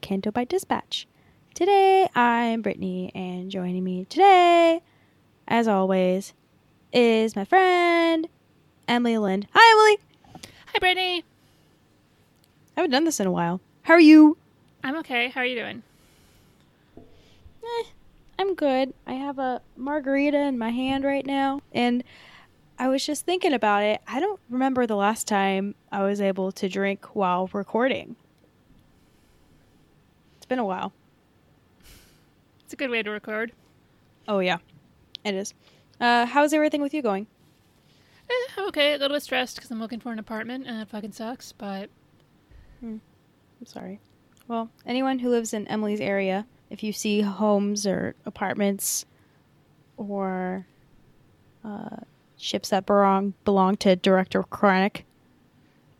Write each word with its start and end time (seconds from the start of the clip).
Canto 0.00 0.30
Bight 0.30 0.48
Dispatch. 0.48 1.06
Today 1.54 2.08
I'm 2.14 2.62
Brittany, 2.62 3.12
and 3.14 3.50
joining 3.50 3.84
me 3.84 4.04
today, 4.06 4.80
as 5.46 5.68
always, 5.68 6.32
is 6.92 7.36
my 7.36 7.44
friend 7.44 8.28
Emily 8.88 9.18
Lind. 9.18 9.46
Hi, 9.52 9.70
Emily. 9.72 10.44
Hi, 10.66 10.78
Brittany. 10.78 11.24
I 12.76 12.80
haven't 12.80 12.90
done 12.90 13.04
this 13.04 13.20
in 13.20 13.26
a 13.26 13.32
while. 13.32 13.60
How 13.82 13.94
are 13.94 14.00
you? 14.00 14.36
I'm 14.82 14.96
okay. 14.98 15.28
How 15.28 15.42
are 15.42 15.46
you 15.46 15.56
doing? 15.56 15.82
Eh, 16.96 17.84
I'm 18.38 18.54
good. 18.54 18.94
I 19.06 19.12
have 19.12 19.38
a 19.38 19.60
margarita 19.76 20.38
in 20.38 20.56
my 20.58 20.70
hand 20.70 21.04
right 21.04 21.26
now, 21.26 21.60
and 21.72 22.02
I 22.78 22.88
was 22.88 23.04
just 23.04 23.26
thinking 23.26 23.52
about 23.52 23.82
it. 23.82 24.00
I 24.08 24.20
don't 24.20 24.40
remember 24.48 24.86
the 24.86 24.96
last 24.96 25.28
time 25.28 25.74
I 25.92 26.02
was 26.04 26.20
able 26.20 26.50
to 26.52 26.68
drink 26.68 27.14
while 27.14 27.50
recording. 27.52 28.16
Been 30.50 30.58
a 30.58 30.64
while. 30.64 30.92
It's 32.64 32.72
a 32.72 32.76
good 32.76 32.90
way 32.90 33.04
to 33.04 33.10
record. 33.12 33.52
Oh, 34.26 34.40
yeah, 34.40 34.58
it 35.24 35.32
is. 35.32 35.54
Uh, 36.00 36.26
how's 36.26 36.52
everything 36.52 36.82
with 36.82 36.92
you 36.92 37.02
going? 37.02 37.28
Eh, 38.28 38.62
okay. 38.62 38.94
A 38.94 38.98
little 38.98 39.14
bit 39.14 39.22
stressed 39.22 39.54
because 39.54 39.70
I'm 39.70 39.78
looking 39.78 40.00
for 40.00 40.10
an 40.10 40.18
apartment 40.18 40.66
and 40.66 40.82
it 40.82 40.88
fucking 40.88 41.12
sucks. 41.12 41.52
But 41.52 41.88
I'm 42.82 43.00
sorry. 43.64 44.00
Well, 44.48 44.68
anyone 44.84 45.20
who 45.20 45.30
lives 45.30 45.54
in 45.54 45.68
Emily's 45.68 46.00
area, 46.00 46.44
if 46.68 46.82
you 46.82 46.92
see 46.92 47.20
homes 47.20 47.86
or 47.86 48.16
apartments 48.26 49.06
or 49.96 50.66
uh, 51.64 51.98
ships 52.36 52.70
that 52.70 52.86
belong 52.86 53.34
belong 53.44 53.76
to 53.76 53.94
Director 53.94 54.42
Krennic, 54.42 55.02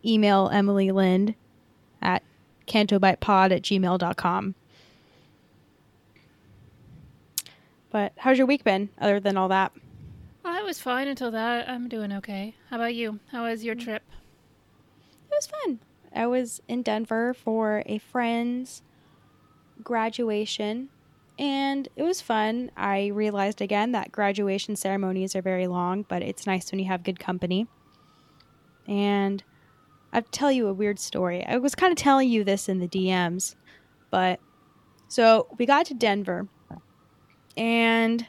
email 0.05 0.51
Emily 0.53 0.91
Lind 0.91 1.37
at 2.03 2.25
cantobightpod 2.71 3.53
at 3.53 3.63
gmail.com. 3.63 4.55
But 7.91 8.13
how's 8.19 8.39
your 8.39 8.47
week 8.47 8.63
been, 8.63 8.89
other 9.01 9.19
than 9.19 9.37
all 9.37 9.49
that? 9.49 9.73
Oh, 9.75 9.81
well, 10.45 10.55
I 10.55 10.63
was 10.63 10.81
fine 10.81 11.09
until 11.09 11.33
that. 11.33 11.69
I'm 11.69 11.89
doing 11.89 12.13
okay. 12.13 12.55
How 12.71 12.77
about 12.77 12.95
you? 12.95 13.19
How 13.33 13.45
was 13.45 13.65
your 13.65 13.75
trip? 13.75 14.03
It 15.31 15.35
was 15.35 15.47
fun. 15.47 15.81
I 16.15 16.27
was 16.27 16.61
in 16.69 16.83
Denver 16.83 17.35
for 17.35 17.83
a 17.87 17.99
friend's 17.99 18.83
graduation 19.83 20.89
and 21.39 21.89
it 21.97 22.03
was 22.03 22.21
fun. 22.21 22.71
I 22.77 23.07
realized 23.09 23.61
again 23.61 23.93
that 23.93 24.13
graduation 24.13 24.77
ceremonies 24.77 25.35
are 25.35 25.43
very 25.43 25.67
long, 25.67 26.05
but 26.09 26.23
it's 26.23 26.47
nice 26.47 26.71
when 26.71 26.79
you 26.79 26.87
have 26.87 27.03
good 27.03 27.19
company. 27.19 27.67
And 28.87 29.43
I'll 30.13 30.23
tell 30.23 30.51
you 30.51 30.67
a 30.67 30.73
weird 30.73 30.99
story. 30.99 31.45
I 31.47 31.59
was 31.59 31.75
kind 31.75 31.93
of 31.93 31.99
telling 31.99 32.29
you 32.29 32.45
this 32.45 32.69
in 32.69 32.79
the 32.79 32.89
DMs, 32.89 33.55
but 34.11 34.41
so 35.09 35.47
we 35.59 35.67
got 35.67 35.87
to 35.87 35.95
Denver 35.95 36.49
and 37.57 38.27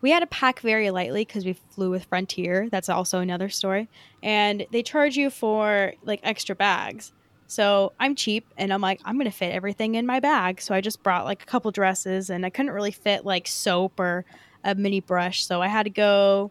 we 0.00 0.10
had 0.10 0.20
to 0.20 0.26
pack 0.26 0.60
very 0.60 0.90
lightly 0.90 1.24
because 1.24 1.44
we 1.44 1.54
flew 1.54 1.90
with 1.90 2.04
Frontier. 2.04 2.68
That's 2.70 2.88
also 2.88 3.18
another 3.20 3.48
story. 3.48 3.88
And 4.22 4.66
they 4.70 4.82
charge 4.82 5.16
you 5.16 5.30
for 5.30 5.94
like 6.04 6.20
extra 6.22 6.54
bags. 6.54 7.12
So 7.48 7.92
I'm 7.98 8.14
cheap 8.14 8.46
and 8.56 8.72
I'm 8.72 8.80
like, 8.80 9.00
I'm 9.04 9.16
going 9.16 9.30
to 9.30 9.36
fit 9.36 9.52
everything 9.52 9.94
in 9.94 10.06
my 10.06 10.20
bag. 10.20 10.60
So 10.60 10.74
I 10.74 10.80
just 10.80 11.02
brought 11.02 11.24
like 11.24 11.42
a 11.42 11.46
couple 11.46 11.70
dresses 11.70 12.30
and 12.30 12.44
I 12.44 12.50
couldn't 12.50 12.72
really 12.72 12.90
fit 12.90 13.24
like 13.24 13.46
soap 13.46 13.98
or 13.98 14.24
a 14.64 14.74
mini 14.74 15.00
brush. 15.00 15.44
So 15.44 15.62
I 15.62 15.68
had 15.68 15.84
to 15.84 15.90
go 15.90 16.50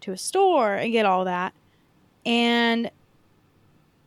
to 0.00 0.12
a 0.12 0.16
store 0.16 0.74
and 0.74 0.92
get 0.92 1.06
all 1.06 1.26
that. 1.26 1.52
And 2.24 2.90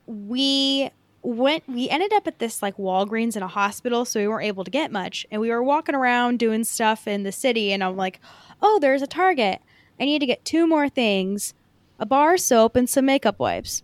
we 0.05 0.89
went, 1.21 1.63
we 1.67 1.89
ended 1.89 2.13
up 2.13 2.27
at 2.27 2.39
this 2.39 2.61
like 2.61 2.77
Walgreens 2.77 3.35
in 3.35 3.43
a 3.43 3.47
hospital. 3.47 4.05
So 4.05 4.19
we 4.19 4.27
weren't 4.27 4.45
able 4.45 4.63
to 4.63 4.71
get 4.71 4.91
much. 4.91 5.25
And 5.31 5.39
we 5.41 5.49
were 5.49 5.63
walking 5.63 5.95
around 5.95 6.39
doing 6.39 6.63
stuff 6.63 7.07
in 7.07 7.23
the 7.23 7.31
city. 7.31 7.71
And 7.71 7.83
I'm 7.83 7.95
like, 7.95 8.19
oh, 8.61 8.79
there's 8.79 9.01
a 9.01 9.07
Target. 9.07 9.61
I 9.99 10.05
need 10.05 10.19
to 10.19 10.25
get 10.25 10.43
two 10.45 10.67
more 10.67 10.89
things 10.89 11.53
a 11.99 12.05
bar 12.05 12.33
of 12.33 12.39
soap 12.39 12.75
and 12.75 12.89
some 12.89 13.05
makeup 13.05 13.39
wipes. 13.39 13.83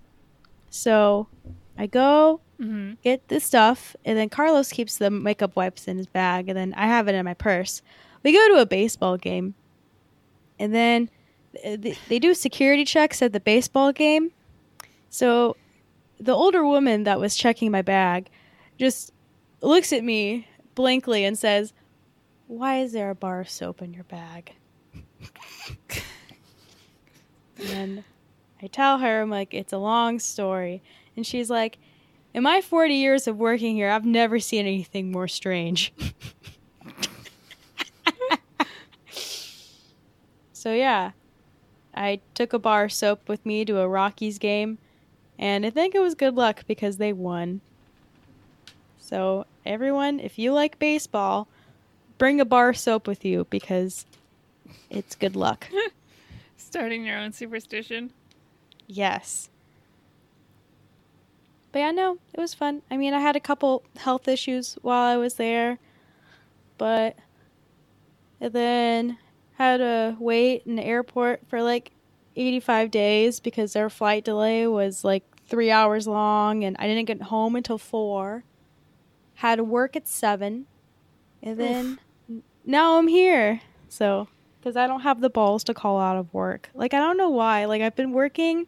So 0.69 1.27
I 1.77 1.87
go 1.87 2.41
Mm-hmm. 2.59 2.95
get 3.01 3.25
this 3.29 3.45
stuff, 3.45 3.95
and 4.03 4.17
then 4.17 4.27
Carlos 4.27 4.69
keeps 4.73 4.97
the 4.97 5.09
makeup 5.09 5.55
wipes 5.55 5.87
in 5.87 5.95
his 5.95 6.07
bag, 6.07 6.49
and 6.49 6.57
then 6.57 6.73
I 6.73 6.87
have 6.87 7.07
it 7.07 7.15
in 7.15 7.23
my 7.23 7.33
purse. 7.33 7.81
We 8.21 8.33
go 8.33 8.49
to 8.49 8.59
a 8.59 8.65
baseball 8.65 9.15
game, 9.15 9.55
and 10.59 10.75
then 10.75 11.09
th- 11.63 11.97
they 12.09 12.19
do 12.19 12.33
security 12.33 12.83
checks 12.83 13.21
at 13.21 13.31
the 13.31 13.39
baseball 13.39 13.93
game. 13.93 14.31
So 15.09 15.55
the 16.19 16.33
older 16.33 16.65
woman 16.65 17.03
that 17.03 17.19
was 17.19 17.35
checking 17.35 17.71
my 17.71 17.81
bag 17.81 18.29
just 18.77 19.11
looks 19.61 19.93
at 19.93 20.03
me 20.03 20.47
blankly 20.75 21.25
and 21.25 21.37
says, 21.37 21.73
Why 22.47 22.79
is 22.79 22.91
there 22.91 23.09
a 23.09 23.15
bar 23.15 23.39
of 23.39 23.49
soap 23.49 23.81
in 23.81 23.93
your 23.93 24.03
bag? 24.05 24.53
and 27.71 28.03
I 28.61 28.67
tell 28.67 28.99
her, 28.99 29.21
I'm 29.21 29.29
like, 29.29 29.53
It's 29.53 29.73
a 29.73 29.77
long 29.77 30.19
story. 30.19 30.81
And 31.15 31.25
she's 31.25 31.49
like, 31.49 31.77
In 32.33 32.43
my 32.43 32.61
40 32.61 32.93
years 32.93 33.27
of 33.27 33.37
working 33.37 33.75
here, 33.75 33.89
I've 33.89 34.05
never 34.05 34.39
seen 34.39 34.65
anything 34.65 35.11
more 35.11 35.27
strange. 35.27 35.93
so, 40.53 40.73
yeah, 40.73 41.11
I 41.93 42.19
took 42.33 42.53
a 42.53 42.59
bar 42.59 42.85
of 42.85 42.93
soap 42.93 43.27
with 43.27 43.45
me 43.45 43.65
to 43.65 43.79
a 43.79 43.87
Rockies 43.87 44.37
game, 44.39 44.77
and 45.39 45.65
I 45.65 45.69
think 45.69 45.95
it 45.95 46.01
was 46.01 46.13
good 46.15 46.35
luck 46.35 46.65
because 46.67 46.97
they 46.97 47.13
won. 47.13 47.61
So, 48.99 49.45
everyone, 49.65 50.19
if 50.19 50.37
you 50.37 50.51
like 50.53 50.77
baseball, 50.77 51.47
bring 52.17 52.41
a 52.41 52.45
bar 52.45 52.69
of 52.69 52.77
soap 52.77 53.07
with 53.07 53.23
you 53.23 53.47
because 53.49 54.05
it's 54.89 55.15
good 55.15 55.37
luck. 55.37 55.67
Starting 56.57 57.05
your 57.05 57.17
own 57.17 57.31
superstition. 57.31 58.11
Yes. 58.85 59.49
But 61.71 61.79
yeah, 61.79 61.91
no, 61.91 62.17
it 62.33 62.39
was 62.39 62.53
fun. 62.53 62.81
I 62.91 62.97
mean, 62.97 63.13
I 63.13 63.19
had 63.19 63.35
a 63.37 63.39
couple 63.39 63.83
health 63.97 64.27
issues 64.27 64.77
while 64.81 65.05
I 65.05 65.17
was 65.17 65.35
there, 65.35 65.79
but 66.77 67.15
then 68.39 69.17
had 69.53 69.77
to 69.77 70.17
wait 70.19 70.63
in 70.65 70.75
the 70.75 70.85
airport 70.85 71.41
for 71.47 71.61
like 71.61 71.91
85 72.35 72.91
days 72.91 73.39
because 73.39 73.73
their 73.73 73.89
flight 73.89 74.23
delay 74.23 74.65
was 74.67 75.03
like 75.03 75.23
three 75.49 75.71
hours 75.71 76.07
long, 76.07 76.63
and 76.63 76.75
I 76.79 76.87
didn't 76.87 77.05
get 77.05 77.21
home 77.23 77.55
until 77.55 77.77
four. 77.77 78.43
Had 79.35 79.55
to 79.55 79.63
work 79.63 79.95
at 79.95 80.07
seven, 80.07 80.65
and 81.41 81.57
then 81.57 81.99
n- 82.29 82.43
now 82.65 82.97
I'm 82.97 83.07
here. 83.07 83.61
So, 83.87 84.27
because 84.59 84.75
I 84.77 84.85
don't 84.87 85.01
have 85.01 85.21
the 85.21 85.29
balls 85.29 85.63
to 85.65 85.73
call 85.73 85.99
out 85.99 86.17
of 86.17 86.33
work. 86.33 86.69
Like, 86.73 86.93
I 86.93 86.99
don't 86.99 87.17
know 87.17 87.29
why. 87.29 87.65
Like, 87.65 87.81
I've 87.81 87.95
been 87.95 88.11
working 88.11 88.67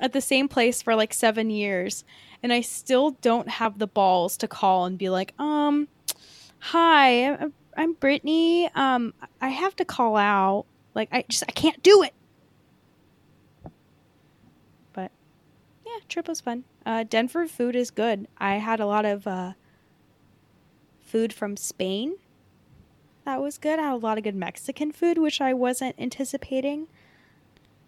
at 0.00 0.12
the 0.12 0.20
same 0.20 0.48
place 0.48 0.80
for 0.82 0.94
like 0.94 1.12
seven 1.12 1.50
years. 1.50 2.04
and 2.42 2.52
I 2.52 2.60
still 2.60 3.12
don't 3.20 3.48
have 3.48 3.78
the 3.78 3.86
balls 3.88 4.36
to 4.38 4.48
call 4.48 4.84
and 4.86 4.96
be 4.96 5.08
like, 5.10 5.34
um, 5.40 5.88
hi, 6.60 7.32
I'm, 7.34 7.52
I'm 7.76 7.92
Brittany. 7.94 8.70
Um, 8.74 9.12
I 9.40 9.48
have 9.48 9.74
to 9.76 9.84
call 9.84 10.16
out. 10.16 10.66
Like, 10.94 11.08
I 11.12 11.24
just 11.28 11.42
I 11.48 11.52
can't 11.52 11.82
do 11.82 12.02
it. 12.04 12.14
But 14.92 15.10
yeah, 15.98 16.04
trip 16.08 16.28
was 16.28 16.40
fun. 16.40 16.64
Uh, 16.84 17.04
Denver 17.08 17.46
food 17.46 17.76
is 17.76 17.90
good. 17.90 18.28
I 18.38 18.56
had 18.56 18.80
a 18.80 18.86
lot 18.86 19.04
of 19.04 19.26
uh, 19.26 19.52
food 21.00 21.32
from 21.32 21.56
Spain. 21.56 22.16
That 23.24 23.42
was 23.42 23.58
good. 23.58 23.78
I 23.78 23.82
had 23.82 23.92
a 23.92 23.96
lot 23.96 24.18
of 24.18 24.24
good 24.24 24.34
Mexican 24.34 24.92
food, 24.92 25.18
which 25.18 25.40
I 25.40 25.52
wasn't 25.52 25.96
anticipating. 25.98 26.88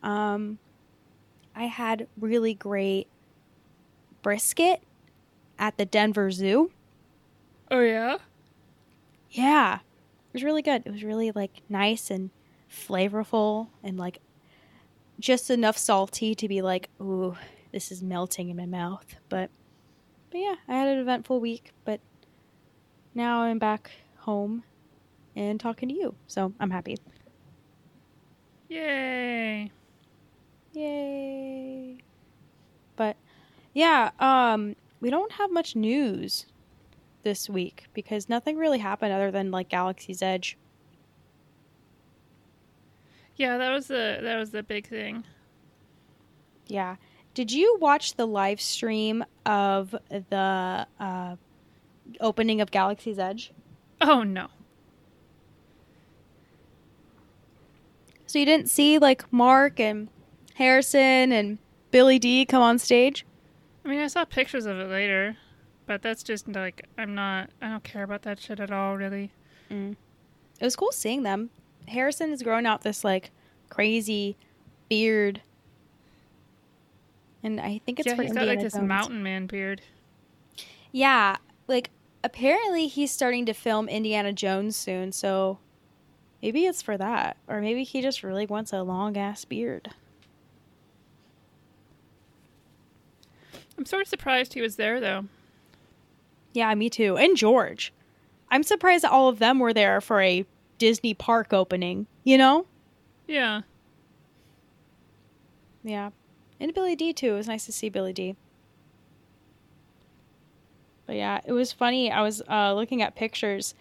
Um, 0.03 0.59
I 1.55 1.65
had 1.65 2.09
really 2.19 2.55
great 2.55 3.09
brisket 4.23 4.83
at 5.59 5.77
the 5.79 5.85
Denver 5.85 6.31
Zoo. 6.31 6.71
Oh 7.71 7.81
yeah. 7.81 8.19
Yeah. 9.31 9.77
It 9.77 10.35
was 10.35 10.45
really 10.45 10.63
good. 10.63 10.83
It 10.85 10.93
was 10.93 11.05
really 11.05 11.33
like 11.33 11.63
nice 11.69 12.11
and 12.11 12.31
flavorful 12.71 13.69
and 13.83 13.99
like 13.99 14.19
just 15.19 15.51
enough 15.51 15.77
salty 15.77 16.35
to 16.35 16.49
be 16.49 16.63
like, 16.63 16.89
ooh, 17.01 17.37
this 17.73 17.93
is 17.93 18.03
melting 18.03 18.49
in 18.49 18.57
my 18.57 18.67
mouth. 18.67 19.07
But 19.29 19.51
but 20.31 20.41
yeah, 20.41 20.57
I 20.69 20.75
had 20.75 20.89
an 20.89 20.99
eventful 20.99 21.41
week, 21.41 21.73
but 21.85 22.01
now 23.15 23.43
I'm 23.43 23.59
back 23.59 23.91
home 24.19 24.63
and 25.35 25.59
talking 25.59 25.89
to 25.89 25.95
you. 25.95 26.15
So 26.27 26.53
I'm 26.61 26.71
happy. 26.71 26.97
Yay. 28.69 29.71
Yay. 30.73 31.97
But 32.97 33.17
yeah, 33.75 34.11
um 34.21 34.77
we 35.01 35.11
don't 35.11 35.33
have 35.33 35.51
much 35.51 35.75
news 35.75 36.47
this 37.23 37.49
week 37.49 37.87
because 37.95 38.29
nothing 38.29 38.57
really 38.57 38.79
happened 38.79 39.13
other 39.13 39.31
than 39.31 39.51
like 39.51 39.69
Galaxy's 39.69 40.23
Edge. 40.23 40.57
Yeah, 43.37 43.57
that 43.57 43.71
was 43.71 43.87
the 43.87 44.19
that 44.23 44.37
was 44.37 44.51
the 44.51 44.63
big 44.63 44.87
thing. 44.87 45.25
Yeah. 46.67 46.97
Did 47.35 47.53
you 47.53 47.79
watch 47.81 48.15
the 48.15 48.27
live 48.27 48.61
stream 48.61 49.25
of 49.47 49.95
the 50.11 50.87
uh, 50.99 51.37
opening 52.21 52.61
of 52.61 52.71
Galaxy's 52.71 53.19
Edge? 53.19 53.53
Oh 54.01 54.23
no. 54.23 54.49
So 58.27 58.39
you 58.39 58.45
didn't 58.45 58.69
see 58.69 58.99
like 58.99 59.33
Mark 59.33 59.81
and 59.81 60.09
Harrison 60.55 61.33
and 61.33 61.59
Billy 61.91 62.19
Dee 62.19 62.45
come 62.47 62.63
on 62.63 62.79
stage? 62.79 63.27
I 63.85 63.89
mean, 63.89 64.01
I 64.01 64.07
saw 64.07 64.25
pictures 64.25 64.67
of 64.67 64.79
it 64.79 64.89
later, 64.89 65.37
but 65.87 66.03
that's 66.03 66.23
just 66.23 66.47
like 66.49 66.87
I'm 66.99 67.15
not. 67.15 67.51
I 67.61 67.69
don't 67.69 67.85
care 67.85 68.03
about 68.05 68.23
that 68.23 68.39
shit 68.41 68.61
at 68.61 68.71
all, 68.71 68.97
really. 68.97 69.33
It 69.71 69.97
was 70.61 70.77
cool 70.77 70.93
seeing 70.93 71.23
them. 71.23 71.51
Harrison 71.89 72.33
is 72.33 72.43
growing 72.43 72.67
out 72.67 72.83
this 72.83 73.05
like 73.05 73.31
crazy 73.69 74.37
beard, 74.89 75.41
and 77.43 77.61
I 77.61 77.81
think 77.85 77.99
it's 78.01 78.07
yeah, 78.07 78.17
for 78.17 78.23
he's 78.23 78.33
got 78.33 78.43
Indiana 78.43 78.61
like 78.63 78.73
this 78.73 78.81
mountain 78.81 79.23
man 79.23 79.47
beard. 79.47 79.83
Yeah, 80.93 81.37
like 81.69 81.91
apparently 82.23 82.87
he's 82.87 83.11
starting 83.11 83.47
to 83.47 83.55
film 83.55 83.89
Indiana 83.89 84.33
Jones 84.33 84.77
soon, 84.77 85.13
so 85.13 85.59
maybe 86.43 86.67
it's 86.67 86.83
for 86.83 86.97
that, 86.97 87.37
or 87.49 87.61
maybe 87.61 87.85
he 87.85 88.03
just 88.03 88.23
really 88.23 88.47
wants 88.47 88.73
a 88.73 88.83
long 88.83 89.17
ass 89.17 89.45
beard. 89.45 89.91
I'm 93.79 93.87
sort 93.87 94.03
of 94.03 94.09
surprised 94.09 94.55
he 94.55 94.61
was 94.61 94.77
there 94.77 95.01
though. 95.01 95.25
Yeah, 96.53 96.75
me 96.75 96.91
too. 96.91 97.17
And 97.17 97.37
George. 97.37 97.93
I'm 98.51 98.63
surprised 98.63 99.05
that 99.05 99.13
all 99.13 99.29
of 99.29 99.39
them 99.39 99.59
were 99.59 99.73
there 99.73 100.01
for 100.01 100.21
a 100.21 100.45
Disney 100.79 101.15
park 101.15 101.53
opening, 101.53 102.07
you 102.25 102.37
know? 102.37 102.67
Yeah. 103.29 103.63
Yeah. 105.85 106.11
And 106.61 106.75
Billy 106.75 106.95
Dee 106.95 107.13
too. 107.13 107.33
It 107.33 107.37
was 107.37 107.49
nice 107.49 107.65
to 107.67 107.73
see 107.73 107.89
Billy 107.89 108.13
Dee. 108.13 108.37
But 111.07 111.17
yeah, 111.17 111.41
it 111.45 111.53
was 111.53 111.73
funny. 111.73 112.13
I 112.13 112.21
was 112.21 112.43
uh, 112.49 112.75
looking 112.75 113.03
at 113.03 113.17
pictures 113.17 113.75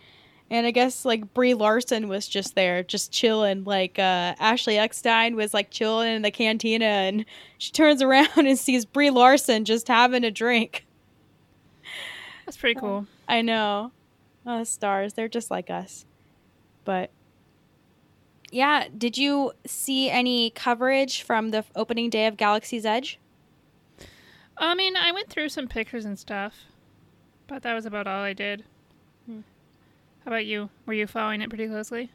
and 0.50 0.66
I 0.66 0.72
guess 0.72 1.06
like 1.06 1.34
Brie 1.34 1.54
Larson 1.54 2.08
was 2.08 2.28
just 2.28 2.56
there, 2.56 2.82
just 2.82 3.12
chilling. 3.12 3.64
Like 3.64 4.00
uh, 4.00 4.34
Ashley 4.40 4.78
Eckstein 4.78 5.36
was 5.36 5.54
like 5.54 5.70
chilling 5.70 6.16
in 6.16 6.22
the 6.22 6.32
cantina 6.32 6.86
and 6.86 7.26
she 7.58 7.72
turns 7.72 8.02
around 8.02 8.30
and 8.36 8.58
sees 8.58 8.86
Brie 8.86 9.12
Larson 9.12 9.66
just 9.66 9.88
having 9.88 10.24
a 10.24 10.32
drink. 10.32 10.86
That's 12.46 12.58
pretty 12.58 12.80
cool. 12.80 13.06
I 13.28 13.42
know. 13.42 13.92
Oh, 14.46 14.64
stars. 14.64 15.14
They're 15.14 15.28
just 15.28 15.52
like 15.52 15.70
us. 15.70 16.06
But 16.86 17.12
yeah, 18.52 18.88
did 18.98 19.18
you 19.18 19.54
see 19.66 20.10
any 20.10 20.52
coverage 20.52 21.22
from 21.22 21.52
the 21.52 21.64
opening 21.76 22.10
day 22.10 22.28
of 22.28 22.38
Galaxy's 22.38 22.86
Edge? 22.86 23.20
I 24.58 24.76
mean, 24.76 24.96
I 24.98 25.12
went 25.12 25.30
through 25.30 25.50
some 25.50 25.68
pictures 25.68 26.06
and 26.06 26.20
stuff, 26.20 26.66
but 27.48 27.64
that 27.64 27.74
was 27.74 27.86
about 27.86 28.08
all 28.08 28.22
I 28.22 28.34
did. 28.34 28.66
Hmm. 29.26 29.42
How 30.26 30.32
about 30.32 30.46
you? 30.46 30.70
Were 30.86 30.94
you 30.94 31.08
following 31.08 31.42
it 31.42 31.50
pretty 31.50 31.68
closely? 31.68 32.12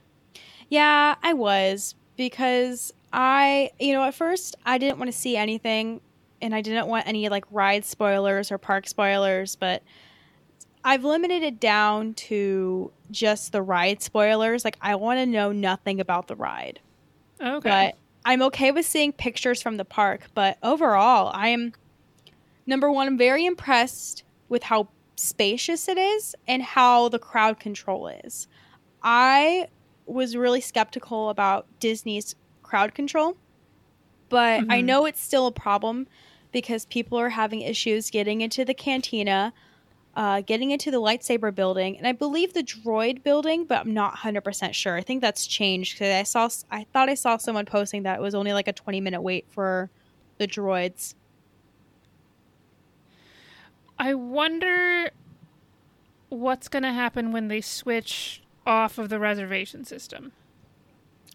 Yeah, 0.68 1.14
I 1.22 1.32
was 1.32 1.94
because 2.16 2.92
I, 3.12 3.70
you 3.78 3.92
know, 3.92 4.02
at 4.02 4.14
first 4.14 4.56
I 4.66 4.78
didn't 4.78 4.98
want 4.98 5.10
to 5.10 5.16
see 5.16 5.36
anything 5.36 6.00
and 6.42 6.54
I 6.54 6.60
didn't 6.60 6.86
want 6.86 7.06
any 7.06 7.28
like 7.28 7.44
ride 7.50 7.84
spoilers 7.84 8.52
or 8.52 8.58
park 8.58 8.86
spoilers, 8.86 9.56
but 9.56 9.82
I've 10.84 11.04
limited 11.04 11.42
it 11.42 11.60
down 11.60 12.14
to 12.14 12.92
just 13.10 13.52
the 13.52 13.62
ride 13.62 14.02
spoilers. 14.02 14.64
Like 14.64 14.76
I 14.80 14.94
want 14.96 15.18
to 15.18 15.26
know 15.26 15.52
nothing 15.52 16.00
about 16.00 16.28
the 16.28 16.36
ride. 16.36 16.80
Okay. 17.42 17.68
But 17.70 17.94
I'm 18.24 18.42
okay 18.42 18.70
with 18.72 18.86
seeing 18.86 19.12
pictures 19.12 19.62
from 19.62 19.76
the 19.76 19.84
park, 19.84 20.28
but 20.34 20.58
overall, 20.62 21.30
I'm 21.34 21.74
number 22.66 22.90
one, 22.90 23.06
I'm 23.06 23.18
very 23.18 23.46
impressed 23.46 24.24
with 24.48 24.62
how 24.64 24.90
spacious 25.16 25.88
it 25.88 25.98
is 25.98 26.34
and 26.46 26.62
how 26.62 27.08
the 27.08 27.18
crowd 27.18 27.60
control 27.60 28.08
is. 28.08 28.48
I 29.02 29.68
was 30.06 30.36
really 30.36 30.60
skeptical 30.60 31.30
about 31.30 31.68
Disney's 31.80 32.34
crowd 32.62 32.94
control, 32.94 33.38
but 34.28 34.66
I 34.68 34.80
Mhm. 34.80 34.86
know 34.86 35.06
it's 35.06 35.22
still 35.22 35.46
a 35.46 35.52
problem 35.52 36.08
because 36.52 36.86
people 36.86 37.18
are 37.18 37.30
having 37.30 37.62
issues 37.62 38.10
getting 38.10 38.40
into 38.40 38.64
the 38.64 38.74
cantina, 38.74 39.52
uh, 40.16 40.40
getting 40.42 40.70
into 40.70 40.90
the 40.90 41.00
lightsaber 41.00 41.54
building, 41.54 41.98
and 41.98 42.06
I 42.06 42.12
believe 42.12 42.54
the 42.54 42.62
droid 42.62 43.22
building, 43.22 43.64
but 43.64 43.80
I'm 43.80 43.92
not 43.92 44.16
100% 44.16 44.72
sure. 44.72 44.96
I 44.96 45.02
think 45.02 45.20
that's 45.20 45.46
changed 45.46 45.94
because 45.94 46.14
I 46.14 46.22
saw, 46.22 46.48
I 46.70 46.84
thought 46.92 47.08
I 47.08 47.14
saw 47.14 47.36
someone 47.36 47.66
posting 47.66 48.04
that 48.04 48.18
it 48.18 48.22
was 48.22 48.34
only 48.34 48.52
like 48.52 48.68
a 48.68 48.72
20 48.72 49.00
minute 49.00 49.22
wait 49.22 49.46
for 49.50 49.90
the 50.38 50.46
droids. 50.46 51.14
I 53.98 54.14
wonder 54.14 55.10
what's 56.28 56.68
going 56.68 56.82
to 56.82 56.92
happen 56.92 57.32
when 57.32 57.48
they 57.48 57.60
switch 57.60 58.42
off 58.66 58.98
of 58.98 59.08
the 59.08 59.18
reservation 59.18 59.84
system. 59.84 60.32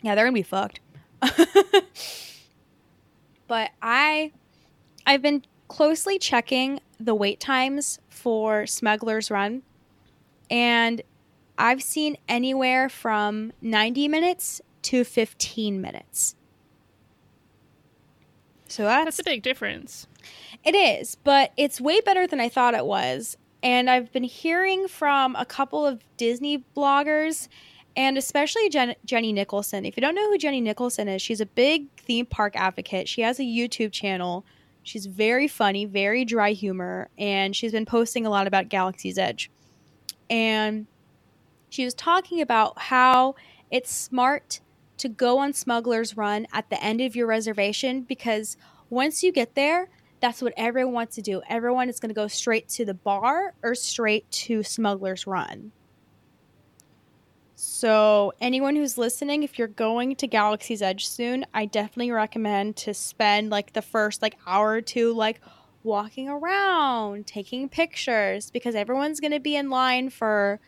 Yeah, 0.01 0.15
they're 0.15 0.25
gonna 0.25 0.33
be 0.33 0.43
fucked. 0.43 0.79
but 3.47 3.71
I, 3.81 4.31
I've 5.05 5.21
been 5.21 5.43
closely 5.67 6.17
checking 6.17 6.79
the 6.99 7.13
wait 7.13 7.39
times 7.39 7.99
for 8.19 8.65
Smuggler's 8.67 9.31
Run, 9.31 9.63
and 10.49 11.01
I've 11.57 11.81
seen 11.83 12.17
anywhere 12.27 12.89
from 12.89 13.51
90 13.61 14.07
minutes 14.07 14.61
to 14.83 15.03
15 15.03 15.81
minutes. 15.81 16.35
So 18.67 18.83
that's, 18.83 19.05
That's 19.05 19.19
a 19.19 19.23
big 19.23 19.41
difference. 19.41 20.07
it 20.63 20.75
is, 20.75 21.15
but 21.15 21.51
it's 21.57 21.81
way 21.81 22.01
better 22.01 22.27
than 22.27 22.39
I 22.39 22.49
thought 22.49 22.75
it 22.75 22.85
was. 22.85 23.35
And 23.63 23.89
I've 23.89 24.11
been 24.13 24.23
hearing 24.23 24.87
from 24.87 25.35
a 25.35 25.45
couple 25.45 25.85
of 25.85 26.01
Disney 26.17 26.63
bloggers 26.77 27.47
and 27.97 28.17
especially 28.17 28.69
Jen- 28.69 28.95
Jenny 29.03 29.33
Nicholson. 29.33 29.83
If 29.85 29.97
you 29.97 30.01
don't 30.01 30.15
know 30.15 30.29
who 30.29 30.37
Jenny 30.37 30.61
Nicholson 30.61 31.07
is, 31.09 31.21
she's 31.21 31.41
a 31.41 31.45
big 31.45 31.87
theme 31.97 32.25
park 32.27 32.55
advocate. 32.55 33.09
She 33.09 33.21
has 33.21 33.39
a 33.39 33.43
YouTube 33.43 33.91
channel. 33.91 34.45
She's 34.89 35.05
very 35.05 35.47
funny, 35.47 35.85
very 35.85 36.25
dry 36.25 36.53
humor, 36.53 37.09
and 37.15 37.55
she's 37.55 37.73
been 37.73 37.85
posting 37.85 38.25
a 38.25 38.29
lot 38.31 38.47
about 38.47 38.69
Galaxy's 38.69 39.19
Edge. 39.19 39.51
And 40.31 40.87
she 41.69 41.85
was 41.85 41.93
talking 41.93 42.41
about 42.41 42.79
how 42.79 43.35
it's 43.69 43.91
smart 43.91 44.61
to 44.97 45.07
go 45.07 45.37
on 45.37 45.53
Smuggler's 45.53 46.17
Run 46.17 46.47
at 46.51 46.71
the 46.71 46.83
end 46.83 47.01
of 47.01 47.15
your 47.15 47.27
reservation 47.27 48.01
because 48.01 48.57
once 48.89 49.21
you 49.21 49.31
get 49.31 49.53
there, 49.53 49.89
that's 50.21 50.41
what 50.41 50.53
everyone 50.57 50.95
wants 50.95 51.13
to 51.17 51.21
do. 51.21 51.43
Everyone 51.47 51.87
is 51.87 51.99
going 51.99 52.09
to 52.09 52.15
go 52.15 52.27
straight 52.27 52.67
to 52.69 52.83
the 52.83 52.95
bar 52.95 53.53
or 53.61 53.75
straight 53.75 54.29
to 54.31 54.63
Smuggler's 54.63 55.27
Run. 55.27 55.71
So, 57.61 58.31
anyone 58.39 58.77
who's 58.77 58.97
listening, 58.97 59.43
if 59.43 59.59
you're 59.59 59.67
going 59.67 60.15
to 60.15 60.27
Galaxy's 60.27 60.81
Edge 60.81 61.09
soon, 61.09 61.45
I 61.53 61.65
definitely 61.65 62.09
recommend 62.09 62.77
to 62.77 62.93
spend 62.93 63.49
like 63.49 63.73
the 63.73 63.81
first 63.81 64.21
like 64.21 64.37
hour 64.47 64.69
or 64.69 64.81
two 64.81 65.13
like 65.13 65.41
walking 65.83 66.29
around, 66.29 67.27
taking 67.27 67.67
pictures 67.67 68.49
because 68.49 68.75
everyone's 68.75 69.19
going 69.19 69.33
to 69.33 69.41
be 69.41 69.57
in 69.57 69.69
line 69.69 70.09
for 70.09 70.61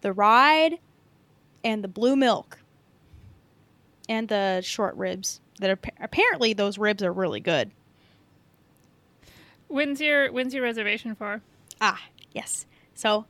the 0.00 0.10
ride 0.10 0.78
and 1.62 1.84
the 1.84 1.88
blue 1.88 2.16
milk 2.16 2.58
and 4.08 4.28
the 4.28 4.62
short 4.62 4.96
ribs. 4.96 5.42
That 5.60 5.68
are, 5.68 5.78
apparently 6.00 6.54
those 6.54 6.78
ribs 6.78 7.02
are 7.02 7.12
really 7.12 7.40
good. 7.40 7.72
When's 9.68 10.00
your 10.00 10.32
when's 10.32 10.54
your 10.54 10.62
reservation 10.62 11.14
for? 11.14 11.42
Ah, 11.78 12.00
yes. 12.32 12.64
So 12.94 13.26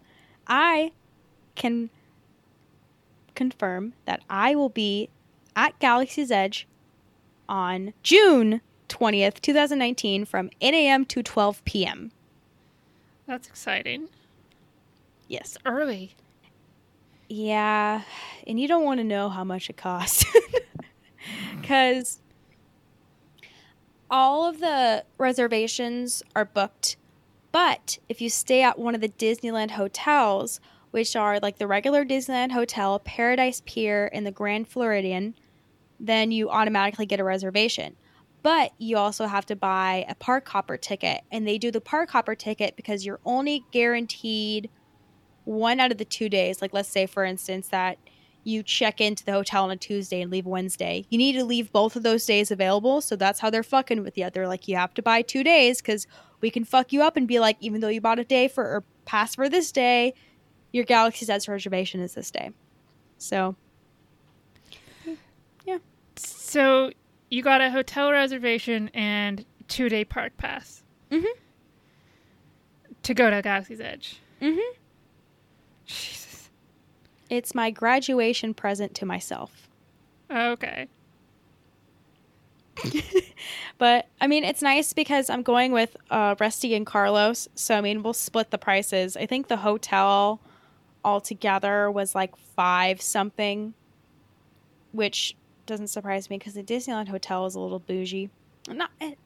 I 0.47 0.93
can 1.57 1.91
confirm 3.39 3.95
that 4.05 4.23
I 4.29 4.55
will 4.55 4.69
be 4.69 5.09
at 5.57 5.79
Galaxy's 5.79 6.31
Edge 6.31 6.67
on 7.49 7.95
June 8.03 8.61
20th, 8.89 9.41
2019 9.41 10.25
from 10.25 10.51
8 10.61 10.75
a.m. 10.75 11.05
to 11.07 11.23
12 11.23 11.65
p.m. 11.65 12.11
That's 13.27 13.49
exciting. 13.49 14.09
Yes. 15.29 15.55
It's 15.55 15.59
early. 15.65 16.15
Yeah, 17.29 18.03
and 18.47 18.59
you 18.59 18.67
don't 18.67 18.85
want 18.85 18.99
to 18.99 19.05
know 19.05 19.29
how 19.29 19.45
much 19.45 19.71
it 19.71 19.77
costs. 19.77 20.25
Because 21.61 22.21
all 24.11 24.49
of 24.49 24.61
the 24.61 25.05
reservations 25.19 26.23
are 26.35 26.47
booked, 26.47 26.97
but 27.53 27.99
if 28.09 28.23
you 28.23 28.31
stay 28.31 28.63
at 28.63 28.79
one 28.79 28.95
of 28.95 29.03
the 29.03 29.11
Disneyland 29.11 29.73
hotels, 29.73 30.61
which 30.91 31.17
are 31.17 31.39
like 31.41 31.59
the 31.59 31.67
regular 31.67 32.05
Disneyland 32.05 32.53
Hotel, 32.53 32.99
Paradise 33.01 33.63
Pier, 33.67 34.11
and 34.13 34.27
the 34.27 34.31
Grand 34.31 34.69
Floridian, 34.69 35.35
then 36.01 36.31
you 36.31 36.51
automatically 36.51 37.07
get 37.07 37.21
a 37.21 37.25
reservation. 37.25 37.97
But 38.43 38.73
you 38.79 38.97
also 38.97 39.27
have 39.27 39.47
to 39.47 39.57
buy 39.57 40.07
a 40.09 40.15
park 40.15 40.49
hopper 40.49 40.77
ticket, 40.77 41.23
and 41.31 41.47
they 41.47 41.59
do 41.59 41.71
the 41.71 41.81
park 41.81 42.11
hopper 42.11 42.35
ticket 42.35 42.77
because 42.77 43.05
you're 43.05 43.21
only 43.25 43.65
guaranteed 43.73 44.71
one 45.45 45.81
out 45.81 45.91
of 45.91 45.99
the 45.99 46.05
two 46.05 46.29
days. 46.29 46.63
Like, 46.63 46.73
let's 46.73 46.89
say, 46.89 47.07
for 47.07 47.25
instance, 47.25 47.69
that 47.69 47.99
you 48.45 48.63
check 48.63 49.01
into 49.01 49.25
the 49.25 49.33
hotel 49.33 49.65
on 49.65 49.71
a 49.71 49.77
Tuesday 49.77 50.23
and 50.23 50.31
leave 50.31 50.47
Wednesday. 50.47 51.05
You 51.11 51.19
need 51.19 51.35
to 51.35 51.45
leave 51.45 51.73
both 51.73 51.97
of 51.97 52.03
those 52.03 52.25
days 52.25 52.51
available. 52.51 53.01
So 53.01 53.17
that's 53.17 53.41
how 53.41 53.51
they're 53.51 53.63
fucking 53.63 54.03
with 54.03 54.17
you. 54.17 54.31
They're 54.31 54.49
like, 54.49 54.69
you 54.69 54.77
have 54.77 54.95
to 54.95 55.03
buy 55.03 55.23
two 55.23 55.45
days 55.45 55.83
because 55.83 56.07
we 56.41 56.51
can 56.51 56.65
fuck 56.65 56.93
you 56.93 57.03
up 57.03 57.17
and 57.17 57.29
be 57.29 57.41
like, 57.41 57.57
even 57.61 57.81
though 57.81 57.89
you 57.89 58.01
bought 58.01 58.19
a 58.19 58.25
day 58.25 58.49
for 58.49 58.65
or 58.65 58.85
pass 59.05 59.35
for 59.35 59.49
this 59.49 59.73
day, 59.73 60.15
your 60.73 60.85
Galaxy's 60.85 61.31
Edge 61.31 61.49
reservation 61.49 62.01
is 62.01 62.15
this 62.15 62.31
day. 62.31 62.51
So, 63.19 63.57
yeah. 65.65 65.79
So 66.17 66.91
you 67.31 67.43
got 67.43 67.61
a 67.61 67.71
hotel 67.71 68.11
reservation 68.13 68.91
and 68.95 69.45
two 69.69 69.89
day 69.89 70.05
park 70.05 70.37
pass. 70.37 70.83
Mhm. 71.11 71.25
To 73.05 73.15
go 73.15 73.31
to 73.31 73.41
Galaxy's 73.43 73.81
Edge. 73.81 74.21
Mhm. 74.41 74.59
Jesus. 75.87 76.51
It's 77.31 77.55
my 77.55 77.71
graduation 77.71 78.55
present 78.55 78.95
to 78.97 79.07
myself. 79.07 79.69
Okay. 80.31 80.89
But 83.79 84.09
I 84.21 84.27
mean, 84.27 84.43
it's 84.43 84.61
nice 84.61 84.93
because 84.93 85.31
I'm 85.31 85.43
going 85.43 85.71
with 85.71 85.97
uh, 86.11 86.35
Rusty 86.41 86.75
and 86.75 86.85
Carlos. 86.85 87.49
So 87.55 87.77
I 87.77 87.81
mean, 87.81 88.03
we'll 88.03 88.13
split 88.13 88.51
the 88.51 88.59
prices. 88.59 89.17
I 89.17 89.25
think 89.27 89.47
the 89.47 89.59
hotel 89.59 90.41
altogether 91.09 91.91
was 91.91 92.15
like 92.15 92.37
five 92.37 93.01
something, 93.01 93.75
which 94.93 95.37
doesn't 95.67 95.89
surprise 95.89 96.29
me 96.31 96.39
because 96.39 96.55
the 96.55 96.63
Disneyland 96.63 97.09
hotel 97.09 97.47
is 97.47 97.55
a 97.55 97.61
little 97.61 97.79
bougie. 97.79 98.31
Not, 98.69 98.91
I, 99.01 99.17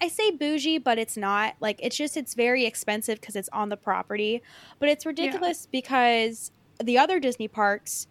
I 0.00 0.08
say 0.08 0.30
bougie, 0.30 0.78
but 0.78 0.98
it's 0.98 1.16
not. 1.16 1.54
Like 1.60 1.80
it's 1.82 1.96
just 1.96 2.16
it's 2.16 2.34
very 2.34 2.66
expensive 2.66 3.20
because 3.20 3.36
it's 3.36 3.48
on 3.50 3.70
the 3.70 3.76
property. 3.76 4.42
But 4.78 4.90
it's 4.90 5.06
ridiculous 5.06 5.66
because 5.70 6.52
the 6.82 6.98
other 6.98 7.18
Disney 7.18 7.48
parks, 7.48 8.06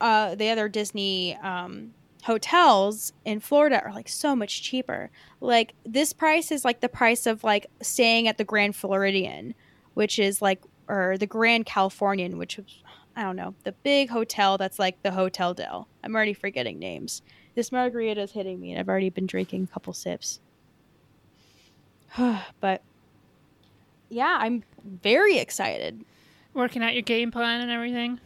uh, 0.00 0.34
the 0.34 0.50
other 0.50 0.68
Disney 0.68 1.36
um, 1.36 1.92
hotels 2.24 3.12
in 3.24 3.38
Florida 3.38 3.82
are 3.84 3.92
like 3.92 4.08
so 4.08 4.34
much 4.34 4.62
cheaper. 4.62 5.10
Like 5.40 5.74
this 5.84 6.12
price 6.12 6.50
is 6.50 6.64
like 6.64 6.80
the 6.80 6.88
price 6.88 7.26
of 7.26 7.44
like 7.44 7.66
staying 7.80 8.26
at 8.26 8.36
the 8.38 8.44
Grand 8.44 8.74
Floridian, 8.74 9.54
which 9.94 10.18
is 10.18 10.42
like 10.42 10.60
or 10.88 11.16
the 11.18 11.26
Grand 11.26 11.66
Californian, 11.66 12.38
which 12.38 12.56
was 12.56 12.82
I 13.16 13.22
don't 13.22 13.36
know, 13.36 13.54
the 13.64 13.72
big 13.72 14.10
hotel 14.10 14.58
that's 14.58 14.78
like 14.78 15.02
the 15.02 15.10
Hotel 15.10 15.54
Del. 15.54 15.88
I'm 16.04 16.14
already 16.14 16.34
forgetting 16.34 16.78
names. 16.78 17.22
This 17.54 17.72
margarita 17.72 18.20
is 18.20 18.32
hitting 18.32 18.60
me 18.60 18.72
and 18.72 18.78
I've 18.78 18.90
already 18.90 19.08
been 19.08 19.26
drinking 19.26 19.64
a 19.64 19.66
couple 19.72 19.94
sips. 19.94 20.40
but 22.60 22.82
yeah, 24.10 24.36
I'm 24.38 24.62
very 24.84 25.38
excited. 25.38 26.04
Working 26.52 26.82
out 26.82 26.92
your 26.92 27.02
game 27.02 27.30
plan 27.30 27.62
and 27.62 27.70
everything. 27.70 28.20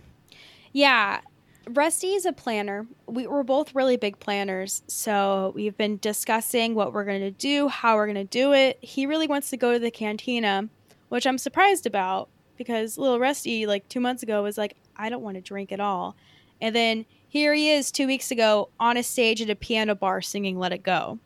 Yeah, 0.72 1.20
Rusty 1.68 2.14
is 2.14 2.26
a 2.26 2.32
planner. 2.32 2.86
We, 3.06 3.28
we're 3.28 3.44
both 3.44 3.74
really 3.76 3.96
big 3.96 4.18
planners. 4.18 4.82
So 4.88 5.52
we've 5.54 5.76
been 5.76 5.98
discussing 5.98 6.74
what 6.74 6.92
we're 6.92 7.04
going 7.04 7.20
to 7.20 7.30
do, 7.30 7.68
how 7.68 7.94
we're 7.94 8.06
going 8.06 8.16
to 8.16 8.24
do 8.24 8.52
it. 8.52 8.78
He 8.80 9.06
really 9.06 9.28
wants 9.28 9.50
to 9.50 9.56
go 9.56 9.72
to 9.72 9.78
the 9.78 9.90
cantina, 9.90 10.68
which 11.10 11.26
I'm 11.26 11.38
surprised 11.38 11.86
about 11.86 12.28
because 12.60 12.98
little 12.98 13.18
Rusty, 13.18 13.66
like 13.66 13.88
two 13.88 14.00
months 14.00 14.22
ago, 14.22 14.42
was 14.42 14.58
like, 14.58 14.76
I 14.94 15.08
don't 15.08 15.22
want 15.22 15.36
to 15.36 15.40
drink 15.40 15.72
at 15.72 15.80
all. 15.80 16.14
And 16.60 16.76
then 16.76 17.06
here 17.26 17.54
he 17.54 17.70
is 17.70 17.90
two 17.90 18.06
weeks 18.06 18.30
ago 18.30 18.68
on 18.78 18.98
a 18.98 19.02
stage 19.02 19.40
at 19.40 19.48
a 19.48 19.56
piano 19.56 19.94
bar 19.94 20.20
singing 20.20 20.58
Let 20.58 20.70
It 20.70 20.82
Go. 20.82 21.18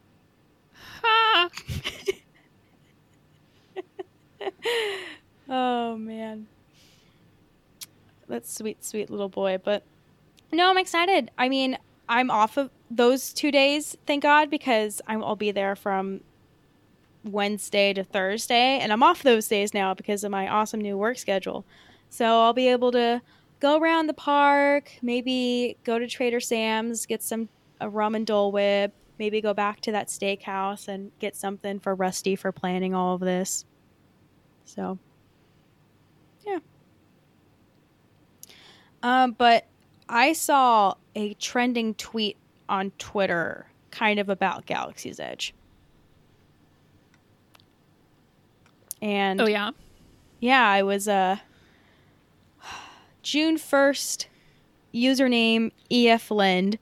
Ah! 1.04 1.50
oh, 5.48 5.96
man. 5.96 6.46
That's 8.28 8.56
sweet, 8.56 8.84
sweet 8.84 9.10
little 9.10 9.28
boy. 9.28 9.58
But 9.58 9.82
no, 10.52 10.70
I'm 10.70 10.78
excited. 10.78 11.32
I 11.36 11.48
mean, 11.48 11.76
I'm 12.08 12.30
off 12.30 12.56
of 12.56 12.70
those 12.88 13.32
two 13.32 13.50
days, 13.50 13.96
thank 14.06 14.22
God, 14.22 14.50
because 14.50 15.02
I'll 15.08 15.34
be 15.34 15.50
there 15.50 15.74
from 15.74 16.20
Wednesday 17.24 17.92
to 17.94 18.04
Thursday, 18.04 18.78
and 18.80 18.92
I'm 18.92 19.02
off 19.02 19.22
those 19.22 19.48
days 19.48 19.74
now 19.74 19.94
because 19.94 20.24
of 20.24 20.30
my 20.30 20.48
awesome 20.48 20.80
new 20.80 20.96
work 20.96 21.18
schedule. 21.18 21.64
So 22.10 22.24
I'll 22.24 22.52
be 22.52 22.68
able 22.68 22.92
to 22.92 23.22
go 23.60 23.78
around 23.78 24.06
the 24.06 24.14
park, 24.14 24.90
maybe 25.02 25.76
go 25.84 25.98
to 25.98 26.06
Trader 26.06 26.40
Sam's, 26.40 27.06
get 27.06 27.22
some 27.22 27.48
a 27.80 27.88
rum 27.88 28.14
and 28.14 28.26
Dole 28.26 28.52
Whip, 28.52 28.92
maybe 29.18 29.40
go 29.40 29.54
back 29.54 29.80
to 29.82 29.92
that 29.92 30.08
steakhouse 30.08 30.88
and 30.88 31.10
get 31.18 31.36
something 31.36 31.80
for 31.80 31.94
Rusty 31.94 32.36
for 32.36 32.52
planning 32.52 32.94
all 32.94 33.14
of 33.14 33.20
this. 33.20 33.64
So, 34.64 34.98
yeah. 36.46 36.58
Um, 39.02 39.32
but 39.32 39.66
I 40.08 40.32
saw 40.32 40.94
a 41.14 41.34
trending 41.34 41.94
tweet 41.94 42.36
on 42.68 42.90
Twitter 42.98 43.66
kind 43.90 44.18
of 44.18 44.28
about 44.28 44.66
Galaxy's 44.66 45.20
Edge. 45.20 45.54
And 49.04 49.38
Oh 49.40 49.46
yeah. 49.46 49.70
yeah, 50.40 50.66
I 50.66 50.82
was 50.82 51.06
uh 51.06 51.36
June 53.22 53.56
1st 53.56 54.26
username 54.94 55.72
EF 55.90 56.30
Lind 56.30 56.78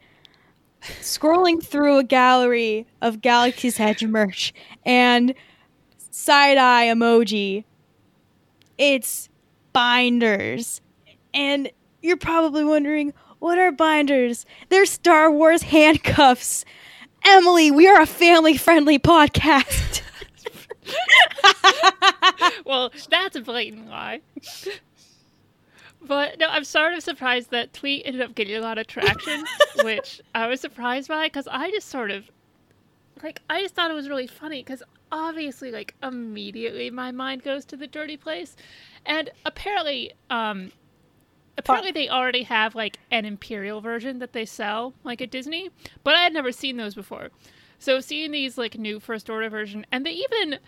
scrolling 1.01 1.63
through 1.63 1.99
a 1.99 2.05
gallery 2.05 2.87
of 3.01 3.21
Galaxy's 3.21 3.79
Edge 3.81 4.05
merch 4.05 4.55
and 4.85 5.35
side 6.11 6.59
eye 6.59 6.87
emoji. 6.87 7.65
It's 8.79 9.29
binders. 9.73 10.81
And 11.35 11.71
you're 12.03 12.17
probably 12.17 12.65
wondering, 12.65 13.13
what 13.39 13.59
are 13.59 13.73
binders? 13.73 14.45
They're 14.69 14.87
Star 14.87 15.31
Wars 15.31 15.63
handcuffs. 15.63 16.65
Emily, 17.25 17.71
we 17.71 17.89
are 17.89 18.01
a 18.01 18.07
family 18.07 18.57
friendly 18.57 18.99
podcast. 18.99 20.03
well, 22.65 22.93
that's 23.11 23.37
a 23.37 23.41
blatant 23.41 23.89
lie. 23.89 24.21
But 26.05 26.39
no, 26.39 26.49
I'm 26.49 26.65
sort 26.65 26.95
of 26.95 27.03
surprised 27.03 27.51
that 27.51 27.73
tweet 27.73 28.03
ended 28.05 28.23
up 28.23 28.35
getting 28.35 28.57
a 28.57 28.61
lot 28.61 28.79
of 28.79 28.87
traction, 28.87 29.45
which 29.85 30.21
I 30.35 30.49
was 30.49 30.61
surprised 30.61 31.09
by 31.09 31.27
because 31.27 31.47
I 31.49 31.71
just 31.71 31.89
sort 31.89 32.11
of 32.11 32.25
like 33.23 33.41
I 33.49 33.63
just 33.63 33.75
thought 33.75 33.91
it 33.91 33.95
was 33.95 34.09
really 34.09 34.27
funny 34.27 34.63
because 34.63 34.83
obviously, 35.13 35.71
like 35.71 35.95
immediately 36.03 36.91
my 36.91 37.13
mind 37.13 37.45
goes 37.45 37.65
to 37.67 37.77
the 37.77 37.87
dirty 37.87 38.17
place, 38.17 38.57
and 39.07 39.31
apparently, 39.47 40.13
um, 40.29 40.73
apparently 41.57 41.93
they 41.93 42.09
already 42.09 42.43
have 42.43 42.75
like 42.75 42.99
an 43.13 43.25
imperial 43.25 43.81
version 43.81 44.19
that 44.19 44.33
they 44.33 44.45
sell 44.45 44.95
like 45.05 45.23
at 45.23 45.31
Disney, 45.31 45.71
but 46.03 46.15
I 46.15 46.23
had 46.23 46.33
never 46.33 46.51
seen 46.51 46.79
those 46.79 46.95
before. 46.97 47.29
So 47.83 47.99
seeing 47.99 48.31
these 48.31 48.57
like 48.57 48.79
new 48.79 49.01
first 49.01 49.29
order 49.29 49.51
version, 49.51 49.85
and 49.91 50.07
they 50.07 50.13
even 50.13 50.61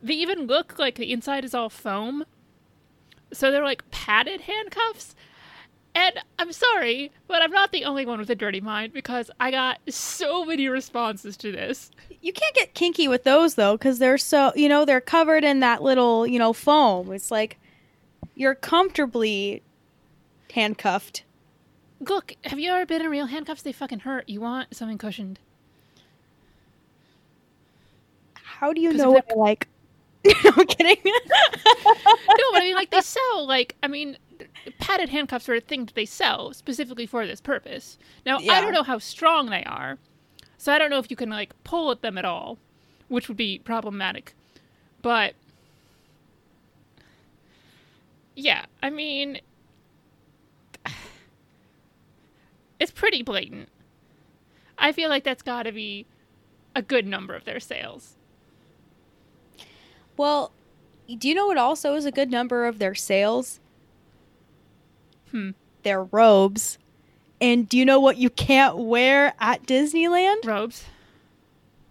they 0.00 0.14
even 0.14 0.46
look 0.46 0.78
like 0.78 0.94
the 0.94 1.12
inside 1.12 1.44
is 1.44 1.52
all 1.52 1.68
foam. 1.68 2.24
So 3.32 3.50
they're 3.50 3.64
like 3.64 3.90
padded 3.90 4.42
handcuffs. 4.42 5.16
And 5.96 6.20
I'm 6.38 6.52
sorry, 6.52 7.10
but 7.26 7.42
I'm 7.42 7.50
not 7.50 7.72
the 7.72 7.84
only 7.84 8.06
one 8.06 8.20
with 8.20 8.30
a 8.30 8.36
dirty 8.36 8.60
mind 8.60 8.92
because 8.92 9.32
I 9.40 9.50
got 9.50 9.80
so 9.88 10.44
many 10.44 10.68
responses 10.68 11.36
to 11.38 11.50
this. 11.50 11.90
You 12.20 12.32
can't 12.32 12.54
get 12.54 12.74
kinky 12.74 13.08
with 13.08 13.24
those 13.24 13.56
though, 13.56 13.76
because 13.76 13.98
they're 13.98 14.16
so 14.16 14.52
you 14.54 14.68
know 14.68 14.84
they're 14.84 15.00
covered 15.00 15.42
in 15.42 15.58
that 15.60 15.82
little 15.82 16.24
you 16.24 16.38
know 16.38 16.52
foam. 16.52 17.10
It's 17.10 17.32
like 17.32 17.58
you're 18.36 18.54
comfortably 18.54 19.64
handcuffed. 20.52 21.24
Look, 21.98 22.36
have 22.44 22.60
you 22.60 22.70
ever 22.70 22.86
been 22.86 23.02
in 23.02 23.10
real 23.10 23.26
handcuffs? 23.26 23.62
They 23.62 23.72
fucking 23.72 24.00
hurt. 24.00 24.28
You 24.28 24.40
want 24.40 24.76
something 24.76 24.98
cushioned. 24.98 25.40
How 28.60 28.74
do 28.74 28.82
you 28.82 28.92
know 28.92 29.10
what 29.10 29.34
like? 29.34 29.68
I'm 30.26 30.66
kidding. 30.66 30.98
no, 31.06 31.12
but 32.52 32.60
I 32.60 32.60
mean, 32.60 32.74
like 32.74 32.90
they 32.90 33.00
sell 33.00 33.46
like 33.46 33.74
I 33.82 33.88
mean, 33.88 34.18
padded 34.78 35.08
handcuffs 35.08 35.48
are 35.48 35.54
a 35.54 35.62
thing 35.62 35.86
that 35.86 35.94
they 35.94 36.04
sell 36.04 36.52
specifically 36.52 37.06
for 37.06 37.26
this 37.26 37.40
purpose. 37.40 37.96
Now 38.26 38.36
I 38.36 38.60
don't 38.60 38.74
know 38.74 38.82
how 38.82 38.98
strong 38.98 39.48
they 39.48 39.64
are, 39.64 39.96
so 40.58 40.74
I 40.74 40.78
don't 40.78 40.90
know 40.90 40.98
if 40.98 41.10
you 41.10 41.16
can 41.16 41.30
like 41.30 41.54
pull 41.64 41.90
at 41.90 42.02
them 42.02 42.18
at 42.18 42.26
all, 42.26 42.58
which 43.08 43.28
would 43.28 43.38
be 43.38 43.60
problematic. 43.60 44.34
But 45.00 45.32
yeah, 48.36 48.66
I 48.82 48.90
mean, 48.90 49.40
it's 52.78 52.92
pretty 52.92 53.22
blatant. 53.22 53.70
I 54.76 54.92
feel 54.92 55.08
like 55.08 55.24
that's 55.24 55.42
got 55.42 55.62
to 55.62 55.72
be 55.72 56.04
a 56.76 56.82
good 56.82 57.06
number 57.06 57.34
of 57.34 57.46
their 57.46 57.58
sales. 57.58 58.16
Well, 60.20 60.52
do 61.18 61.26
you 61.26 61.34
know 61.34 61.46
what 61.46 61.56
also 61.56 61.94
is 61.94 62.04
a 62.04 62.12
good 62.12 62.30
number 62.30 62.66
of 62.66 62.78
their 62.78 62.94
sales? 62.94 63.58
Hmm. 65.30 65.52
Their 65.82 66.04
robes. 66.04 66.76
And 67.40 67.66
do 67.66 67.78
you 67.78 67.86
know 67.86 67.98
what 67.98 68.18
you 68.18 68.28
can't 68.28 68.76
wear 68.76 69.32
at 69.40 69.62
Disneyland? 69.62 70.44
Robes. 70.44 70.84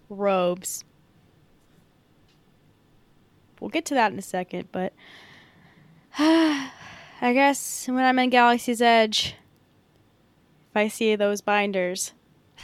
robes. 0.10 0.84
We'll 3.60 3.72
get 3.72 3.86
to 3.86 3.96
that 3.96 4.12
in 4.12 4.20
a 4.20 4.22
second, 4.22 4.70
but 4.72 4.94
I 6.20 6.72
guess 7.22 7.88
when 7.88 8.06
I'm 8.06 8.20
in 8.20 8.30
Galaxy's 8.30 8.80
Edge, 8.80 9.34
if 10.70 10.78
I 10.78 10.88
see 10.88 11.16
those 11.16 11.42
binders, 11.42 12.14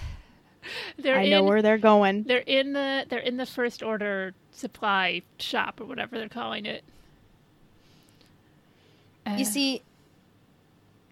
They're 0.99 1.17
I 1.17 1.27
know 1.27 1.39
in, 1.39 1.45
where 1.45 1.63
they're 1.63 1.79
going. 1.79 2.23
They're 2.23 2.37
in 2.37 2.73
the 2.73 3.07
they're 3.09 3.17
in 3.17 3.37
the 3.37 3.47
first 3.47 3.81
order 3.81 4.35
supply 4.55 5.21
shop 5.39 5.79
or 5.81 5.85
whatever 5.85 6.17
they're 6.17 6.29
calling 6.29 6.65
it. 6.65 6.83
Uh, 9.25 9.35
You 9.37 9.45
see, 9.45 9.81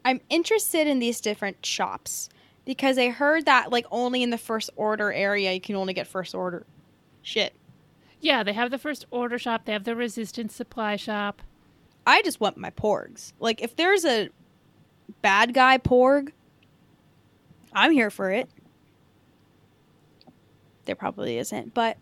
I'm 0.05 0.21
interested 0.29 0.87
in 0.87 0.99
these 0.99 1.19
different 1.21 1.65
shops 1.65 2.29
because 2.65 2.97
I 2.97 3.09
heard 3.09 3.45
that 3.45 3.71
like 3.71 3.85
only 3.91 4.23
in 4.23 4.29
the 4.29 4.37
first 4.37 4.69
order 4.75 5.11
area 5.11 5.51
you 5.53 5.61
can 5.61 5.75
only 5.75 5.93
get 5.93 6.07
first 6.07 6.33
order 6.35 6.65
shit. 7.21 7.53
yeah, 8.21 8.43
they 8.43 8.53
have 8.53 8.71
the 8.71 8.77
first 8.77 9.05
order 9.11 9.37
shop. 9.37 9.65
They 9.65 9.73
have 9.73 9.83
the 9.83 9.95
resistance 9.95 10.55
supply 10.55 10.95
shop. 10.95 11.41
I 12.05 12.21
just 12.21 12.39
want 12.39 12.57
my 12.57 12.69
porgs. 12.69 13.33
Like 13.39 13.61
if 13.61 13.75
there's 13.75 14.05
a 14.05 14.29
bad 15.21 15.53
guy 15.53 15.77
porg, 15.77 16.31
I'm 17.73 17.91
here 17.91 18.09
for 18.09 18.29
it. 18.31 18.49
There 20.85 20.95
probably 20.95 21.37
isn't, 21.37 21.73
but 21.73 21.97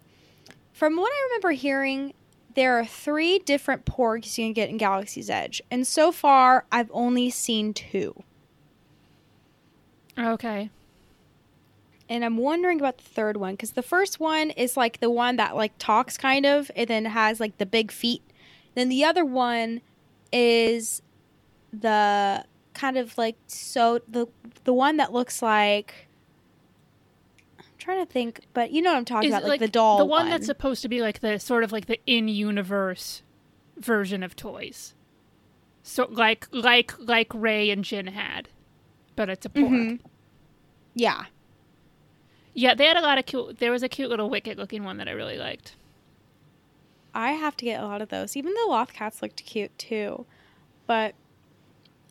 from 0.82 0.96
what 0.96 1.12
I 1.12 1.26
remember 1.26 1.52
hearing, 1.52 2.12
there 2.56 2.80
are 2.80 2.86
three 2.88 3.38
different 3.38 3.86
porgs 3.86 4.36
you 4.40 4.46
can 4.46 4.54
get 4.54 4.68
in 4.68 4.78
Galaxy's 4.78 5.30
Edge, 5.30 5.62
and 5.70 5.86
so 5.86 6.12
far 6.12 6.66
I've 6.72 6.90
only 6.92 7.30
seen 7.30 7.72
two. 7.72 8.24
Okay. 10.18 10.72
And 12.10 12.26
I'm 12.26 12.36
wondering 12.38 12.80
about 12.80 12.98
the 12.98 13.04
third 13.04 13.38
one 13.38 13.54
because 13.54 13.74
the 13.74 13.84
first 13.84 14.20
one 14.20 14.50
is 14.50 14.76
like 14.76 15.02
the 15.02 15.12
one 15.12 15.36
that 15.36 15.56
like 15.56 15.74
talks 15.78 16.18
kind 16.18 16.48
of, 16.48 16.72
and 16.76 16.88
then 16.88 17.06
has 17.06 17.40
like 17.40 17.60
the 17.60 17.68
big 17.68 17.92
feet. 17.92 18.24
Then 18.74 18.90
the 18.90 19.06
other 19.06 19.24
one 19.24 19.82
is 20.34 21.04
the 21.72 22.44
kind 22.74 22.98
of 22.98 23.20
like 23.20 23.38
so 23.46 24.00
the 24.08 24.26
the 24.64 24.74
one 24.74 24.98
that 24.98 25.14
looks 25.14 25.44
like 25.44 26.08
trying 27.82 28.06
to 28.06 28.12
think, 28.12 28.42
but 28.54 28.72
you 28.72 28.82
know 28.82 28.92
what 28.92 28.98
I'm 28.98 29.06
talking 29.06 29.30
Is 29.30 29.36
about, 29.36 29.46
it 29.46 29.50
like, 29.50 29.60
the 29.60 29.68
doll 29.68 29.98
the 29.98 30.06
one, 30.06 30.30
that's 30.30 30.46
supposed 30.46 30.82
to 30.84 30.88
be 30.90 31.02
like 31.02 31.20
the 31.20 31.40
sort 31.40 31.64
of 31.64 31.72
like 31.72 31.88
the 31.88 32.00
in-universe 32.06 33.24
version 33.78 34.24
of 34.24 34.36
toys. 34.36 34.94
So 35.84 36.08
like 36.10 36.48
like 36.52 36.94
like 37.00 37.28
Rey 37.34 37.70
and 37.72 37.84
Jin 37.84 38.08
had, 38.08 38.50
but 39.16 39.30
it's 39.30 39.46
a 39.46 39.50
porg. 39.50 39.70
Mhm. 39.70 40.00
yeah. 40.94 41.26
Yeah, 42.54 42.76
they 42.76 42.86
had 42.86 42.98
a 42.98 43.02
lot 43.02 43.18
of 43.18 43.26
cute. 43.26 43.60
There 43.60 43.72
was 43.72 43.82
a 43.82 43.90
cute 43.90 44.10
little 44.10 44.30
wicked 44.30 44.58
looking 44.58 44.84
one 44.84 44.98
that 44.98 45.08
I 45.08 45.12
really 45.12 45.38
liked. 45.38 45.76
I 47.14 47.32
have 47.32 47.56
to 47.58 47.66
get 47.66 47.82
a 47.82 47.86
lot 47.86 48.02
of 48.02 48.10
those. 48.10 48.36
Even 48.38 48.54
the 48.54 48.66
loth 48.70 48.94
cats 48.94 49.22
looked 49.22 49.44
cute 49.46 49.78
too. 49.78 50.26
But 50.86 51.16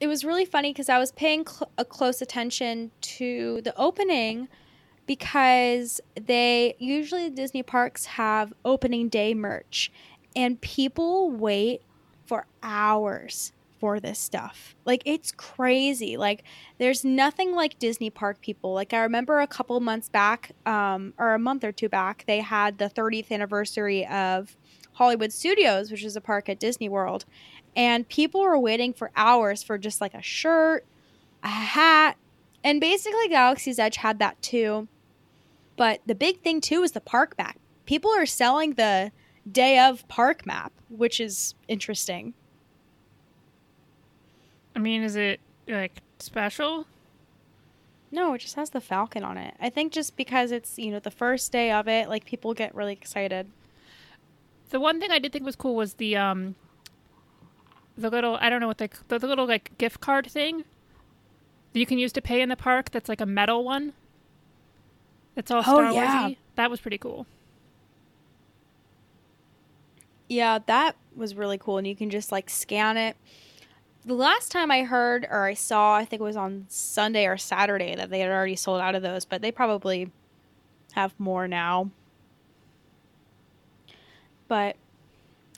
it 0.01 0.07
was 0.07 0.25
really 0.25 0.47
funny 0.47 0.73
because 0.73 0.89
I 0.89 0.99
was 0.99 1.13
paying 1.13 1.47
cl- 1.47 1.71
a 1.77 1.85
close 1.85 2.23
attention 2.23 2.91
to 3.03 3.61
the 3.63 3.77
opening 3.77 4.49
because 5.11 6.01
they 6.15 6.77
usually 6.79 7.29
Disney 7.31 7.65
parks 7.65 8.07
have 8.07 8.53
opening 8.65 9.09
day 9.09 9.35
merch 9.35 9.91
and 10.37 10.61
people 10.61 11.33
wait 11.33 11.83
for 12.27 12.47
hours 12.63 13.51
for 13.81 13.99
this 13.99 14.21
stuff. 14.21 14.77
Like 14.85 15.03
it's 15.05 15.33
crazy. 15.33 16.17
Like 16.17 16.45
there's 16.79 17.05
nothing 17.05 17.57
like 17.57 17.77
Disney 17.81 18.09
park 18.09 18.41
people. 18.41 18.73
Like 18.73 18.93
I 18.93 19.01
remember 19.01 19.41
a 19.41 19.49
couple 19.49 19.81
months 19.81 20.09
back 20.09 20.53
um 20.65 21.13
or 21.19 21.35
a 21.35 21.41
month 21.41 21.65
or 21.65 21.73
two 21.73 21.89
back 21.89 22.23
they 22.29 22.39
had 22.39 22.79
the 22.79 22.89
30th 22.89 23.33
anniversary 23.33 24.07
of 24.07 24.57
Hollywood 24.93 25.33
Studios, 25.33 25.91
which 25.91 26.05
is 26.05 26.15
a 26.15 26.21
park 26.21 26.49
at 26.49 26.61
Disney 26.61 26.89
World, 26.89 27.25
and 27.75 28.09
people 28.09 28.43
were 28.43 28.57
waiting 28.57 28.93
for 28.93 29.11
hours 29.17 29.65
for 29.65 29.77
just 29.77 30.01
like 30.01 30.15
a 30.15 30.23
shirt, 30.23 30.85
a 31.43 31.49
hat, 31.49 32.17
and 32.63 32.81
basically 32.81 33.27
Galaxy's 33.27 33.81
Edge 33.81 33.97
had 33.97 34.21
that 34.21 34.41
too. 34.41 34.87
But 35.81 36.03
the 36.05 36.15
big 36.15 36.43
thing 36.43 36.61
too 36.61 36.83
is 36.83 36.93
the 36.93 37.01
park 37.01 37.37
map. 37.39 37.57
People 37.87 38.11
are 38.11 38.27
selling 38.27 38.75
the 38.75 39.13
day 39.51 39.79
of 39.79 40.07
park 40.09 40.45
map, 40.45 40.75
which 40.91 41.19
is 41.19 41.55
interesting. 41.69 42.35
I 44.77 44.79
mean, 44.79 45.03
is 45.03 45.17
it 45.17 45.41
like 45.67 46.03
special? 46.19 46.85
No, 48.13 48.35
it 48.35 48.41
just 48.41 48.57
has 48.57 48.69
the 48.69 48.83
falcon 48.83 49.25
on 49.25 49.39
it. 49.39 49.55
I 49.59 49.71
think 49.71 49.91
just 49.91 50.19
because 50.19 50.53
it's, 50.53 50.79
you 50.79 50.91
know, 50.91 50.99
the 50.99 51.11
first 51.11 51.51
day 51.51 51.73
of 51.73 51.89
it, 51.89 52.11
like 52.11 52.27
people 52.27 52.53
get 52.53 52.75
really 52.75 52.93
excited. 52.93 53.51
The 54.69 54.81
one 54.81 55.01
thing 55.01 55.11
I 55.11 55.19
did 55.19 55.33
think 55.33 55.47
was 55.47 55.57
cool 55.57 55.77
was 55.77 55.95
the 55.95 56.15
um 56.15 56.57
the 57.97 58.11
little 58.11 58.37
I 58.39 58.51
don't 58.51 58.61
know 58.61 58.69
what 58.69 58.77
they 58.77 58.91
the, 59.09 59.19
the 59.19 59.27
little 59.27 59.47
like 59.47 59.79
gift 59.79 60.03
card 60.03 60.31
thing 60.31 60.65
that 61.73 61.81
you 61.81 61.87
can 61.87 61.99
use 61.99 62.13
to 62.13 62.21
pay 62.21 62.43
in 62.43 62.51
the 62.51 62.57
park 62.57 62.91
that's 62.91 63.09
like 63.09 63.23
a 63.23 63.27
metal 63.27 63.65
one. 63.65 63.95
All 65.51 65.59
Oh, 65.59 65.63
Star 65.63 65.93
yeah. 65.93 66.29
Warsy. 66.29 66.37
That 66.57 66.71
was 66.71 66.81
pretty 66.81 66.99
cool. 66.99 67.27
Yeah, 70.29 70.59
that 70.67 70.97
was 71.17 71.35
really 71.35 71.59
cool. 71.59 71.79
And 71.79 71.87
you 71.87 71.97
can 71.97 72.11
just 72.11 72.31
like 72.31 72.49
scan 72.51 72.97
it. 72.97 73.17
The 74.05 74.15
last 74.15 74.51
time 74.51 74.71
I 74.71 74.83
heard 74.85 75.27
or 75.31 75.45
I 75.45 75.55
saw, 75.55 75.95
I 75.95 76.05
think 76.05 76.21
it 76.21 76.25
was 76.25 76.37
on 76.37 76.67
Sunday 76.69 77.27
or 77.27 77.37
Saturday 77.37 77.95
that 77.95 78.11
they 78.11 78.21
had 78.21 78.31
already 78.31 78.57
sold 78.57 78.81
out 78.81 78.95
of 78.95 79.03
those, 79.03 79.25
but 79.25 79.43
they 79.43 79.53
probably 79.53 80.11
have 80.93 81.15
more 81.19 81.47
now. 81.47 81.91
But 84.49 84.77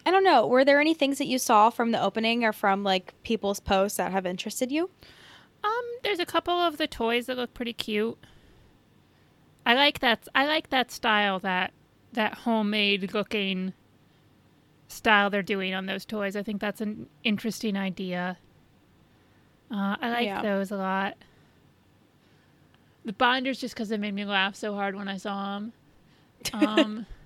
I 0.05 0.11
don't 0.11 0.25
know. 0.25 0.47
Were 0.47 0.65
there 0.65 0.81
any 0.81 0.95
things 0.95 1.19
that 1.19 1.27
you 1.27 1.39
saw 1.39 1.71
from 1.71 1.93
the 1.93 2.03
opening 2.03 2.45
or 2.45 2.53
from 2.53 2.83
like 2.83 3.15
people's 3.23 3.61
posts 3.61 3.99
that 3.99 4.11
have 4.13 4.27
interested 4.27 4.73
you? 4.73 4.91
Um, 5.63 5.85
there's 6.03 6.19
a 6.19 6.27
couple 6.27 6.55
of 6.55 6.77
the 6.79 6.89
toys 6.89 7.27
that 7.27 7.37
look 7.37 7.55
pretty 7.55 7.73
cute. 7.73 8.19
I 9.65 9.75
like 9.75 10.01
that. 10.01 10.27
I 10.35 10.47
like 10.47 10.71
that 10.71 10.91
style 10.91 11.39
that 11.41 11.73
that 12.13 12.35
homemade 12.39 13.15
looking 13.15 13.73
style 14.89 15.31
they're 15.31 15.43
doing 15.43 15.75
on 15.75 15.87
those 15.87 16.05
toys. 16.05 16.37
I 16.37 16.43
think 16.43 16.61
that's 16.61 16.81
an 16.81 17.09
interesting 17.25 17.77
idea. 17.77 18.39
Uh, 19.71 19.97
I 20.01 20.11
like 20.11 20.27
Yeah. 20.27 20.43
those 20.43 20.71
a 20.71 20.77
lot. 20.77 21.17
The 23.05 23.13
binders, 23.13 23.59
just 23.59 23.75
because 23.75 23.89
they 23.89 23.97
made 23.97 24.15
me 24.15 24.25
laugh 24.25 24.55
so 24.55 24.75
hard 24.75 24.95
when 24.95 25.09
I 25.09 25.17
saw 25.17 25.55
them. 25.55 25.73
Um, 26.53 27.07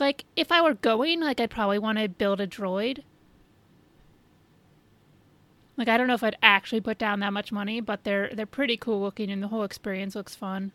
like 0.00 0.24
if 0.36 0.50
I 0.50 0.62
were 0.62 0.74
going, 0.74 1.20
like 1.20 1.40
I'd 1.40 1.50
probably 1.50 1.78
want 1.78 1.98
to 1.98 2.08
build 2.08 2.40
a 2.40 2.46
droid. 2.46 3.02
Like 5.80 5.88
I 5.88 5.96
don't 5.96 6.08
know 6.08 6.14
if 6.14 6.22
I'd 6.22 6.36
actually 6.42 6.82
put 6.82 6.98
down 6.98 7.20
that 7.20 7.32
much 7.32 7.52
money, 7.52 7.80
but 7.80 8.04
they're 8.04 8.28
they're 8.34 8.44
pretty 8.44 8.76
cool 8.76 9.00
looking, 9.00 9.30
and 9.30 9.42
the 9.42 9.48
whole 9.48 9.62
experience 9.62 10.14
looks 10.14 10.34
fun. 10.34 10.72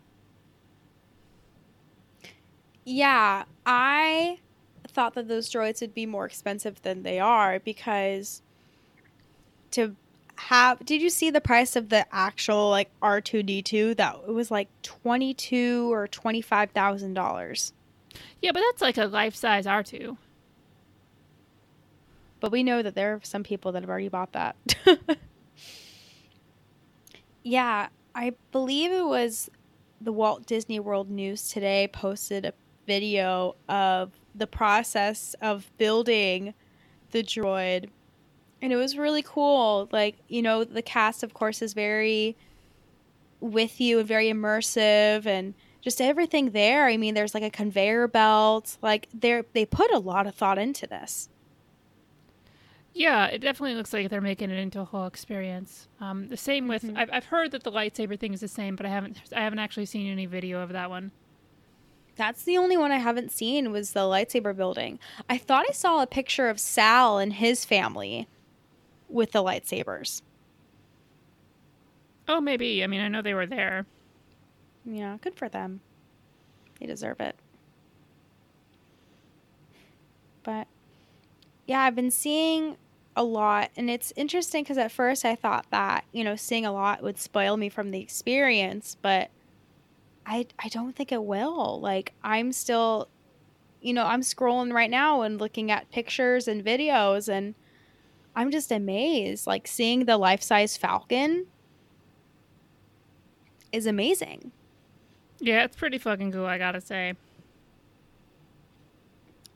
Yeah, 2.84 3.44
I 3.64 4.40
thought 4.88 5.14
that 5.14 5.28
those 5.28 5.48
droids 5.48 5.80
would 5.80 5.94
be 5.94 6.06
more 6.06 6.26
expensive 6.26 6.82
than 6.82 7.04
they 7.04 7.20
are 7.20 7.60
because 7.60 8.42
to 9.70 9.94
have 10.34 10.84
did 10.84 11.00
you 11.00 11.08
see 11.08 11.30
the 11.30 11.40
price 11.40 11.76
of 11.76 11.88
the 11.88 12.04
actual 12.12 12.68
like 12.68 12.90
R2D2 13.00 13.96
that 13.98 14.16
it 14.26 14.32
was 14.32 14.50
like 14.50 14.68
22 14.82 15.92
or 15.92 16.08
25,000 16.08 17.14
dollars. 17.14 17.72
Yeah, 18.42 18.50
but 18.50 18.60
that's 18.60 18.82
like 18.82 18.98
a 18.98 19.04
life 19.04 19.36
size 19.36 19.66
R2. 19.66 20.16
But 22.40 22.52
we 22.52 22.62
know 22.62 22.82
that 22.82 22.94
there 22.94 23.14
are 23.14 23.20
some 23.22 23.42
people 23.42 23.72
that 23.72 23.82
have 23.82 23.90
already 23.90 24.08
bought 24.08 24.32
that. 24.32 24.56
yeah, 27.42 27.88
I 28.14 28.32
believe 28.52 28.92
it 28.92 29.06
was 29.06 29.50
the 30.00 30.12
Walt 30.12 30.46
Disney 30.46 30.78
World 30.80 31.10
News 31.10 31.48
today 31.48 31.88
posted 31.88 32.44
a 32.44 32.52
video 32.86 33.56
of 33.68 34.12
the 34.34 34.46
process 34.46 35.34
of 35.40 35.70
building 35.78 36.54
the 37.10 37.22
droid. 37.22 37.88
And 38.62 38.72
it 38.72 38.76
was 38.76 38.96
really 38.96 39.22
cool. 39.22 39.88
Like 39.92 40.16
you 40.28 40.42
know 40.42 40.64
the 40.64 40.82
cast 40.82 41.22
of 41.22 41.34
course 41.34 41.62
is 41.62 41.72
very 41.72 42.36
with 43.40 43.80
you 43.80 43.98
and 43.98 44.08
very 44.08 44.32
immersive 44.32 45.26
and 45.26 45.54
just 45.80 46.00
everything 46.00 46.50
there. 46.50 46.86
I 46.86 46.96
mean 46.96 47.14
there's 47.14 47.34
like 47.34 47.42
a 47.42 47.50
conveyor 47.50 48.08
belt. 48.08 48.78
Like 48.82 49.08
they 49.12 49.42
they 49.52 49.66
put 49.66 49.90
a 49.90 49.98
lot 49.98 50.26
of 50.26 50.34
thought 50.34 50.58
into 50.58 50.86
this 50.86 51.28
Yeah, 52.98 53.26
it 53.26 53.40
definitely 53.40 53.74
looks 53.74 53.92
like 53.92 54.08
they're 54.08 54.22
making 54.22 54.50
it 54.50 54.58
into 54.58 54.80
a 54.80 54.84
whole 54.84 55.04
experience. 55.06 55.86
Um, 56.00 56.28
the 56.28 56.36
same 56.38 56.66
with 56.66 56.82
Mhm. 56.82 56.96
I've, 56.96 57.10
I've 57.12 57.24
heard 57.26 57.50
that 57.50 57.62
the 57.62 57.70
lightsaber 57.70 58.18
thing 58.18 58.32
is 58.32 58.40
the 58.40 58.48
same, 58.48 58.74
but 58.74 58.86
I 58.86 58.88
haven't 58.88 59.20
I 59.36 59.42
haven't 59.42 59.58
actually 59.58 59.84
seen 59.84 60.10
any 60.10 60.24
video 60.24 60.60
of 60.62 60.70
that 60.72 60.88
one. 60.88 61.12
that's 62.16 62.44
the 62.44 62.56
only 62.56 62.78
one 62.78 62.90
i 62.90 62.96
haven't 62.96 63.30
seen 63.30 63.70
was 63.70 63.92
the 63.92 64.00
lightsaber 64.00 64.56
building 64.56 64.98
i 65.28 65.36
thought 65.36 65.66
i 65.68 65.72
saw 65.72 66.00
a 66.00 66.06
picture 66.06 66.48
of 66.48 66.58
sal 66.58 67.18
and 67.18 67.34
his 67.34 67.66
family 67.66 68.26
with 69.10 69.32
the 69.32 69.42
lightsabers 69.42 70.22
Oh, 72.26 72.40
maybe. 72.40 72.82
I 72.82 72.86
mean, 72.86 73.02
I 73.02 73.08
know 73.08 73.20
they 73.20 73.34
were 73.34 73.44
there. 73.46 73.84
yeah 74.86 75.18
good 75.20 75.34
for 75.34 75.50
them 75.50 75.80
they 76.80 76.86
deserve 76.86 77.20
it 77.20 77.36
but 80.42 80.66
yeah 81.66 81.80
i've 81.82 81.94
been 81.94 82.10
seeing 82.10 82.78
a 83.16 83.24
lot 83.24 83.70
and 83.76 83.88
it's 83.88 84.12
interesting 84.14 84.62
because 84.62 84.76
at 84.76 84.92
first 84.92 85.24
i 85.24 85.34
thought 85.34 85.64
that 85.70 86.04
you 86.12 86.22
know 86.22 86.36
seeing 86.36 86.66
a 86.66 86.72
lot 86.72 87.02
would 87.02 87.18
spoil 87.18 87.56
me 87.56 87.70
from 87.70 87.90
the 87.90 87.98
experience 87.98 88.96
but 89.00 89.30
i 90.26 90.46
i 90.58 90.68
don't 90.68 90.94
think 90.94 91.10
it 91.10 91.24
will. 91.24 91.80
Like 91.80 92.12
i'm 92.22 92.52
still 92.52 93.08
you 93.80 93.94
know 93.94 94.04
i'm 94.04 94.20
scrolling 94.20 94.72
right 94.72 94.90
now 94.90 95.22
and 95.22 95.40
looking 95.40 95.70
at 95.70 95.90
pictures 95.90 96.46
and 96.46 96.62
videos 96.62 97.28
and 97.28 97.54
i'm 98.34 98.50
just 98.50 98.70
amazed. 98.70 99.46
Like 99.46 99.66
seeing 99.66 100.04
the 100.04 100.18
life-size 100.18 100.76
falcon 100.76 101.46
is 103.72 103.86
amazing. 103.86 104.52
Yeah, 105.38 105.64
it's 105.64 105.76
pretty 105.76 105.98
fucking 105.98 106.32
cool, 106.32 106.46
I 106.46 106.58
gotta 106.58 106.80
say. 106.80 107.14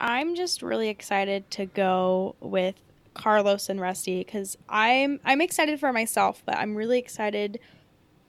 I'm 0.01 0.35
just 0.35 0.63
really 0.63 0.89
excited 0.89 1.51
to 1.53 1.67
go 1.67 2.37
with 2.41 2.75
Carlos 3.21 3.69
and 3.69 3.79
Rusty 3.79 4.21
because 4.25 4.57
I'm 4.67 5.21
I'm 5.25 5.43
excited 5.43 5.79
for 5.79 5.93
myself, 5.93 6.43
but 6.47 6.57
I'm 6.57 6.75
really 6.75 6.99
excited 6.99 7.61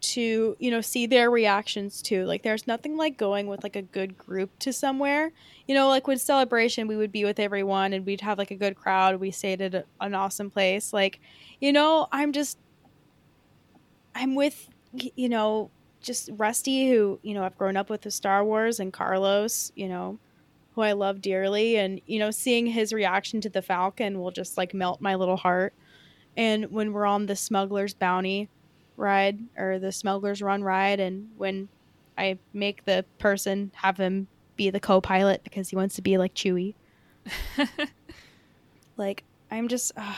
to 0.01 0.57
you 0.59 0.71
know 0.71 0.81
see 0.81 1.05
their 1.05 1.31
reactions 1.31 2.01
too. 2.01 2.25
Like 2.25 2.43
there's 2.43 2.67
nothing 2.67 2.97
like 2.97 3.17
going 3.17 3.47
with 3.47 3.63
like 3.63 3.77
a 3.77 3.81
good 3.81 4.17
group 4.17 4.59
to 4.59 4.73
somewhere. 4.73 5.31
You 5.65 5.75
know, 5.75 5.87
like 5.87 6.07
with 6.07 6.19
celebration, 6.19 6.87
we 6.87 6.97
would 6.97 7.11
be 7.11 7.23
with 7.23 7.39
everyone 7.39 7.93
and 7.93 8.05
we'd 8.05 8.19
have 8.19 8.37
like 8.37 8.51
a 8.51 8.55
good 8.55 8.75
crowd. 8.75 9.21
We 9.21 9.31
stayed 9.31 9.61
at 9.61 9.85
an 10.01 10.13
awesome 10.13 10.49
place. 10.49 10.91
Like, 10.91 11.21
you 11.61 11.71
know, 11.71 12.09
I'm 12.11 12.33
just 12.33 12.57
I'm 14.13 14.35
with 14.35 14.67
you 14.91 15.29
know 15.29 15.71
just 16.01 16.29
Rusty 16.33 16.89
who 16.89 17.17
you 17.23 17.33
know 17.33 17.45
I've 17.45 17.57
grown 17.57 17.77
up 17.77 17.89
with 17.89 18.01
the 18.01 18.11
Star 18.11 18.43
Wars 18.43 18.81
and 18.81 18.91
Carlos. 18.91 19.71
You 19.73 19.87
know 19.87 20.19
who 20.73 20.81
I 20.81 20.93
love 20.93 21.21
dearly. 21.21 21.77
And, 21.77 22.01
you 22.05 22.19
know, 22.19 22.31
seeing 22.31 22.65
his 22.67 22.93
reaction 22.93 23.41
to 23.41 23.49
the 23.49 23.61
Falcon 23.61 24.19
will 24.19 24.31
just 24.31 24.57
like 24.57 24.73
melt 24.73 25.01
my 25.01 25.15
little 25.15 25.37
heart. 25.37 25.73
And 26.37 26.71
when 26.71 26.93
we're 26.93 27.05
on 27.05 27.25
the 27.25 27.35
Smuggler's 27.35 27.93
Bounty 27.93 28.49
ride 28.95 29.39
or 29.57 29.79
the 29.79 29.91
Smuggler's 29.91 30.41
Run 30.41 30.63
ride, 30.63 30.99
and 30.99 31.29
when 31.37 31.67
I 32.17 32.37
make 32.53 32.85
the 32.85 33.05
person 33.19 33.71
have 33.75 33.97
him 33.97 34.27
be 34.55 34.69
the 34.69 34.79
co 34.79 35.01
pilot 35.01 35.43
because 35.43 35.69
he 35.69 35.75
wants 35.75 35.95
to 35.95 36.01
be 36.01 36.17
like 36.17 36.33
Chewie, 36.33 36.75
like, 38.97 39.23
I'm 39.49 39.67
just, 39.67 39.91
uh, 39.97 40.15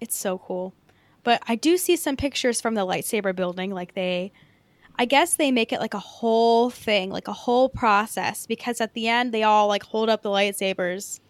it's 0.00 0.16
so 0.16 0.38
cool. 0.38 0.74
But 1.22 1.42
I 1.46 1.56
do 1.56 1.76
see 1.76 1.96
some 1.96 2.16
pictures 2.16 2.60
from 2.60 2.74
the 2.74 2.86
lightsaber 2.86 3.34
building, 3.34 3.70
like 3.70 3.94
they 3.94 4.32
I 5.00 5.06
guess 5.06 5.34
they 5.34 5.50
make 5.50 5.72
it 5.72 5.80
like 5.80 5.94
a 5.94 5.98
whole 5.98 6.68
thing, 6.68 7.08
like 7.08 7.26
a 7.26 7.32
whole 7.32 7.70
process, 7.70 8.44
because 8.44 8.82
at 8.82 8.92
the 8.92 9.08
end 9.08 9.32
they 9.32 9.42
all 9.42 9.66
like 9.66 9.82
hold 9.82 10.10
up 10.10 10.20
the 10.20 10.28
lightsabers. 10.28 11.20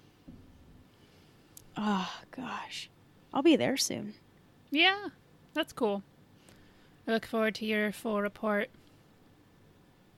Oh 1.77 2.13
gosh, 2.33 2.91
I'll 3.33 3.45
be 3.45 3.55
there 3.55 3.77
soon. 3.77 4.15
Yeah, 4.73 5.11
that's 5.55 5.73
cool. 5.73 6.03
I 7.07 7.13
look 7.13 7.25
forward 7.25 7.55
to 7.57 7.65
your 7.65 7.93
full 7.93 8.21
report. 8.21 8.71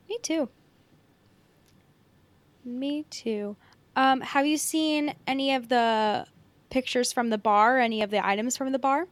Me 0.09 0.17
too. 0.23 0.49
Me 2.65 3.05
too. 3.11 3.55
Um, 3.95 4.21
have 4.21 4.47
you 4.47 4.57
seen 4.57 5.13
any 5.27 5.53
of 5.53 5.69
the 5.69 6.25
pictures 6.71 7.13
from 7.13 7.29
the 7.29 7.37
bar? 7.37 7.77
Any 7.77 8.01
of 8.01 8.09
the 8.09 8.25
items 8.25 8.57
from 8.57 8.71
the 8.71 8.79
bar? 8.79 9.07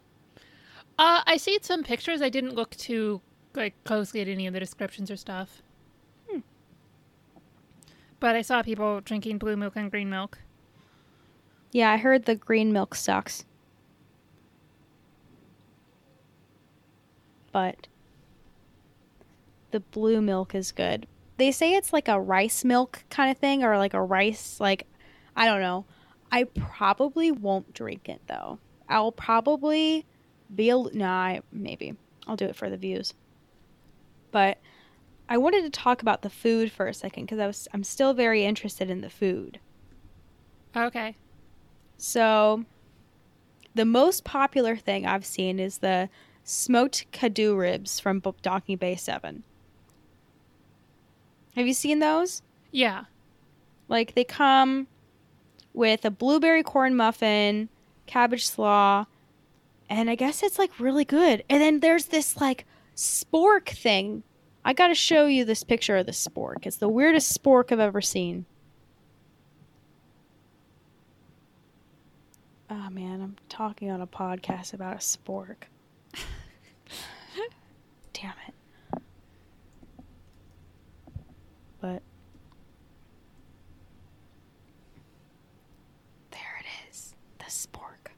Uh, 0.98 1.22
I 1.28 1.38
see 1.38 1.60
some 1.62 1.84
pictures. 1.84 2.24
I 2.24 2.30
didn't 2.30 2.56
look 2.56 2.72
too 2.72 3.22
like 3.56 3.74
closely 3.84 4.22
at 4.22 4.28
any 4.28 4.48
of 4.48 4.54
the 4.54 4.60
descriptions 4.60 5.12
or 5.12 5.18
stuff. 5.18 5.62
Hmm. 6.30 6.40
But 8.20 8.36
I 8.36 8.42
saw 8.42 8.62
people 8.62 9.02
drinking 9.02 9.38
blue 9.38 9.58
milk 9.58 9.76
and 9.76 9.92
green 9.92 10.10
milk. 10.10 10.40
Yeah, 11.72 11.92
I 11.92 11.98
heard 11.98 12.26
the 12.26 12.36
green 12.36 12.74
milk 12.74 12.96
sucks. 12.96 13.46
But 17.52 17.88
the 19.72 19.80
blue 19.80 20.22
milk 20.22 20.54
is 20.56 20.72
good. 20.72 21.08
They 21.38 21.52
say 21.52 21.74
it's 21.74 21.92
like 21.92 22.08
a 22.08 22.20
rice 22.20 22.64
milk 22.64 23.04
kind 23.10 23.32
of 23.32 23.38
thing 23.38 23.64
or 23.64 23.78
like 23.78 23.94
a 23.94 24.02
rice 24.02 24.60
like 24.60 24.88
I 25.36 25.46
don't 25.46 25.62
know. 25.62 25.86
I 26.32 26.44
probably 26.44 27.32
won't 27.32 27.74
drink 27.74 28.08
it 28.08 28.22
though. 28.28 28.60
I'll 28.88 29.12
probably 29.12 30.06
be 30.54 30.70
a 30.70 30.78
no, 30.78 31.06
I, 31.06 31.42
maybe. 31.52 31.96
I'll 32.28 32.36
do 32.36 32.46
it 32.46 32.56
for 32.56 32.70
the 32.70 32.78
views. 32.78 33.14
But 34.32 34.58
I 35.30 35.38
wanted 35.38 35.64
to 35.64 35.70
talk 35.70 36.02
about 36.02 36.22
the 36.22 36.30
food 36.30 36.72
for 36.72 36.88
a 36.88 36.94
second 36.94 37.28
cuz 37.28 37.40
I 37.40 37.48
was 37.48 37.68
I'm 37.74 37.84
still 37.84 38.14
very 38.14 38.46
interested 38.46 38.90
in 38.90 39.02
the 39.02 39.10
food. 39.10 39.60
Okay. 40.76 41.16
So, 41.98 42.66
the 43.76 43.86
most 43.86 44.24
popular 44.24 44.76
thing 44.76 45.06
I've 45.06 45.26
seen 45.26 45.60
is 45.60 45.78
the 45.78 46.10
smoked 46.44 47.12
Kaadu 47.12 47.58
ribs 47.58 48.00
from 48.00 48.22
Docking 48.42 48.78
Bay 48.78 48.96
7. 48.96 49.44
Have 51.56 51.68
you 51.68 51.74
seen 51.74 52.00
those? 52.00 52.42
Yeah. 52.72 53.06
Like, 53.88 54.16
they 54.16 54.24
come 54.24 54.88
with 55.74 56.06
a 56.06 56.12
blueberry 56.12 56.64
corn 56.64 56.96
muffin, 56.96 57.70
cabbage 58.08 58.48
slaw, 58.48 59.06
and 59.90 60.10
I 60.10 60.16
guess 60.16 60.42
it's 60.42 60.58
like 60.58 60.80
really 60.80 61.06
good. 61.06 61.44
And 61.50 61.62
then 61.62 61.82
there's 61.82 62.06
this 62.06 62.40
like 62.40 62.66
spork 62.96 63.70
thing. 63.70 64.24
I 64.64 64.74
gotta 64.74 64.96
show 64.96 65.26
you 65.26 65.44
this 65.46 65.64
picture 65.64 65.98
of 65.98 66.06
the 66.06 66.12
spork. 66.12 66.66
It's 66.66 66.78
the 66.78 66.90
weirdest 66.90 67.42
spork 67.42 67.72
I've 67.72 67.80
ever 67.80 68.02
seen. 68.02 68.46
Oh 72.70 72.90
man, 72.90 73.22
I'm 73.22 73.36
talking 73.50 73.92
on 73.92 74.02
a 74.02 74.08
podcast 74.08 74.74
about 74.74 74.94
a 74.94 74.98
spork. 75.00 75.64
Damn 78.14 78.34
it. 78.48 79.02
But 81.82 82.02
there 86.32 86.60
it 86.60 86.66
is. 86.90 87.16
The 87.40 87.46
spork. 87.46 88.12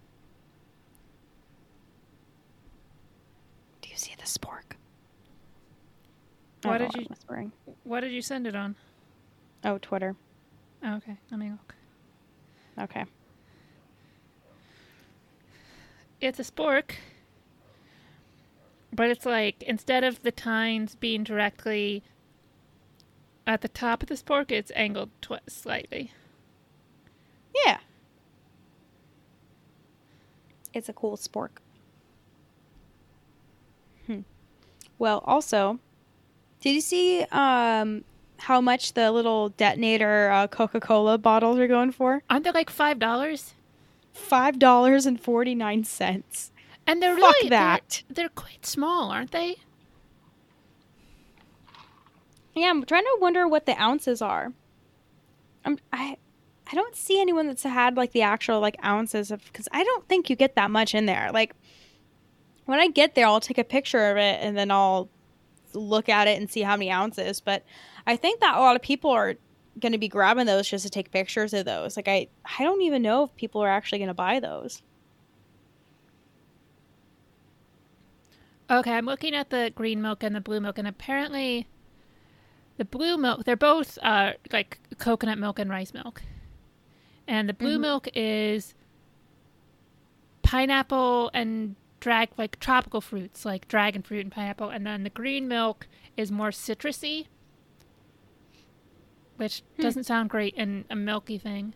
Do 3.82 3.90
you 3.90 3.96
see 3.96 4.14
the 4.18 4.24
spork? 4.26 4.76
What 6.64 6.82
Oh, 6.82 6.88
did 6.88 6.94
you- 7.02 7.08
whispering? 7.10 7.52
What 7.84 8.02
did 8.02 8.12
you 8.12 8.22
send 8.22 8.48
it 8.48 8.56
on? 8.56 8.76
Oh, 9.64 9.78
Twitter. 9.78 10.16
Oh, 10.84 10.96
okay. 10.96 11.18
Let 11.32 11.40
me 11.40 11.52
look. 11.52 11.76
Okay. 12.80 13.06
It's 16.22 16.40
a 16.40 16.44
spork, 16.44 16.92
but 18.94 19.10
it's 19.10 19.26
like 19.26 19.62
instead 19.64 20.04
of 20.04 20.22
the 20.24 20.32
tines 20.32 20.96
being 20.96 21.24
directly 21.24 22.02
at 23.46 23.62
the 23.62 23.68
top 23.68 24.04
of 24.04 24.10
the 24.10 24.16
spork, 24.16 24.50
it's 24.52 24.72
angled 24.74 25.10
twi- 25.22 25.42
slightly. 25.48 26.12
Yeah. 27.66 27.80
It's 30.74 30.88
a 30.90 30.94
cool 30.94 31.18
spork. 31.18 31.58
Hmm. 34.08 34.22
Well, 34.98 35.20
also, 35.26 35.80
did 36.64 36.76
you 36.76 36.82
see 36.82 37.24
um, 37.34 38.06
how 38.40 38.62
much 38.62 38.94
the 38.94 39.12
little 39.12 39.50
detonator 39.50 40.30
uh, 40.32 40.48
Coca 40.48 40.80
Cola 40.80 41.18
bottles 41.18 41.60
are 41.60 41.68
going 41.68 41.92
for? 41.92 42.24
Aren't 42.30 42.46
they 42.46 42.52
like 42.52 42.70
five 42.70 43.00
dollars? 43.00 43.54
Five 44.14 44.60
dollars 44.60 45.06
and 45.06 45.20
forty 45.20 45.56
nine 45.56 45.84
cents. 45.84 46.52
And 46.88 47.02
they're 47.02 47.18
Fuck 47.18 47.34
really 47.36 47.50
they're- 47.50 47.60
that. 47.60 48.04
They're, 48.10 48.30
quite 48.30 48.66
small, 48.66 49.12
aren't 49.12 49.32
they? 49.32 49.58
Yeah, 52.56 52.70
I'm 52.70 52.84
trying 52.86 53.04
to 53.04 53.18
wonder 53.20 53.46
what 53.48 53.66
the 53.66 53.80
ounces 53.82 54.22
are. 54.22 54.54
I'm, 55.66 55.78
I 55.92 56.18
I 56.72 56.76
don't 56.76 56.96
see 56.96 57.20
anyone 57.20 57.48
that's 57.48 57.64
had 57.64 57.98
like 57.98 58.14
the 58.14 58.22
actual 58.22 58.62
like 58.62 58.78
ounces 58.86 59.32
of 59.32 59.44
because 59.46 59.68
I 59.74 59.84
don't 59.84 60.08
think 60.08 60.30
you 60.30 60.36
get 60.38 60.56
that 60.56 60.72
much 60.72 60.96
in 60.96 61.08
there. 61.08 61.30
Like 61.34 61.56
when 62.66 62.80
I 62.80 62.88
get 62.88 63.16
there, 63.16 63.26
I'll 63.26 63.42
take 63.42 63.58
a 63.58 63.64
picture 63.66 64.10
of 64.12 64.18
it 64.18 64.40
and 64.42 64.56
then 64.56 64.72
I'll 64.72 65.10
look 65.74 66.10
at 66.10 66.28
it 66.28 66.40
and 66.40 66.50
see 66.50 66.62
how 66.62 66.76
many 66.76 66.92
ounces. 66.92 67.40
But 67.42 67.64
I 68.08 68.16
think 68.16 68.40
that 68.42 68.56
a 68.56 68.60
lot 68.60 68.76
of 68.76 68.82
people 68.82 69.12
are 69.12 69.36
going 69.80 69.92
to 69.94 69.98
be 69.98 70.08
grabbing 70.08 70.46
those 70.46 70.68
just 70.70 70.84
to 70.86 70.90
take 70.90 71.12
pictures 71.12 71.54
of 71.54 71.66
those. 71.66 71.96
Like 71.98 72.08
I 72.08 72.28
I 72.60 72.64
don't 72.64 72.82
even 72.82 73.02
know 73.02 73.24
if 73.26 73.36
people 73.36 73.62
are 73.62 73.70
actually 73.70 74.00
going 74.00 74.08
to 74.10 74.14
buy 74.14 74.40
those. 74.40 74.82
Okay, 78.70 78.92
I'm 78.92 79.06
looking 79.06 79.36
at 79.36 79.50
the 79.50 79.72
green 79.76 80.02
milk 80.02 80.24
and 80.24 80.36
the 80.36 80.42
blue 80.42 80.60
milk, 80.60 80.78
and 80.78 80.88
apparently, 80.88 81.68
the 82.78 82.86
blue 82.86 83.18
milk 83.18 83.44
they're 83.44 83.56
both 83.56 84.00
uh, 84.02 84.34
like 84.52 84.80
coconut 84.98 85.38
milk 85.38 85.60
and 85.60 85.70
rice 85.70 85.94
milk, 85.94 86.24
and 87.28 87.48
the 87.50 87.54
blue 87.54 87.78
Mhm. 87.78 87.82
milk 87.82 88.08
is 88.16 88.74
pineapple 90.44 91.30
and 91.34 91.76
drag 92.04 92.28
like 92.38 92.60
tropical 92.60 93.00
fruits 93.00 93.46
like 93.46 93.66
dragon 93.70 94.02
fruit 94.02 94.26
and 94.26 94.32
pineapple, 94.32 94.70
and 94.70 94.86
then 94.86 95.04
the 95.04 95.10
green 95.10 95.48
milk 95.48 95.88
is 96.18 96.34
more 96.34 96.50
citrusy, 96.50 97.28
which 99.38 99.64
doesn't 99.80 100.04
sound 100.04 100.30
great 100.30 100.54
in 100.56 100.84
a 100.90 100.98
milky 100.98 101.38
thing. 101.38 101.74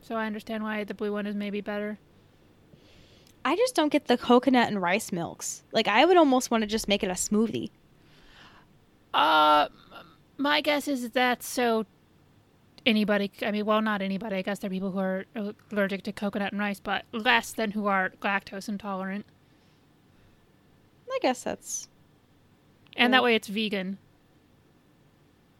So 0.00 0.14
I 0.14 0.24
understand 0.24 0.62
why 0.62 0.82
the 0.84 0.94
blue 0.94 1.12
one 1.12 1.26
is 1.26 1.34
maybe 1.34 1.60
better. 1.60 1.98
I 3.44 3.54
just 3.54 3.74
don't 3.74 3.92
get 3.92 4.06
the 4.06 4.16
coconut 4.16 4.68
and 4.68 4.80
rice 4.80 5.12
milks. 5.12 5.62
Like 5.72 5.88
I 5.88 6.06
would 6.06 6.16
almost 6.16 6.50
want 6.50 6.62
to 6.62 6.66
just 6.66 6.88
make 6.88 7.04
it 7.04 7.10
a 7.10 7.14
smoothie. 7.14 7.68
Uh, 9.12 9.68
my 10.38 10.62
guess 10.62 10.88
is 10.88 11.10
that 11.10 11.42
so 11.42 11.84
anybody. 12.86 13.30
I 13.42 13.50
mean, 13.50 13.66
well, 13.66 13.82
not 13.82 14.00
anybody. 14.00 14.36
I 14.36 14.42
guess 14.42 14.60
there 14.60 14.68
are 14.68 14.72
people 14.72 14.92
who 14.92 15.00
are 15.00 15.26
allergic 15.70 16.02
to 16.04 16.12
coconut 16.12 16.52
and 16.52 16.60
rice, 16.60 16.80
but 16.80 17.04
less 17.12 17.52
than 17.52 17.72
who 17.72 17.86
are 17.88 18.12
lactose 18.22 18.70
intolerant. 18.70 19.26
I 21.10 21.18
guess 21.22 21.42
that's 21.42 21.88
And 22.96 23.12
that 23.14 23.22
way, 23.22 23.34
it's 23.34 23.48
vegan. 23.48 23.98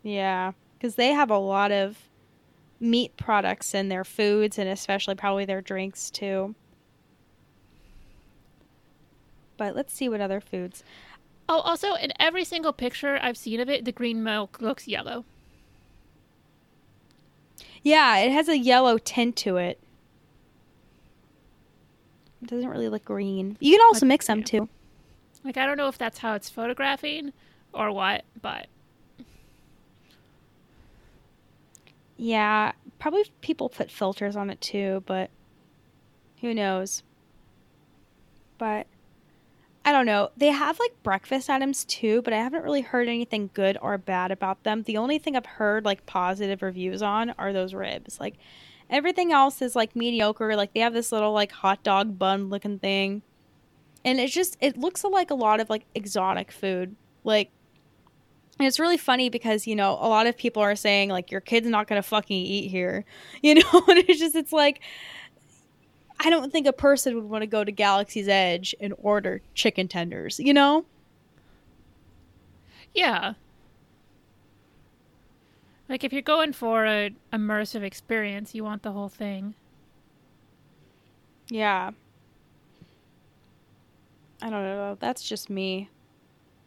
Yeah, 0.03 0.53
because 0.75 0.95
they 0.97 1.09
have 1.09 1.31
a 1.31 1.39
lot 1.39 1.73
of 1.73 1.99
meat 2.79 3.17
products 3.17 3.75
in 3.75 3.89
their 3.89 4.05
foods 4.05 4.59
and 4.59 4.69
especially 4.69 5.15
probably 5.15 5.45
their 5.45 5.61
drinks 5.63 6.11
too. 6.11 6.55
But 9.57 9.75
let's 9.75 9.93
see 9.95 10.09
what 10.09 10.21
other 10.21 10.41
foods. 10.41 10.85
Oh, 11.49 11.61
also, 11.61 11.95
in 11.95 12.13
every 12.21 12.45
single 12.45 12.73
picture 12.73 13.19
I've 13.23 13.37
seen 13.37 13.61
of 13.61 13.69
it, 13.71 13.85
the 13.85 13.93
green 13.93 14.23
milk 14.23 14.61
looks 14.61 14.87
yellow. 14.89 15.25
Yeah, 17.83 18.19
it 18.19 18.33
has 18.33 18.49
a 18.49 18.59
yellow 18.59 18.99
tint 18.99 19.37
to 19.37 19.57
it. 19.57 19.79
It 22.43 22.49
doesn't 22.49 22.69
really 22.69 22.89
look 22.89 23.05
green. 23.05 23.57
You 23.61 23.77
can 23.79 23.87
also 23.87 24.05
Like- 24.05 24.09
mix 24.09 24.27
them 24.27 24.41
yeah. 24.41 24.45
too. 24.45 24.69
Like, 25.47 25.57
I 25.57 25.67
don't 25.67 25.77
know 25.77 25.89
if 25.89 25.99
that's 25.99 26.19
how 26.19 26.35
it's 26.35 26.51
photographing 26.51 27.33
or 27.73 27.93
what, 27.93 28.25
but 28.41 28.67
Yeah, 32.17 32.73
probably 32.99 33.25
people 33.41 33.69
put 33.69 33.91
filters 33.91 34.37
on 34.37 34.51
it 34.51 34.61
too, 34.61 35.03
but 35.07 35.31
who 36.41 36.55
knows? 36.55 37.03
But 38.59 38.87
I 39.85 39.93
don't 39.93 40.07
know. 40.07 40.31
They 40.37 40.49
have 40.49 40.79
like 40.81 41.03
breakfast 41.03 41.51
items 41.51 41.85
too, 41.85 42.23
but 42.23 42.33
I 42.33 42.39
haven't 42.39 42.65
really 42.65 42.81
heard 42.81 43.09
anything 43.09 43.51
good 43.53 43.77
or 43.83 43.99
bad 43.99 44.31
about 44.33 44.63
them. 44.65 44.83
The 44.83 44.97
only 44.97 45.19
thing 45.19 45.37
I've 45.37 45.47
heard 45.47 45.85
like 45.85 46.07
positive 46.07 46.63
reviews 46.63 47.03
on 47.03 47.31
are 47.39 47.53
those 47.53 47.75
ribs. 47.75 48.19
Like 48.19 48.37
everything 48.89 49.31
else 49.33 49.61
is 49.61 49.77
like 49.77 49.95
mediocre. 49.95 50.57
Like 50.57 50.73
they 50.73 50.81
have 50.81 50.95
this 50.95 51.13
little 51.13 51.33
like 51.33 51.53
hot 51.53 51.83
dog 51.83 52.19
bun 52.19 52.49
looking 52.49 52.79
thing. 52.79 53.23
And 54.07 54.19
it's 54.19 54.33
just 54.33 54.57
it 54.61 54.79
looks 54.79 55.05
like 55.05 55.31
a 55.31 55.35
lot 55.35 55.61
of 55.61 55.69
like 55.69 55.85
exotic 55.95 56.51
food. 56.51 56.97
Like 57.25 57.51
and 58.59 58.67
it's 58.67 58.81
really 58.81 58.97
funny 58.97 59.29
because, 59.29 59.67
you 59.67 59.77
know, 59.77 59.93
a 60.01 60.09
lot 60.09 60.27
of 60.27 60.37
people 60.37 60.63
are 60.63 60.77
saying, 60.77 61.11
like, 61.11 61.31
your 61.31 61.43
kid's 61.43 61.67
not 61.67 61.87
going 61.87 62.01
to 62.01 62.09
fucking 62.09 62.37
eat 62.37 62.69
here. 62.69 63.05
You 63.43 63.57
know, 63.57 63.85
and 63.89 63.99
it's 63.99 64.19
just, 64.19 64.35
it's 64.35 64.53
like, 64.53 64.81
I 66.19 66.31
don't 66.31 66.51
think 66.51 66.67
a 66.67 66.73
person 66.73 67.15
would 67.15 67.25
want 67.25 67.43
to 67.43 67.47
go 67.47 67.65
to 67.65 67.71
Galaxy's 67.71 68.29
Edge 68.29 68.75
and 68.81 68.95
order 68.99 69.43
chicken 69.55 69.89
tenders, 69.89 70.41
you 70.41 70.55
know? 70.55 70.87
yeah. 72.95 73.35
Like, 75.89 76.03
if 76.03 76.13
you're 76.13 76.23
going 76.23 76.53
for 76.53 76.87
a 76.87 77.11
immersive 77.33 77.83
experience, 77.83 78.55
you 78.55 78.65
want 78.65 78.83
the 78.83 78.93
whole 78.93 79.09
thing. 79.11 79.55
Yeah. 81.49 81.91
I 84.43 84.51
don't 84.51 84.63
know. 84.63 84.97
That's 85.01 85.23
just 85.23 85.51
me. 85.51 85.91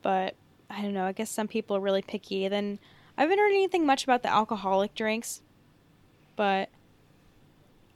But 0.01 0.35
I 0.69 0.81
don't 0.81 0.93
know. 0.93 1.05
I 1.05 1.11
guess 1.11 1.29
some 1.29 1.47
people 1.47 1.75
are 1.75 1.81
really 1.81 2.01
picky. 2.01 2.47
Then 2.47 2.79
I 3.17 3.23
haven't 3.23 3.37
heard 3.37 3.51
anything 3.51 3.85
much 3.85 4.03
about 4.03 4.23
the 4.23 4.31
alcoholic 4.31 4.95
drinks, 4.95 5.41
but 6.35 6.69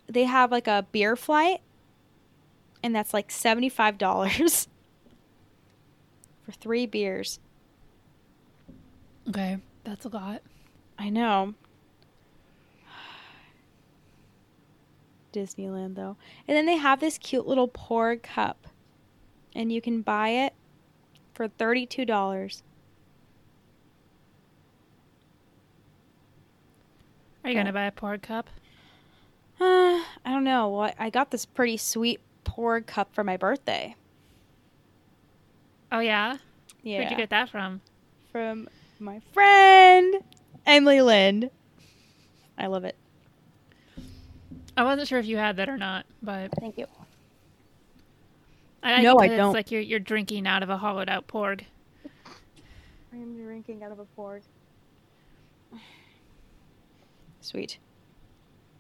they 0.08 0.26
have 0.26 0.52
like 0.52 0.68
a 0.68 0.86
beer 0.92 1.16
flight, 1.16 1.62
and 2.84 2.96
that's 2.96 3.14
like 3.14 3.30
$75 3.30 4.68
for 6.46 6.52
three 6.52 6.86
beers. 6.86 7.40
Okay, 9.30 9.60
that's 9.84 10.06
a 10.06 10.10
lot. 10.10 10.42
I 11.00 11.10
know. 11.10 11.54
Disneyland 15.34 15.96
though. 15.96 16.18
And 16.48 16.58
then 16.58 16.66
they 16.66 16.76
have 16.76 17.00
this 17.00 17.18
cute 17.18 17.48
little 17.48 17.70
pour 17.70 18.18
cup. 18.18 18.68
And 19.56 19.72
you 19.72 19.82
can 19.82 20.02
buy 20.02 20.30
it 20.30 20.54
for 21.34 21.48
$32. 21.48 22.62
Are 27.44 27.50
you 27.50 27.56
gonna 27.56 27.74
buy 27.74 27.86
a 27.86 27.92
pour 27.92 28.18
cup? 28.18 28.50
Uh, 29.60 29.64
I 29.64 30.04
don't 30.26 30.44
know. 30.44 30.70
Well, 30.70 30.94
I 30.98 31.10
got 31.10 31.32
this 31.32 31.46
pretty 31.46 31.78
sweet 31.78 32.22
pour 32.44 32.80
cup 32.82 33.14
for 33.14 33.24
my 33.24 33.38
birthday. 33.38 33.96
Oh 35.92 36.00
yeah. 36.00 36.38
Yeah. 36.84 37.00
Where'd 37.00 37.12
you 37.12 37.18
get 37.18 37.30
that 37.32 37.50
from? 37.50 37.82
From 38.32 38.70
my 39.00 39.22
friend 39.34 40.16
Emily 40.66 41.02
Lind. 41.02 41.50
I 42.58 42.68
love 42.68 42.86
it. 42.86 42.96
I 44.76 44.84
wasn't 44.84 45.08
sure 45.08 45.20
if 45.20 45.26
you 45.26 45.38
had 45.38 45.58
that 45.58 45.70
or 45.70 45.78
not, 45.78 46.06
but 46.22 46.52
Thank 46.60 46.78
you. 46.78 46.88
I 48.84 49.02
No, 49.02 49.18
I 49.18 49.28
don't. 49.28 49.48
It's 49.48 49.54
like 49.54 49.72
you're 49.72 49.82
you're 49.82 50.00
drinking 50.00 50.46
out 50.46 50.62
of 50.62 50.70
a 50.70 50.78
hollowed 50.78 51.10
out 51.10 51.28
porg. 51.28 51.62
I 53.14 53.16
am 53.16 53.36
drinking 53.42 53.84
out 53.84 53.92
of 53.92 54.00
a 54.00 54.06
porg. 54.18 54.42
Sweet. 57.42 57.78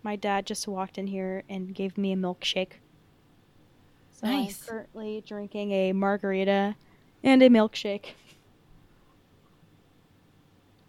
My 0.03 0.15
dad 0.15 0.45
just 0.45 0.67
walked 0.67 0.97
in 0.97 1.07
here 1.07 1.43
and 1.47 1.73
gave 1.73 1.97
me 1.97 2.11
a 2.11 2.17
milkshake. 2.17 2.73
So 4.11 4.27
Nice. 4.27 4.61
I'm 4.61 4.67
currently 4.67 5.23
drinking 5.25 5.71
a 5.71 5.93
margarita 5.93 6.75
and 7.23 7.41
a 7.41 7.49
milkshake. 7.49 8.13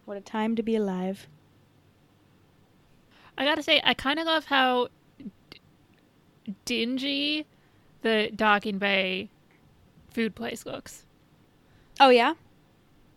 What 0.05 0.17
a 0.17 0.21
time 0.21 0.57
to 0.57 0.63
be 0.63 0.77
alive. 0.77 1.29
I 3.39 3.45
gotta 3.45 3.63
say, 3.63 3.81
I 3.85 3.95
kind 3.95 4.19
of 4.19 4.27
love 4.27 4.45
how 4.47 4.89
d- 5.19 5.61
dingy 6.65 7.47
the 8.05 8.31
Docking 8.37 8.77
Bay 8.79 9.31
food 10.11 10.35
place 10.35 10.65
looks. 10.67 11.07
Oh 11.99 12.11
yeah? 12.11 12.35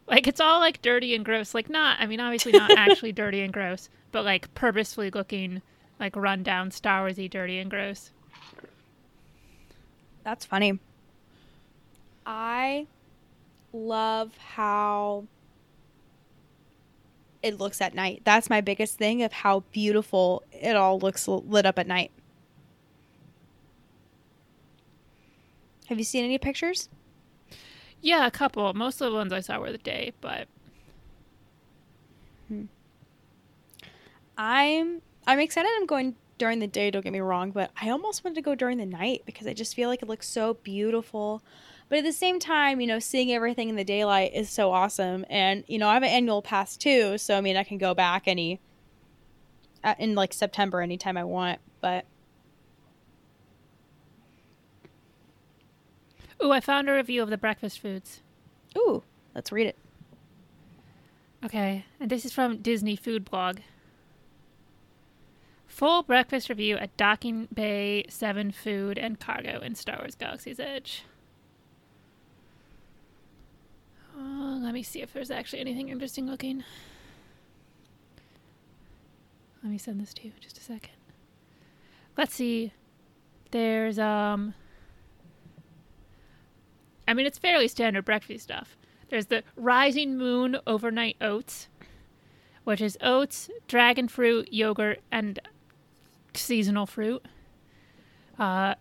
Like 0.08 0.28
it's 0.28 0.39
all 0.39 0.60
like 0.60 0.82
dirty 0.82 1.13
and 1.13 1.26
gross. 1.26 1.54
Like 1.54 1.69
not, 1.69 2.00
I 2.00 2.08
mean, 2.08 2.21
obviously 2.21 2.54
not 2.54 2.71
actually 2.78 3.12
dirty 3.12 3.41
and 3.41 3.52
gross, 3.52 3.89
but 4.12 4.23
like 4.23 4.52
purposefully 4.56 5.12
looking 5.12 5.62
like 6.00 6.15
run 6.15 6.41
down 6.41 6.71
Star 6.71 7.06
Warsy 7.06 7.30
dirty 7.30 7.60
and 7.60 7.69
gross. 7.69 8.12
That's 10.23 10.45
funny. 10.45 10.80
I 12.26 12.88
love 13.73 14.38
how 14.38 15.26
it 17.43 17.60
looks 17.60 17.82
at 17.82 17.93
night. 17.93 18.21
That's 18.23 18.50
my 18.50 18.62
biggest 18.62 18.97
thing 18.97 19.21
of 19.21 19.34
how 19.34 19.65
beautiful 19.73 20.43
it 20.54 20.78
all 20.78 20.97
looks 20.97 21.28
lit 21.28 21.65
up 21.65 21.78
at 21.78 21.88
night. 21.88 22.12
Have 25.89 25.97
you 25.97 26.04
seen 26.04 26.26
any 26.26 26.38
pictures? 26.38 26.89
Yeah, 28.02 28.28
a 28.28 28.32
couple. 28.32 28.73
Most 28.73 29.02
of 29.02 29.12
the 29.12 29.17
ones 29.17 29.34
I 29.34 29.39
saw 29.39 29.60
were 29.60 29.71
the 29.71 29.78
day, 29.78 30.13
but 30.21 30.47
I'm 34.38 35.02
I'm 35.26 35.39
excited. 35.39 35.69
I'm 35.76 35.86
going 35.86 36.15
during 36.38 36.60
the 36.60 36.67
day. 36.67 36.91
Don't 36.91 37.04
get 37.04 37.12
me 37.12 37.19
wrong, 37.19 37.52
but 37.52 37.71
I 37.82 37.89
almost 37.89 38.23
wanted 38.23 38.36
to 38.36 38.41
go 38.41 38.56
during 38.56 38.78
the 38.78 38.86
night 38.86 39.23
because 39.26 39.47
I 39.47 39.54
just 39.54 39.76
feel 39.76 39.89
like 39.89 40.02
it 40.02 40.08
looks 40.08 40.30
so 40.30 40.54
beautiful. 40.56 41.41
But 41.89 42.00
at 42.00 42.04
the 42.04 42.13
same 42.13 42.39
time, 42.39 42.80
you 42.80 42.88
know, 42.88 43.00
seeing 43.00 43.32
everything 43.32 43.69
in 43.69 43.76
the 43.76 43.84
daylight 43.84 44.34
is 44.34 44.50
so 44.50 44.71
awesome. 44.71 45.26
And 45.30 45.63
you 45.67 45.80
know, 45.80 45.89
I 45.89 45.95
have 45.95 46.04
an 46.04 46.10
annual 46.10 46.41
pass 46.41 46.78
too, 46.78 47.17
so 47.17 47.36
I 47.36 47.41
mean, 47.41 47.58
I 47.58 47.63
can 47.63 47.78
go 47.78 47.93
back 47.93 48.23
any 48.28 48.60
uh, 49.84 49.95
in 49.97 50.13
like 50.15 50.34
September 50.34 50.82
anytime 50.82 51.17
I 51.17 51.23
want. 51.23 51.60
But 51.82 52.06
ooh, 56.43 56.52
I 56.52 56.60
found 56.60 56.89
a 56.89 56.93
review 56.93 57.21
of 57.23 57.30
the 57.30 57.38
breakfast 57.38 57.80
foods. 57.80 58.21
ooh, 58.78 59.04
let's 59.36 59.52
read 59.52 59.67
it. 59.67 59.78
Okay, 61.45 61.86
and 62.00 62.10
this 62.10 62.26
is 62.26 62.34
from 62.34 62.58
Disney 62.58 62.95
Food 62.95 63.23
Blog. 63.23 63.60
Full 65.67 66.02
breakfast 66.02 66.50
review 66.50 66.76
at 66.78 66.95
Docking 66.97 67.47
Bay 67.54 68.06
7 68.10 68.52
Food 68.52 68.97
and 68.97 69.19
Cargo 69.19 69.60
in 69.60 69.76
Star 69.76 69.97
Wars 70.00 70.15
Galaxy's 70.15 70.60
Edge. 70.60 71.04
Uh, 74.17 74.58
let 74.58 74.73
me 74.73 74.82
see 74.82 75.02
if 75.02 75.13
there's 75.13 75.30
actually 75.30 75.60
anything 75.60 75.89
interesting 75.89 76.26
looking. 76.26 76.63
Let 79.62 79.71
me 79.71 79.78
send 79.78 80.02
this 80.02 80.13
to 80.15 80.23
you 80.26 80.32
just 80.41 80.58
a 80.58 80.62
second. 80.62 80.95
Let's 82.17 82.34
see. 82.34 82.71
There's 83.52 84.00
um 84.00 84.56
I 87.07 87.13
mean 87.13 87.25
it's 87.25 87.37
fairly 87.37 87.67
standard 87.67 88.05
breakfast 88.05 88.43
stuff. 88.43 88.77
There's 89.09 89.27
the 89.27 89.43
Rising 89.55 90.17
Moon 90.17 90.57
Overnight 90.67 91.15
Oats, 91.21 91.69
which 92.65 92.81
is 92.81 92.97
oats, 93.01 93.49
dragon 93.67 94.07
fruit, 94.09 94.51
yogurt, 94.51 94.99
and 95.11 95.39
seasonal 96.33 96.85
fruit. 96.85 97.25
Uh, 98.37 98.75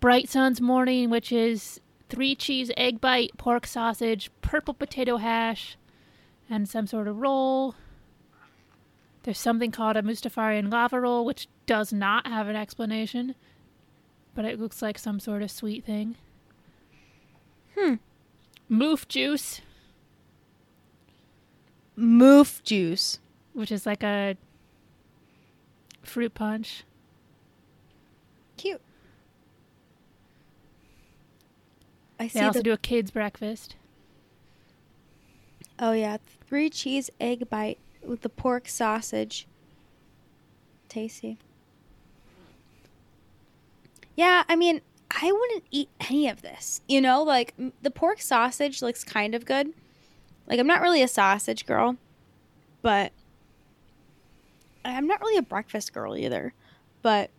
Bright 0.00 0.28
Sun's 0.28 0.60
Morning, 0.60 1.10
which 1.10 1.32
is 1.32 1.80
three 2.08 2.34
cheese 2.34 2.70
egg 2.76 3.00
bite, 3.00 3.30
pork 3.36 3.66
sausage, 3.66 4.30
purple 4.42 4.74
potato 4.74 5.16
hash, 5.16 5.76
and 6.48 6.68
some 6.68 6.86
sort 6.86 7.08
of 7.08 7.16
roll. 7.16 7.74
There's 9.24 9.40
something 9.40 9.70
called 9.70 9.96
a 9.96 10.02
Mustafarian 10.02 10.70
lava 10.70 11.00
roll, 11.00 11.24
which 11.24 11.48
does 11.66 11.92
not 11.92 12.26
have 12.26 12.48
an 12.48 12.56
explanation, 12.56 13.34
but 14.38 14.44
it 14.44 14.60
looks 14.60 14.80
like 14.80 15.00
some 15.00 15.18
sort 15.18 15.42
of 15.42 15.50
sweet 15.50 15.84
thing. 15.84 16.14
Hmm. 17.76 17.94
Moof 18.70 19.08
juice, 19.08 19.62
Moof 21.98 22.62
juice. 22.62 23.18
which 23.52 23.72
is 23.72 23.84
like 23.84 24.04
a 24.04 24.36
fruit 26.04 26.34
punch. 26.34 26.84
Cute. 28.56 28.80
I 32.20 32.28
see. 32.28 32.38
They 32.38 32.44
also 32.44 32.60
the 32.60 32.62
do 32.62 32.72
a 32.74 32.78
kids 32.78 33.10
breakfast. 33.10 33.74
Oh 35.80 35.90
yeah, 35.90 36.18
three 36.46 36.70
cheese 36.70 37.10
egg 37.20 37.50
bite 37.50 37.78
with 38.06 38.20
the 38.20 38.28
pork 38.28 38.68
sausage. 38.68 39.48
Tasty. 40.88 41.38
Yeah, 44.18 44.42
I 44.48 44.56
mean, 44.56 44.80
I 45.12 45.30
wouldn't 45.30 45.62
eat 45.70 45.90
any 46.10 46.28
of 46.28 46.42
this. 46.42 46.80
You 46.88 47.00
know, 47.00 47.22
like 47.22 47.54
the 47.82 47.90
pork 47.92 48.20
sausage 48.20 48.82
looks 48.82 49.04
kind 49.04 49.32
of 49.32 49.44
good. 49.44 49.72
Like 50.48 50.58
I'm 50.58 50.66
not 50.66 50.80
really 50.80 51.02
a 51.02 51.08
sausage 51.08 51.64
girl, 51.64 51.96
but 52.82 53.12
I'm 54.84 55.06
not 55.06 55.20
really 55.20 55.38
a 55.38 55.42
breakfast 55.42 55.92
girl 55.92 56.16
either. 56.16 56.52
But 57.00 57.30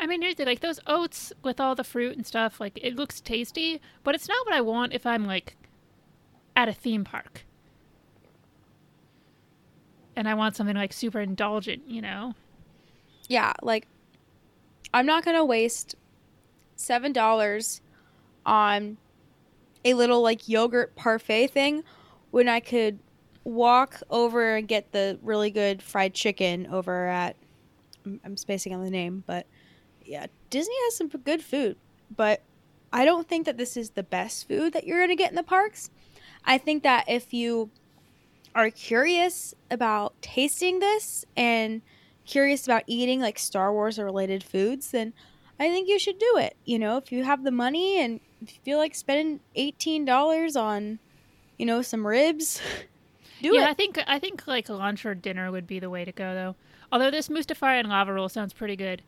I 0.00 0.06
mean, 0.06 0.20
the 0.20 0.46
like 0.46 0.60
those 0.60 0.80
oats 0.86 1.34
with 1.42 1.60
all 1.60 1.74
the 1.74 1.84
fruit 1.84 2.16
and 2.16 2.26
stuff. 2.26 2.58
Like 2.58 2.78
it 2.82 2.96
looks 2.96 3.20
tasty, 3.20 3.82
but 4.04 4.14
it's 4.14 4.26
not 4.26 4.46
what 4.46 4.54
I 4.54 4.62
want 4.62 4.94
if 4.94 5.04
I'm 5.04 5.26
like 5.26 5.58
at 6.56 6.66
a 6.66 6.72
theme 6.72 7.04
park 7.04 7.44
and 10.16 10.26
I 10.26 10.32
want 10.32 10.56
something 10.56 10.76
like 10.76 10.94
super 10.94 11.20
indulgent. 11.20 11.82
You 11.86 12.00
know? 12.00 12.34
yeah, 13.28 13.52
like 13.60 13.86
I'm 14.94 15.06
not 15.06 15.24
gonna 15.24 15.44
waste 15.44 15.96
seven 16.76 17.12
dollars 17.12 17.80
on 18.46 18.96
a 19.84 19.94
little 19.94 20.22
like 20.22 20.48
yogurt 20.48 20.94
parfait 20.94 21.48
thing 21.48 21.82
when 22.30 22.48
I 22.48 22.60
could 22.60 23.00
walk 23.42 24.00
over 24.08 24.54
and 24.56 24.68
get 24.68 24.92
the 24.92 25.18
really 25.20 25.50
good 25.50 25.82
fried 25.82 26.14
chicken 26.14 26.68
over 26.68 27.08
at 27.08 27.34
I'm- 28.06 28.36
spacing 28.36 28.72
on 28.72 28.84
the 28.84 28.90
name, 28.90 29.24
but 29.26 29.46
yeah, 30.04 30.26
Disney 30.48 30.74
has 30.84 30.96
some 30.96 31.08
good 31.08 31.42
food, 31.42 31.76
but 32.14 32.42
I 32.92 33.04
don't 33.04 33.26
think 33.26 33.46
that 33.46 33.56
this 33.56 33.76
is 33.76 33.90
the 33.90 34.02
best 34.04 34.46
food 34.46 34.74
that 34.74 34.86
you're 34.86 35.00
gonna 35.00 35.16
get 35.16 35.30
in 35.30 35.36
the 35.36 35.42
parks. 35.42 35.90
I 36.44 36.56
think 36.56 36.84
that 36.84 37.06
if 37.08 37.34
you 37.34 37.70
are 38.54 38.70
curious 38.70 39.54
about 39.72 40.14
tasting 40.22 40.78
this 40.78 41.24
and 41.36 41.82
curious 42.26 42.66
about 42.66 42.84
eating 42.86 43.20
like 43.20 43.38
Star 43.38 43.72
Wars 43.72 43.98
or 43.98 44.04
related 44.04 44.42
foods, 44.42 44.90
then 44.90 45.12
I 45.58 45.68
think 45.68 45.88
you 45.88 45.98
should 45.98 46.18
do 46.18 46.36
it. 46.38 46.56
You 46.64 46.78
know, 46.78 46.96
if 46.96 47.12
you 47.12 47.24
have 47.24 47.44
the 47.44 47.50
money 47.50 48.00
and 48.00 48.20
if 48.42 48.52
you 48.52 48.58
feel 48.64 48.78
like 48.78 48.94
spending 48.94 49.40
eighteen 49.54 50.04
dollars 50.04 50.56
on, 50.56 50.98
you 51.58 51.66
know, 51.66 51.82
some 51.82 52.06
ribs, 52.06 52.60
do 53.42 53.54
yeah, 53.54 53.64
it. 53.64 53.70
I 53.70 53.74
think 53.74 53.98
I 54.06 54.18
think 54.18 54.46
like 54.46 54.68
lunch 54.68 55.04
or 55.06 55.14
dinner 55.14 55.50
would 55.50 55.66
be 55.66 55.78
the 55.78 55.90
way 55.90 56.04
to 56.04 56.12
go 56.12 56.34
though. 56.34 56.56
Although 56.90 57.10
this 57.10 57.28
Mustafarian 57.28 57.88
lava 57.88 58.12
roll 58.12 58.28
sounds 58.28 58.52
pretty 58.52 58.76
good. 58.76 59.02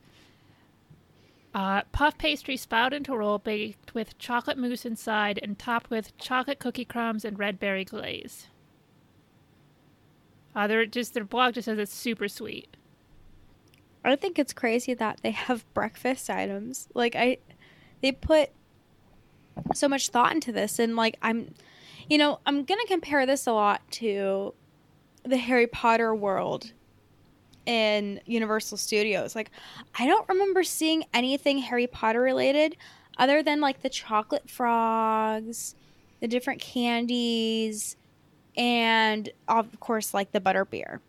Uh, 1.54 1.82
puff 1.90 2.18
pastry 2.18 2.56
spout 2.56 2.92
into 2.92 3.16
roll 3.16 3.38
baked 3.38 3.94
with 3.94 4.18
chocolate 4.18 4.58
mousse 4.58 4.84
inside 4.84 5.40
and 5.42 5.58
topped 5.58 5.88
with 5.88 6.16
chocolate 6.18 6.58
cookie 6.58 6.84
crumbs 6.84 7.24
and 7.24 7.38
red 7.38 7.58
berry 7.58 7.84
glaze. 7.84 8.48
Uh, 10.54 10.66
they're 10.66 10.84
just 10.84 11.14
their 11.14 11.24
blog 11.24 11.54
just 11.54 11.64
says 11.64 11.78
it's 11.78 11.94
super 11.94 12.28
sweet. 12.28 12.76
I 14.06 14.16
think 14.16 14.38
it's 14.38 14.52
crazy 14.52 14.94
that 14.94 15.20
they 15.22 15.32
have 15.32 15.64
breakfast 15.74 16.30
items. 16.30 16.88
Like 16.94 17.16
I 17.16 17.38
they 18.02 18.12
put 18.12 18.50
so 19.74 19.88
much 19.88 20.10
thought 20.10 20.32
into 20.32 20.52
this 20.52 20.78
and 20.78 20.96
like 20.96 21.16
I'm 21.22 21.54
you 22.08 22.18
know, 22.18 22.38
I'm 22.46 22.64
going 22.64 22.80
to 22.80 22.86
compare 22.86 23.26
this 23.26 23.48
a 23.48 23.52
lot 23.52 23.82
to 23.92 24.54
the 25.24 25.36
Harry 25.36 25.66
Potter 25.66 26.14
world 26.14 26.72
in 27.64 28.20
Universal 28.26 28.78
Studios. 28.78 29.34
Like 29.34 29.50
I 29.98 30.06
don't 30.06 30.28
remember 30.28 30.62
seeing 30.62 31.04
anything 31.12 31.58
Harry 31.58 31.86
Potter 31.86 32.20
related 32.20 32.76
other 33.18 33.42
than 33.42 33.60
like 33.60 33.82
the 33.82 33.88
chocolate 33.88 34.48
frogs, 34.48 35.74
the 36.20 36.28
different 36.28 36.60
candies, 36.60 37.96
and 38.56 39.28
of 39.48 39.78
course 39.80 40.14
like 40.14 40.32
the 40.32 40.40
butter 40.40 40.64
beer. 40.64 41.00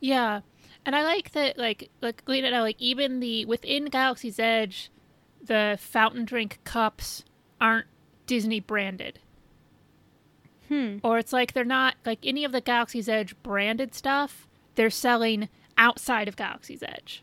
Yeah, 0.00 0.40
and 0.88 0.96
I 0.96 1.02
like 1.02 1.32
that. 1.32 1.58
Like, 1.58 1.90
like 2.00 2.22
Lena, 2.26 2.50
know, 2.50 2.62
like 2.62 2.80
even 2.80 3.20
the 3.20 3.44
within 3.44 3.84
Galaxy's 3.86 4.38
Edge, 4.38 4.90
the 5.44 5.76
fountain 5.78 6.24
drink 6.24 6.60
cups 6.64 7.24
aren't 7.60 7.86
Disney 8.26 8.58
branded. 8.58 9.18
Hmm. 10.68 10.98
or 11.02 11.18
it's 11.18 11.32
like 11.32 11.52
they're 11.52 11.64
not 11.64 11.96
like 12.06 12.18
any 12.22 12.42
of 12.44 12.52
the 12.52 12.62
Galaxy's 12.62 13.06
Edge 13.06 13.34
branded 13.42 13.94
stuff. 13.94 14.48
They're 14.76 14.88
selling 14.88 15.50
outside 15.76 16.26
of 16.26 16.36
Galaxy's 16.36 16.82
Edge. 16.82 17.22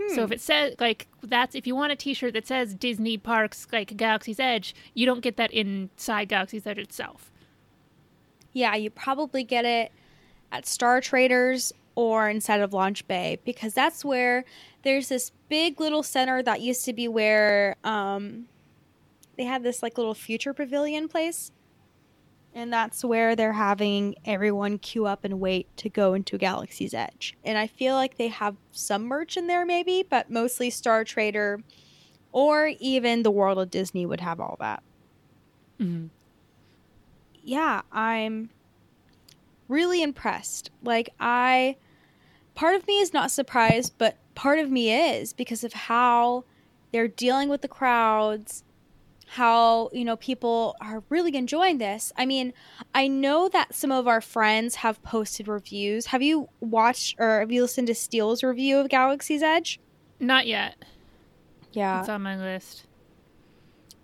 Hmm. 0.00 0.14
So 0.14 0.24
if 0.24 0.32
it 0.32 0.40
says 0.40 0.74
like 0.80 1.06
that's 1.22 1.54
if 1.54 1.64
you 1.64 1.76
want 1.76 1.92
a 1.92 1.96
T-shirt 1.96 2.32
that 2.32 2.48
says 2.48 2.74
Disney 2.74 3.16
Parks 3.16 3.68
like 3.72 3.96
Galaxy's 3.96 4.40
Edge, 4.40 4.74
you 4.94 5.06
don't 5.06 5.20
get 5.20 5.36
that 5.36 5.52
inside 5.52 6.28
Galaxy's 6.28 6.66
Edge 6.66 6.78
itself. 6.78 7.30
Yeah, 8.52 8.74
you 8.74 8.90
probably 8.90 9.44
get 9.44 9.64
it 9.64 9.92
at 10.52 10.66
Star 10.66 11.00
Traders 11.00 11.72
or 11.94 12.28
inside 12.28 12.60
of 12.60 12.72
Launch 12.72 13.06
Bay 13.06 13.38
because 13.44 13.74
that's 13.74 14.04
where 14.04 14.44
there's 14.82 15.08
this 15.08 15.32
big 15.48 15.80
little 15.80 16.02
center 16.02 16.42
that 16.42 16.60
used 16.60 16.84
to 16.86 16.92
be 16.92 17.08
where 17.08 17.76
um, 17.84 18.46
they 19.36 19.44
had 19.44 19.62
this 19.62 19.82
like 19.82 19.98
little 19.98 20.14
future 20.14 20.54
pavilion 20.54 21.08
place. 21.08 21.50
And 22.52 22.72
that's 22.72 23.04
where 23.04 23.36
they're 23.36 23.52
having 23.52 24.16
everyone 24.24 24.78
queue 24.78 25.06
up 25.06 25.24
and 25.24 25.38
wait 25.38 25.68
to 25.76 25.88
go 25.88 26.14
into 26.14 26.36
Galaxy's 26.36 26.94
Edge. 26.94 27.36
And 27.44 27.56
I 27.56 27.68
feel 27.68 27.94
like 27.94 28.16
they 28.16 28.26
have 28.26 28.56
some 28.72 29.04
merch 29.04 29.36
in 29.36 29.46
there, 29.46 29.64
maybe, 29.64 30.04
but 30.08 30.30
mostly 30.30 30.68
Star 30.68 31.04
Trader 31.04 31.60
or 32.32 32.72
even 32.80 33.22
the 33.22 33.30
World 33.30 33.58
of 33.58 33.70
Disney 33.70 34.04
would 34.04 34.20
have 34.20 34.40
all 34.40 34.56
that 34.60 34.82
Mm-hmm. 35.80 36.06
yeah, 37.42 37.80
I'm 37.90 38.50
really 39.70 40.02
impressed. 40.02 40.70
Like 40.82 41.10
I 41.18 41.76
part 42.54 42.74
of 42.76 42.86
me 42.86 42.98
is 42.98 43.12
not 43.12 43.30
surprised, 43.30 43.94
but 43.96 44.16
part 44.34 44.58
of 44.58 44.70
me 44.70 44.92
is 44.92 45.32
because 45.32 45.64
of 45.64 45.72
how 45.72 46.44
they're 46.92 47.08
dealing 47.08 47.48
with 47.48 47.62
the 47.62 47.68
crowds 47.68 48.64
how 49.34 49.88
you 49.92 50.04
know 50.04 50.16
people 50.16 50.74
are 50.80 51.04
really 51.08 51.36
enjoying 51.36 51.78
this 51.78 52.12
i 52.16 52.26
mean 52.26 52.52
i 52.96 53.06
know 53.06 53.48
that 53.48 53.72
some 53.72 53.92
of 53.92 54.08
our 54.08 54.20
friends 54.20 54.76
have 54.76 55.00
posted 55.04 55.46
reviews 55.46 56.06
have 56.06 56.20
you 56.20 56.48
watched 56.58 57.14
or 57.16 57.38
have 57.38 57.52
you 57.52 57.62
listened 57.62 57.86
to 57.86 57.94
steele's 57.94 58.42
review 58.42 58.78
of 58.78 58.88
galaxy's 58.88 59.40
edge 59.40 59.78
Not 60.18 60.48
yet. 60.48 60.74
yeah 61.72 62.00
It's 62.00 62.08
on 62.08 62.22
my 62.22 62.36
list. 62.36 62.86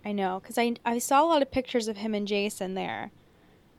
I 0.05 0.13
know, 0.13 0.39
because 0.39 0.57
I, 0.57 0.75
I 0.85 0.99
saw 0.99 1.21
a 1.21 1.27
lot 1.27 1.41
of 1.41 1.51
pictures 1.51 1.89
of 1.89 1.97
him 1.97 2.13
and 2.13 2.25
Jason 2.25 2.75
there. 2.75 3.11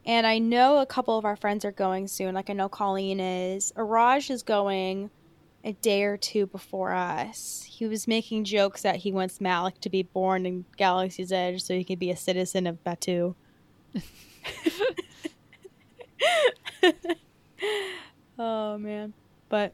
And 0.06 0.26
I 0.26 0.38
know 0.38 0.78
a 0.78 0.86
couple 0.86 1.18
of 1.18 1.24
our 1.24 1.36
friends 1.36 1.64
are 1.64 1.72
going 1.72 2.08
soon. 2.08 2.34
Like, 2.34 2.50
I 2.50 2.54
know 2.54 2.68
Colleen 2.68 3.20
is. 3.20 3.72
Araj 3.76 4.30
is 4.30 4.42
going 4.42 5.10
a 5.64 5.72
day 5.72 6.04
or 6.04 6.16
two 6.16 6.46
before 6.46 6.92
us. 6.92 7.66
He 7.68 7.86
was 7.86 8.08
making 8.08 8.44
jokes 8.44 8.82
that 8.82 8.96
he 8.96 9.12
wants 9.12 9.40
Malik 9.40 9.80
to 9.82 9.90
be 9.90 10.02
born 10.02 10.46
in 10.46 10.64
Galaxy's 10.76 11.32
Edge 11.32 11.62
so 11.62 11.74
he 11.74 11.84
could 11.84 11.98
be 11.98 12.10
a 12.10 12.16
citizen 12.16 12.66
of 12.66 12.82
Batuu. 12.84 13.34
oh, 18.38 18.78
man. 18.78 19.12
But 19.48 19.72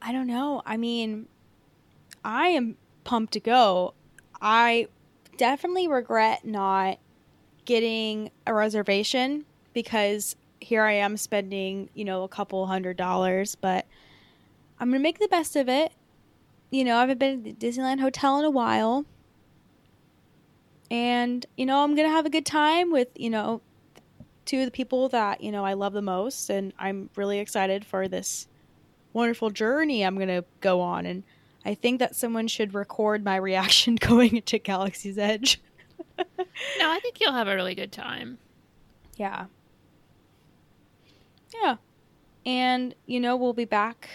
I 0.00 0.12
don't 0.12 0.26
know. 0.26 0.62
I 0.64 0.76
mean, 0.76 1.26
I 2.24 2.48
am 2.48 2.76
pumped 3.04 3.32
to 3.34 3.40
go. 3.40 3.94
I 4.40 4.88
definitely 5.36 5.88
regret 5.88 6.44
not 6.44 6.98
getting 7.64 8.30
a 8.46 8.54
reservation 8.54 9.44
because 9.72 10.36
here 10.60 10.82
I 10.82 10.92
am 10.92 11.16
spending, 11.16 11.88
you 11.94 12.04
know, 12.04 12.22
a 12.22 12.28
couple 12.28 12.66
hundred 12.66 12.96
dollars, 12.96 13.54
but 13.54 13.86
I'm 14.78 14.90
going 14.90 15.00
to 15.00 15.02
make 15.02 15.18
the 15.18 15.28
best 15.28 15.56
of 15.56 15.68
it. 15.68 15.92
You 16.70 16.84
know, 16.84 16.96
I 16.96 17.00
haven't 17.00 17.18
been 17.18 17.44
to 17.44 17.52
the 17.52 17.66
Disneyland 17.66 18.00
Hotel 18.00 18.38
in 18.38 18.44
a 18.44 18.50
while. 18.50 19.04
And, 20.90 21.44
you 21.56 21.66
know, 21.66 21.82
I'm 21.82 21.94
going 21.94 22.08
to 22.08 22.14
have 22.14 22.26
a 22.26 22.30
good 22.30 22.46
time 22.46 22.90
with, 22.90 23.08
you 23.14 23.30
know, 23.30 23.60
two 24.44 24.60
of 24.60 24.64
the 24.64 24.70
people 24.70 25.08
that, 25.10 25.40
you 25.40 25.52
know, 25.52 25.64
I 25.64 25.74
love 25.74 25.92
the 25.92 26.02
most. 26.02 26.50
And 26.50 26.72
I'm 26.78 27.10
really 27.16 27.38
excited 27.38 27.84
for 27.84 28.08
this 28.08 28.48
wonderful 29.12 29.50
journey 29.50 30.02
I'm 30.02 30.16
going 30.16 30.28
to 30.28 30.44
go 30.60 30.80
on. 30.80 31.06
And 31.06 31.22
I 31.64 31.74
think 31.74 31.98
that 31.98 32.16
someone 32.16 32.48
should 32.48 32.74
record 32.74 33.24
my 33.24 33.36
reaction 33.50 33.96
going 33.96 34.36
into 34.36 34.58
Galaxy's 34.58 35.18
Edge. 35.18 35.60
No, 36.78 36.90
I 36.90 36.98
think 37.00 37.20
you'll 37.20 37.32
have 37.32 37.48
a 37.48 37.54
really 37.54 37.74
good 37.74 37.92
time. 37.92 38.38
Yeah. 39.16 39.46
Yeah. 41.54 41.76
And, 42.46 42.94
you 43.06 43.20
know, 43.20 43.36
we'll 43.36 43.52
be 43.52 43.64
back 43.64 44.08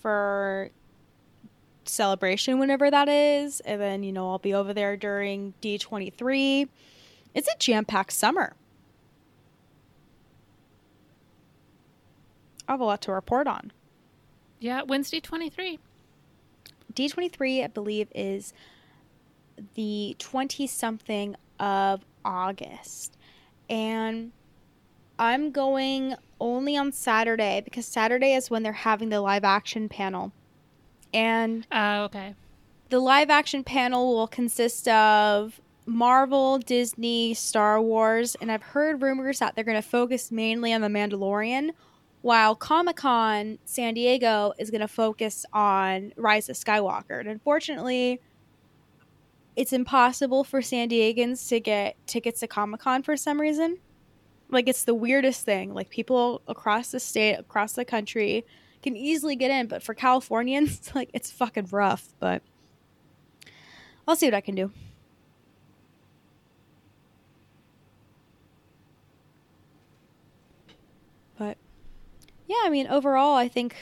for 0.00 0.70
celebration 1.84 2.58
whenever 2.58 2.90
that 2.90 3.08
is. 3.08 3.60
And 3.60 3.80
then, 3.80 4.02
you 4.02 4.12
know, 4.12 4.30
I'll 4.30 4.38
be 4.38 4.54
over 4.54 4.74
there 4.74 4.96
during 4.96 5.54
D23. 5.62 6.68
It's 7.34 7.48
a 7.48 7.58
jam 7.58 7.84
packed 7.84 8.12
summer. 8.12 8.54
I 12.68 12.72
have 12.72 12.80
a 12.80 12.84
lot 12.84 13.02
to 13.02 13.12
report 13.12 13.46
on. 13.46 13.72
Yeah, 14.60 14.82
Wednesday 14.82 15.20
23. 15.20 15.78
D23, 16.94 17.64
I 17.64 17.66
believe, 17.66 18.08
is 18.14 18.52
the 19.74 20.16
20 20.18 20.66
something 20.66 21.36
of 21.58 22.04
August. 22.24 23.16
And 23.68 24.32
I'm 25.18 25.50
going 25.50 26.14
only 26.40 26.76
on 26.76 26.92
Saturday 26.92 27.62
because 27.64 27.86
Saturday 27.86 28.34
is 28.34 28.50
when 28.50 28.62
they're 28.62 28.72
having 28.72 29.08
the 29.08 29.20
live 29.20 29.44
action 29.44 29.88
panel. 29.88 30.32
And 31.14 31.66
Oh, 31.70 32.04
okay. 32.04 32.34
the 32.88 32.98
live 32.98 33.30
action 33.30 33.62
panel 33.64 34.14
will 34.14 34.26
consist 34.26 34.88
of 34.88 35.60
Marvel, 35.84 36.58
Disney, 36.58 37.34
Star 37.34 37.80
Wars, 37.80 38.36
and 38.40 38.50
I've 38.50 38.62
heard 38.62 39.02
rumors 39.02 39.40
that 39.40 39.54
they're 39.54 39.64
going 39.64 39.80
to 39.80 39.86
focus 39.88 40.30
mainly 40.30 40.72
on 40.72 40.80
The 40.80 40.88
Mandalorian, 40.88 41.70
while 42.22 42.54
Comic 42.54 42.96
Con 42.96 43.58
San 43.64 43.94
Diego 43.94 44.52
is 44.58 44.70
going 44.70 44.80
to 44.80 44.88
focus 44.88 45.44
on 45.52 46.12
Rise 46.16 46.48
of 46.48 46.56
Skywalker. 46.56 47.18
And 47.18 47.28
unfortunately, 47.28 48.20
it's 49.56 49.72
impossible 49.72 50.44
for 50.44 50.62
San 50.62 50.88
Diegans 50.88 51.48
to 51.48 51.60
get 51.60 51.96
tickets 52.06 52.40
to 52.40 52.46
Comic 52.46 52.80
Con 52.80 53.02
for 53.02 53.16
some 53.16 53.40
reason. 53.40 53.78
Like, 54.48 54.68
it's 54.68 54.84
the 54.84 54.94
weirdest 54.94 55.44
thing. 55.44 55.74
Like, 55.74 55.90
people 55.90 56.42
across 56.46 56.90
the 56.90 57.00
state, 57.00 57.34
across 57.34 57.72
the 57.72 57.84
country 57.84 58.44
can 58.82 58.96
easily 58.96 59.36
get 59.36 59.50
in, 59.50 59.66
but 59.66 59.82
for 59.82 59.94
Californians, 59.94 60.90
like, 60.94 61.10
it's 61.12 61.30
fucking 61.30 61.68
rough. 61.70 62.14
But 62.18 62.42
I'll 64.06 64.16
see 64.16 64.26
what 64.26 64.34
I 64.34 64.40
can 64.40 64.54
do. 64.54 64.70
But 71.38 71.56
yeah, 72.46 72.60
I 72.64 72.70
mean, 72.70 72.86
overall, 72.86 73.34
I 73.34 73.48
think 73.48 73.74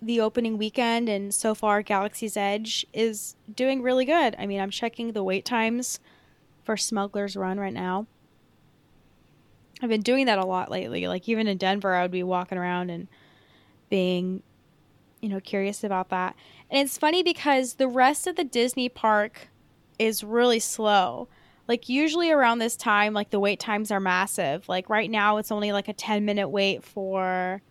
the 0.00 0.20
opening 0.20 0.58
weekend 0.58 1.08
and 1.08 1.34
so 1.34 1.54
far 1.54 1.82
Galaxy's 1.82 2.36
Edge 2.36 2.86
is 2.92 3.34
doing 3.52 3.82
really 3.82 4.04
good. 4.04 4.36
I 4.38 4.46
mean, 4.46 4.60
I'm 4.60 4.70
checking 4.70 5.12
the 5.12 5.24
wait 5.24 5.44
times 5.44 6.00
for 6.62 6.76
Smuggler's 6.76 7.36
Run 7.36 7.58
right 7.58 7.72
now. 7.72 8.06
I've 9.82 9.88
been 9.88 10.02
doing 10.02 10.26
that 10.26 10.38
a 10.38 10.44
lot 10.44 10.70
lately. 10.70 11.06
Like 11.06 11.28
even 11.28 11.46
in 11.46 11.56
Denver, 11.56 11.94
I 11.94 12.02
would 12.02 12.10
be 12.10 12.22
walking 12.22 12.58
around 12.58 12.90
and 12.90 13.08
being, 13.88 14.42
you 15.20 15.28
know, 15.28 15.40
curious 15.40 15.84
about 15.84 16.10
that. 16.10 16.36
And 16.70 16.86
it's 16.86 16.98
funny 16.98 17.22
because 17.22 17.74
the 17.74 17.88
rest 17.88 18.26
of 18.26 18.36
the 18.36 18.44
Disney 18.44 18.88
park 18.88 19.48
is 19.98 20.22
really 20.22 20.60
slow. 20.60 21.28
Like 21.66 21.88
usually 21.88 22.30
around 22.30 22.58
this 22.58 22.76
time, 22.76 23.14
like 23.14 23.30
the 23.30 23.40
wait 23.40 23.60
times 23.60 23.90
are 23.90 24.00
massive. 24.00 24.68
Like 24.68 24.88
right 24.88 25.10
now, 25.10 25.36
it's 25.36 25.52
only 25.52 25.72
like 25.72 25.88
a 25.88 25.92
10 25.92 26.24
minute 26.24 26.48
wait 26.48 26.84
for, 26.84 27.62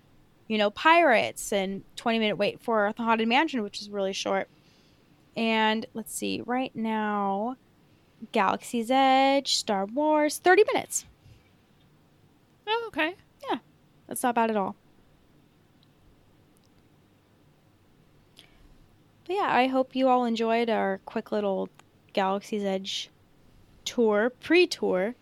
you 0.48 0.58
know, 0.58 0.70
Pirates 0.70 1.52
and 1.52 1.84
20 1.96 2.20
minute 2.20 2.36
wait 2.38 2.62
for 2.62 2.94
the 2.96 3.04
Haunted 3.04 3.28
Mansion, 3.28 3.64
which 3.64 3.82
is 3.82 3.90
really 3.90 4.14
short. 4.14 4.48
And 5.36 5.86
let's 5.94 6.14
see, 6.14 6.42
right 6.46 6.76
now, 6.76 7.58
Galaxy's 8.32 8.90
Edge, 8.90 9.56
Star 9.56 9.86
Wars, 9.86 10.40
30 10.40 10.64
minutes. 10.74 11.06
Oh, 12.68 12.86
okay. 12.88 13.16
Yeah, 13.50 13.60
that's 14.08 14.24
not 14.24 14.36
bad 14.36 14.50
at 14.50 14.58
all. 14.58 14.76
But 19.28 19.36
yeah, 19.36 19.50
I 19.50 19.68
hope 19.68 19.96
you 19.96 20.08
all 20.08 20.26
enjoyed 20.26 20.70
our 20.70 21.00
quick 21.06 21.32
little 21.32 21.70
Galaxy's 22.14 22.64
Edge 22.64 23.10
tour, 23.86 24.30
pre 24.30 24.66
tour, 24.66 25.16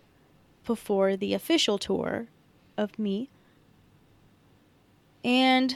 before 0.63 1.15
the 1.15 1.33
official 1.33 1.77
tour 1.77 2.27
of 2.77 2.97
me. 2.99 3.29
And 5.25 5.75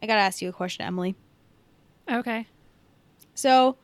I 0.00 0.06
gotta 0.06 0.20
ask 0.20 0.40
you 0.40 0.48
a 0.48 0.52
question, 0.52 0.86
Emily. 0.86 1.16
Okay. 2.08 2.46
So 3.34 3.76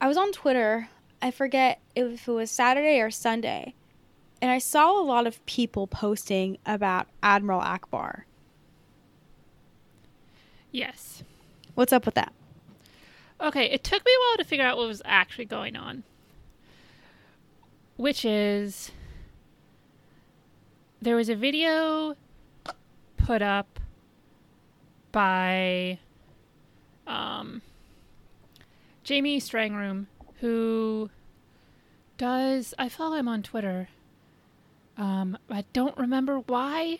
I 0.00 0.06
was 0.06 0.16
on 0.16 0.30
Twitter. 0.30 0.88
I 1.20 1.32
forget 1.32 1.80
if 1.96 2.28
it 2.28 2.32
was 2.32 2.48
Saturday 2.48 3.00
or 3.00 3.10
Sunday. 3.10 3.74
And 4.40 4.52
I 4.52 4.58
saw 4.58 4.98
a 4.98 5.02
lot 5.02 5.26
of 5.26 5.44
people 5.46 5.88
posting 5.88 6.58
about 6.64 7.08
Admiral 7.24 7.60
Ackbar. 7.60 8.22
Yes. 10.70 11.24
What's 11.74 11.92
up 11.92 12.06
with 12.06 12.14
that? 12.14 12.32
Okay, 13.40 13.64
it 13.64 13.82
took 13.82 14.04
me 14.04 14.12
a 14.12 14.20
while 14.20 14.36
to 14.36 14.44
figure 14.44 14.64
out 14.64 14.76
what 14.76 14.86
was 14.86 15.02
actually 15.04 15.44
going 15.44 15.74
on. 15.74 16.04
Which 17.96 18.24
is 18.24 18.92
there 21.02 21.16
was 21.16 21.28
a 21.28 21.34
video 21.34 22.14
put 23.30 23.42
up 23.42 23.78
by 25.12 25.96
um, 27.06 27.62
Jamie 29.04 29.40
Stangroom, 29.40 30.06
who 30.40 31.10
does 32.18 32.74
I 32.76 32.88
follow 32.88 33.14
him 33.14 33.28
on 33.28 33.44
Twitter. 33.44 33.88
Um, 34.98 35.38
I 35.48 35.64
don't 35.72 35.96
remember 35.96 36.40
why. 36.40 36.98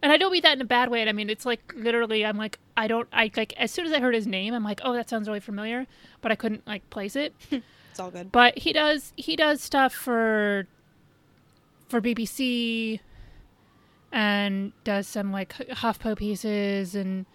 And 0.00 0.10
I 0.10 0.16
don't 0.16 0.32
mean 0.32 0.40
that 0.40 0.54
in 0.56 0.62
a 0.62 0.64
bad 0.64 0.88
way. 0.88 1.06
I 1.06 1.12
mean 1.12 1.28
it's 1.28 1.44
like 1.44 1.74
literally 1.76 2.24
I'm 2.24 2.38
like 2.38 2.58
I 2.74 2.86
don't 2.86 3.08
I 3.12 3.30
like 3.36 3.52
as 3.58 3.70
soon 3.70 3.84
as 3.84 3.92
I 3.92 4.00
heard 4.00 4.14
his 4.14 4.26
name 4.26 4.54
I'm 4.54 4.64
like, 4.64 4.80
"Oh, 4.82 4.94
that 4.94 5.10
sounds 5.10 5.28
really 5.28 5.40
familiar," 5.40 5.86
but 6.22 6.32
I 6.32 6.36
couldn't 6.36 6.66
like 6.66 6.88
place 6.88 7.16
it. 7.16 7.34
It's 7.90 7.98
all 7.98 8.12
good. 8.12 8.30
But 8.32 8.56
he 8.56 8.72
does 8.72 9.12
he 9.16 9.36
does 9.36 9.60
stuff 9.60 9.92
for 9.92 10.68
for 11.88 12.00
BBC 12.00 13.00
and 14.12 14.72
does 14.84 15.06
some 15.06 15.32
like 15.32 15.52
HuffPo 15.52 16.16
pieces 16.16 16.94
and 16.94 17.26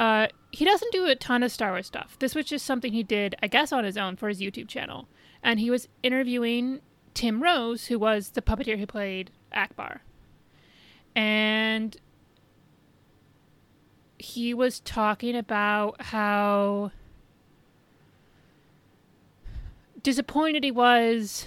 uh 0.00 0.26
he 0.50 0.64
doesn't 0.64 0.92
do 0.92 1.06
a 1.06 1.16
ton 1.16 1.42
of 1.42 1.50
Star 1.50 1.72
Wars 1.72 1.86
stuff. 1.86 2.16
This 2.20 2.34
was 2.34 2.46
just 2.46 2.64
something 2.64 2.92
he 2.92 3.02
did, 3.02 3.34
I 3.42 3.48
guess, 3.48 3.72
on 3.72 3.82
his 3.82 3.96
own 3.96 4.14
for 4.14 4.28
his 4.28 4.40
YouTube 4.40 4.68
channel. 4.68 5.08
And 5.42 5.58
he 5.58 5.68
was 5.68 5.88
interviewing 6.02 6.80
Tim 7.12 7.42
Rose, 7.42 7.86
who 7.86 7.98
was 7.98 8.30
the 8.30 8.42
puppeteer 8.42 8.78
who 8.78 8.86
played 8.86 9.32
Ackbar. 9.52 9.98
And 11.16 11.96
he 14.16 14.54
was 14.54 14.78
talking 14.78 15.34
about 15.36 16.00
how 16.00 16.92
disappointed 20.02 20.62
he 20.62 20.70
was 20.70 21.46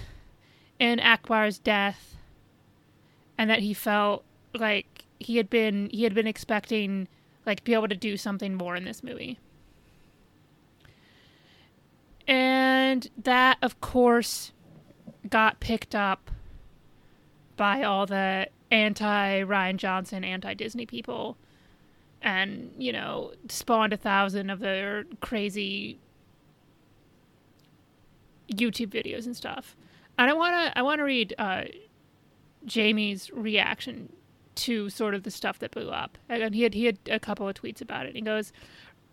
in 0.78 0.98
Ackbar's 0.98 1.58
death 1.58 2.17
and 3.38 3.48
that 3.48 3.60
he 3.60 3.72
felt 3.72 4.24
like 4.54 5.04
he 5.20 5.36
had 5.36 5.48
been 5.48 5.88
he 5.90 6.02
had 6.02 6.14
been 6.14 6.26
expecting 6.26 7.08
like 7.46 7.64
be 7.64 7.72
able 7.72 7.88
to 7.88 7.96
do 7.96 8.16
something 8.16 8.54
more 8.54 8.76
in 8.76 8.84
this 8.84 9.02
movie. 9.02 9.38
And 12.26 13.08
that 13.16 13.56
of 13.62 13.80
course 13.80 14.52
got 15.30 15.60
picked 15.60 15.94
up 15.94 16.30
by 17.56 17.82
all 17.82 18.04
the 18.04 18.48
anti 18.70 19.42
Rian 19.42 19.76
Johnson, 19.76 20.24
anti 20.24 20.54
Disney 20.54 20.84
people 20.84 21.38
and, 22.20 22.72
you 22.78 22.92
know, 22.92 23.32
spawned 23.48 23.92
a 23.92 23.96
thousand 23.96 24.50
of 24.50 24.60
their 24.60 25.04
crazy 25.20 25.98
YouTube 28.52 28.88
videos 28.88 29.26
and 29.26 29.36
stuff. 29.36 29.76
And 30.18 30.28
I 30.30 30.34
wanna 30.34 30.72
I 30.74 30.82
wanna 30.82 31.04
read 31.04 31.34
uh, 31.38 31.64
Jamie's 32.64 33.30
reaction 33.32 34.12
to 34.56 34.90
sort 34.90 35.14
of 35.14 35.22
the 35.22 35.30
stuff 35.30 35.58
that 35.60 35.70
blew 35.70 35.90
up. 35.90 36.18
And 36.28 36.54
he 36.54 36.62
had 36.62 36.74
he 36.74 36.84
had 36.86 36.98
a 37.08 37.20
couple 37.20 37.48
of 37.48 37.54
tweets 37.54 37.80
about 37.80 38.06
it. 38.06 38.14
He 38.14 38.20
goes, 38.20 38.52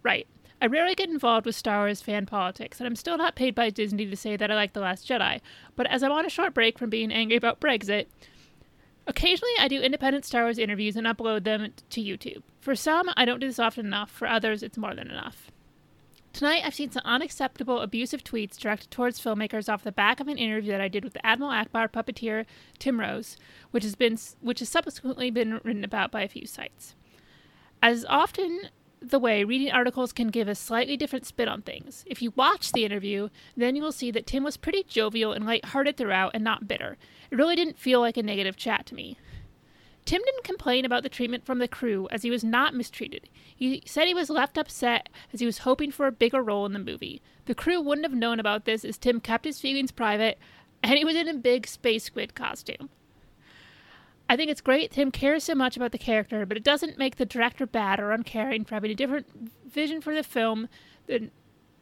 Right. 0.04 0.28
I 0.62 0.68
rarely 0.68 0.96
get 0.96 1.10
involved 1.10 1.46
with 1.46 1.56
Star 1.56 1.80
Wars 1.80 2.02
fan 2.02 2.26
politics, 2.26 2.80
and 2.80 2.88
I'm 2.88 2.96
still 2.96 3.18
not 3.18 3.36
paid 3.36 3.54
by 3.54 3.70
Disney 3.70 4.06
to 4.06 4.16
say 4.16 4.38
that 4.38 4.50
I 4.50 4.56
like 4.56 4.72
The 4.72 4.80
Last 4.80 5.08
Jedi. 5.08 5.42
But 5.76 5.88
as 5.88 6.02
I'm 6.02 6.14
on 6.14 6.26
a 6.26 6.30
short 6.30 6.54
break 6.54 6.80
from 6.80 6.90
being 6.90 7.12
angry 7.12 7.36
about 7.36 7.60
Brexit, 7.60 8.06
occasionally 9.06 9.52
I 9.60 9.68
do 9.68 9.82
independent 9.82 10.24
Star 10.24 10.44
Wars 10.44 10.58
interviews 10.58 10.96
and 10.96 11.06
upload 11.06 11.44
them 11.44 11.74
to 11.90 12.02
YouTube. 12.02 12.42
For 12.62 12.74
some, 12.74 13.10
I 13.18 13.26
don't 13.26 13.40
do 13.40 13.48
this 13.48 13.60
often 13.60 13.86
enough. 13.86 14.10
For 14.10 14.28
others, 14.28 14.64
it's 14.64 14.78
more 14.78 14.96
than 14.96 15.12
enough. 15.12 15.52
Tonight, 16.36 16.64
I've 16.66 16.76
seen 16.76 16.92
some 16.92 17.04
unacceptable, 17.06 17.80
abusive 17.80 18.22
tweets 18.22 18.58
directed 18.58 18.92
towards 18.92 19.22
filmmakers 19.22 19.72
off 19.72 19.86
the 19.86 19.92
back 19.94 20.20
of 20.20 20.28
an 20.28 20.38
interview 20.38 20.72
that 20.74 20.82
I 20.82 20.90
did 20.90 21.06
with 21.06 21.16
Admiral 21.24 21.54
Ackbar 21.54 21.90
puppeteer 21.90 22.46
Tim 22.78 23.00
Rose, 23.00 23.38
which 23.72 23.86
has 23.86 23.96
been 23.96 24.18
which 24.42 24.60
has 24.60 24.68
subsequently 24.68 25.32
been 25.32 25.62
written 25.64 25.86
about 25.86 26.12
by 26.12 26.24
a 26.24 26.28
few 26.28 26.46
sites. 26.46 26.94
As 27.82 28.04
often 28.10 28.64
the 29.02 29.18
way 29.18 29.46
reading 29.46 29.72
articles 29.72 30.12
can 30.12 30.28
give 30.28 30.50
a 30.50 30.56
slightly 30.56 30.98
different 30.98 31.26
spin 31.26 31.48
on 31.48 31.62
things. 31.62 32.04
If 32.06 32.22
you 32.22 32.34
watch 32.36 32.74
the 32.74 32.84
interview, 32.84 33.30
then 33.56 33.78
you 33.78 33.82
will 33.82 33.94
see 33.94 34.12
that 34.12 34.28
Tim 34.28 34.44
was 34.44 34.58
pretty 34.58 34.84
jovial 34.84 35.32
and 35.32 35.46
lighthearted 35.46 35.96
throughout 35.96 36.32
and 36.34 36.44
not 36.44 36.68
bitter. 36.68 36.98
It 37.32 37.38
really 37.38 37.56
didn't 37.56 37.80
feel 37.80 38.02
like 38.02 38.18
a 38.18 38.24
negative 38.24 38.58
chat 38.58 38.86
to 38.88 38.96
me. 38.96 39.16
Tim 40.06 40.22
didn't 40.24 40.44
complain 40.44 40.86
about 40.86 41.02
the 41.02 41.10
treatment 41.10 41.46
from 41.46 41.58
the 41.58 41.68
crew 41.68 42.08
as 42.12 42.22
he 42.22 42.30
was 42.30 42.44
not 42.44 42.76
mistreated. 42.76 43.28
He 43.56 43.82
said 43.86 44.08
he 44.08 44.14
was 44.14 44.30
left 44.30 44.58
upset 44.58 45.10
as 45.34 45.40
he 45.40 45.46
was 45.46 45.60
hoping 45.60 45.92
for 45.92 46.06
a 46.06 46.12
bigger 46.12 46.44
role 46.44 46.66
in 46.66 46.74
the 46.74 46.80
movie. 46.80 47.22
The 47.46 47.56
crew 47.56 47.82
wouldn't 47.82 48.06
have 48.06 48.14
known 48.14 48.40
about 48.40 48.66
this 48.66 48.86
as 48.86 48.98
Tim 48.98 49.20
kept 49.20 49.46
his 49.46 49.60
feelings 49.60 49.92
private 49.92 50.38
and 50.84 50.98
he 50.98 51.06
was 51.06 51.16
in 51.16 51.28
a 51.28 51.34
big 51.34 51.66
space 51.66 52.04
squid 52.04 52.36
costume. 52.36 52.90
I 54.30 54.36
think 54.36 54.52
it's 54.52 54.62
great 54.62 54.92
Tim 54.92 55.12
cares 55.12 55.44
so 55.44 55.56
much 55.56 55.76
about 55.76 55.92
the 55.92 55.98
character, 55.98 56.46
but 56.46 56.58
it 56.58 56.64
doesn't 56.64 56.98
make 56.98 57.16
the 57.16 57.26
director 57.26 57.66
bad 57.66 58.00
or 58.00 58.12
uncaring 58.12 58.66
for 58.66 58.76
having 58.76 58.92
a 58.92 58.96
different 58.96 59.28
vision 59.68 60.02
for 60.02 60.14
the 60.14 60.24
film 60.24 60.68
than 61.08 61.32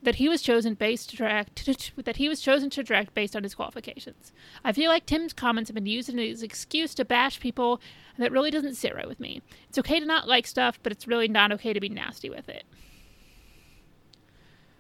that 0.04 0.16
he 0.16 0.30
was 0.30 0.42
chosen 0.42 0.74
based 0.74 1.10
to 1.10 1.16
direct 1.16 1.66
that 2.06 2.18
he 2.18 2.30
was 2.30 2.42
chosen 2.42 2.70
to 2.70 2.84
direct 2.84 3.14
based 3.14 3.36
on 3.36 3.44
his 3.44 3.56
qualifications. 3.56 4.32
I 4.64 4.72
feel 4.72 4.90
like 4.90 5.06
Tim's 5.06 5.34
comments 5.34 5.70
have 5.70 5.76
been 5.76 5.86
used 5.86 6.10
as 6.10 6.16
an 6.16 6.46
excuse 6.46 6.94
to 6.96 7.06
bash 7.06 7.40
people, 7.40 7.82
and 8.16 8.24
that 8.24 8.32
really 8.32 8.52
doesn't 8.52 8.76
sit 8.76 8.96
right 8.96 9.08
with 9.08 9.20
me. 9.20 9.42
It's 9.70 9.78
okay 9.80 10.00
to 10.00 10.06
not 10.06 10.28
like 10.28 10.46
stuff, 10.46 10.80
but 10.84 10.92
it's 10.92 11.08
really 11.08 11.28
not 11.28 11.52
okay 11.54 11.74
to 11.74 11.80
be 11.80 11.90
nasty 11.90 12.30
with 12.30 12.50
it. 12.50 12.64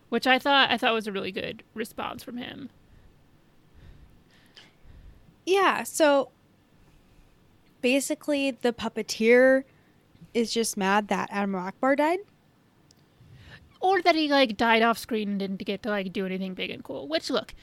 Which 0.09 0.27
I 0.27 0.37
thought 0.37 0.69
I 0.69 0.77
thought 0.77 0.93
was 0.93 1.07
a 1.07 1.11
really 1.11 1.31
good 1.31 1.63
response 1.73 2.21
from 2.23 2.37
him. 2.37 2.69
Yeah, 5.45 5.83
so 5.83 6.29
basically 7.81 8.51
the 8.51 8.71
puppeteer 8.71 9.63
is 10.33 10.53
just 10.53 10.77
mad 10.77 11.07
that 11.09 11.29
Adam 11.31 11.53
Ackbar 11.53 11.97
died. 11.97 12.19
Or 13.83 14.01
that 14.01 14.15
he 14.15 14.29
like 14.29 14.55
died 14.55 14.81
off 14.81 14.97
screen 14.97 15.29
and 15.29 15.39
didn't 15.39 15.57
get 15.57 15.83
to 15.83 15.89
like 15.89 16.13
do 16.13 16.25
anything 16.25 16.53
big 16.53 16.71
and 16.71 16.83
cool. 16.83 17.07
Which 17.07 17.29
look, 17.29 17.53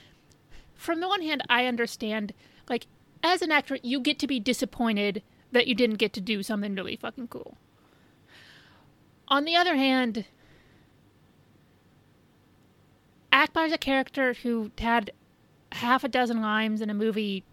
from 0.75 1.01
the 1.01 1.09
one 1.09 1.23
hand, 1.23 1.43
I 1.49 1.64
understand 1.64 2.35
like 2.68 2.87
as 3.23 3.43
an 3.43 3.51
actor, 3.51 3.79
you 3.83 4.01
get 4.01 4.18
to 4.18 4.27
be 4.27 4.39
disappointed 4.39 5.23
that 5.51 5.66
you 5.66 5.75
didn't 5.75 5.97
get 5.97 6.12
to 6.12 6.21
do 6.21 6.43
something 6.43 6.75
really 6.75 6.97
fucking 6.97 7.29
cool. 7.29 7.57
On 9.29 9.45
the 9.45 9.57
other 9.57 9.77
hand, 9.77 10.27
Ackbar's 13.33 13.73
a 13.73 13.79
character 13.79 14.35
who 14.35 14.71
had 14.79 15.12
half 15.73 16.05
a 16.05 16.09
dozen 16.09 16.43
lines 16.43 16.83
in 16.83 16.91
a 16.91 16.95
movie 16.95 17.45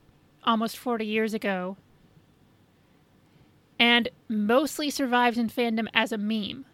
almost 0.44 0.78
40 0.78 1.06
years 1.06 1.34
ago 1.34 1.78
and 3.80 4.10
mostly 4.28 4.90
survives 4.90 5.38
in 5.38 5.50
fandom 5.50 5.88
as 5.94 6.12
a 6.12 6.18
meme. 6.18 6.66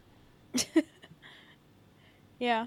yeah. 2.43 2.65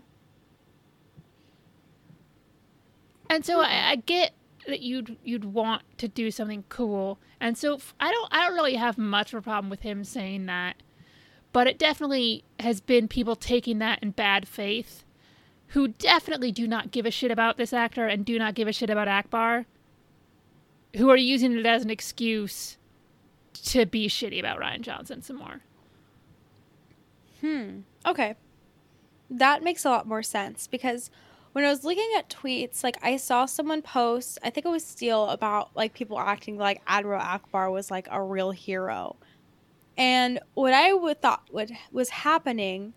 And 3.28 3.44
so 3.44 3.60
I, 3.60 3.90
I, 3.90 3.96
get 3.96 4.32
that 4.66 4.80
you'd 4.80 5.18
you'd 5.22 5.44
want 5.44 5.82
to 5.98 6.08
do 6.08 6.30
something 6.30 6.64
cool, 6.70 7.18
and 7.40 7.58
so 7.58 7.78
I 8.00 8.10
don't 8.10 8.28
I 8.32 8.46
don't 8.46 8.54
really 8.54 8.76
have 8.76 8.96
much 8.96 9.34
of 9.34 9.38
a 9.38 9.42
problem 9.42 9.68
with 9.68 9.80
him 9.82 10.02
saying 10.02 10.46
that, 10.46 10.76
but 11.52 11.66
it 11.66 11.78
definitely 11.78 12.42
has 12.60 12.80
been 12.80 13.06
people 13.06 13.36
taking 13.36 13.78
that 13.80 14.02
in 14.02 14.12
bad 14.12 14.48
faith, 14.48 15.04
who 15.68 15.88
definitely 15.88 16.52
do 16.52 16.66
not 16.66 16.90
give 16.90 17.04
a 17.04 17.10
shit 17.10 17.30
about 17.30 17.58
this 17.58 17.74
actor 17.74 18.06
and 18.06 18.24
do 18.24 18.38
not 18.38 18.54
give 18.54 18.68
a 18.68 18.72
shit 18.72 18.88
about 18.88 19.08
Ackbar, 19.08 19.66
who 20.96 21.10
are 21.10 21.16
using 21.18 21.52
it 21.52 21.66
as 21.66 21.84
an 21.84 21.90
excuse 21.90 22.78
to 23.52 23.84
be 23.84 24.08
shitty 24.08 24.38
about 24.38 24.58
Rian 24.58 24.80
Johnson 24.80 25.20
some 25.20 25.36
more. 25.36 25.60
Hmm. 27.42 27.80
Okay. 28.06 28.36
That 29.30 29.62
makes 29.62 29.84
a 29.84 29.90
lot 29.90 30.06
more 30.06 30.22
sense 30.22 30.66
because 30.66 31.10
when 31.52 31.64
I 31.64 31.68
was 31.68 31.84
looking 31.84 32.08
at 32.18 32.28
tweets, 32.28 32.84
like 32.84 32.98
I 33.02 33.16
saw 33.16 33.46
someone 33.46 33.82
post, 33.82 34.38
I 34.42 34.50
think 34.50 34.66
it 34.66 34.70
was 34.70 34.84
Steele 34.84 35.26
about 35.30 35.70
like 35.74 35.94
people 35.94 36.18
acting 36.18 36.58
like 36.58 36.82
Admiral 36.86 37.22
Ackbar 37.22 37.72
was 37.72 37.90
like 37.90 38.08
a 38.10 38.22
real 38.22 38.50
hero. 38.50 39.16
And 39.96 40.38
what 40.54 40.74
I 40.74 40.92
would 40.92 41.22
thought 41.22 41.44
would 41.50 41.72
was 41.90 42.10
happening 42.10 42.92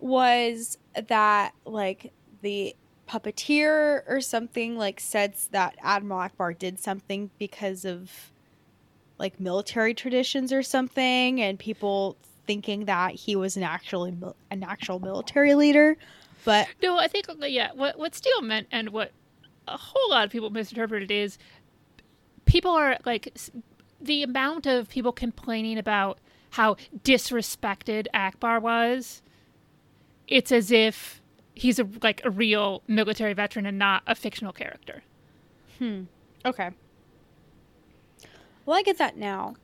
was 0.00 0.78
that 1.06 1.54
like 1.64 2.12
the 2.42 2.74
puppeteer 3.08 4.02
or 4.08 4.20
something 4.20 4.76
like 4.76 5.00
said 5.00 5.34
that 5.52 5.76
Admiral 5.82 6.28
Ackbar 6.28 6.58
did 6.58 6.78
something 6.78 7.30
because 7.38 7.84
of 7.84 8.32
like 9.18 9.40
military 9.40 9.94
traditions 9.94 10.52
or 10.52 10.62
something 10.62 11.40
and 11.40 11.58
people 11.58 12.16
thinking 12.48 12.86
that 12.86 13.12
he 13.12 13.36
was 13.36 13.56
an 13.56 13.62
actually 13.62 14.12
an 14.50 14.64
actual 14.64 14.98
military 14.98 15.54
leader 15.54 15.96
but 16.44 16.66
no 16.82 16.98
i 16.98 17.06
think 17.06 17.26
yeah 17.42 17.70
what 17.74 17.98
what 17.98 18.14
steele 18.14 18.42
meant 18.42 18.66
and 18.72 18.88
what 18.88 19.12
a 19.68 19.76
whole 19.76 20.10
lot 20.10 20.24
of 20.24 20.32
people 20.32 20.50
misinterpreted 20.50 21.10
is 21.10 21.38
people 22.46 22.70
are 22.70 22.98
like 23.04 23.38
the 24.00 24.22
amount 24.22 24.66
of 24.66 24.88
people 24.88 25.12
complaining 25.12 25.78
about 25.78 26.18
how 26.50 26.74
disrespected 27.04 28.06
Ackbar 28.14 28.60
was 28.60 29.22
it's 30.26 30.50
as 30.50 30.72
if 30.72 31.20
he's 31.54 31.78
a 31.78 31.86
like 32.02 32.20
a 32.24 32.30
real 32.30 32.82
military 32.88 33.34
veteran 33.34 33.66
and 33.66 33.78
not 33.78 34.02
a 34.06 34.14
fictional 34.14 34.52
character 34.52 35.02
hmm 35.78 36.04
okay 36.44 36.70
well, 38.68 38.76
I 38.76 38.82
get 38.82 38.98
that 38.98 39.16
now. 39.16 39.54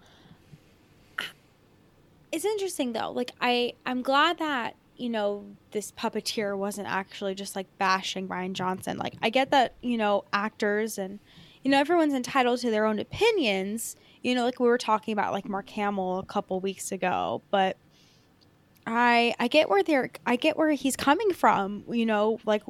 It's 2.35 2.45
interesting 2.45 2.95
though. 2.95 3.13
Like 3.13 3.31
I 3.41 3.75
I'm 3.87 4.03
glad 4.03 4.39
that, 4.39 4.75
you 4.97 5.09
know, 5.09 5.47
this 5.71 5.93
puppeteer 5.93 6.59
wasn't 6.59 6.89
actually 6.89 7.37
just 7.37 7.55
like 7.55 7.69
bashing 7.79 8.27
Rian 8.27 8.55
Johnson. 8.55 8.99
Like 8.99 9.15
I 9.23 9.31
get 9.31 9.53
that, 9.53 9.75
you 9.83 9.97
know, 9.97 10.25
actors 10.33 10.99
and 10.99 11.21
you 11.63 11.71
know, 11.71 11.79
everyone's 11.79 12.13
entitled 12.13 12.59
to 12.63 12.73
their 12.73 12.87
own 12.87 12.99
opinions. 12.99 13.95
You 14.23 14.35
know, 14.35 14.45
like 14.45 14.59
we 14.59 14.67
were 14.67 14.79
talking 14.79 15.13
about 15.13 15.33
like 15.33 15.49
Mark 15.49 15.71
Hamill 15.71 16.19
a 16.19 16.27
couple 16.27 16.59
weeks 16.59 16.91
ago, 16.91 17.41
but 17.53 17.77
I 18.85 19.37
I 19.39 19.47
get 19.47 19.71
where 19.71 19.85
they're 19.85 20.11
I 20.27 20.35
get 20.35 20.57
where 20.57 20.73
he's 20.73 20.97
coming 20.97 21.33
from, 21.33 21.85
you 21.89 22.05
know, 22.05 22.41
like 22.45 22.65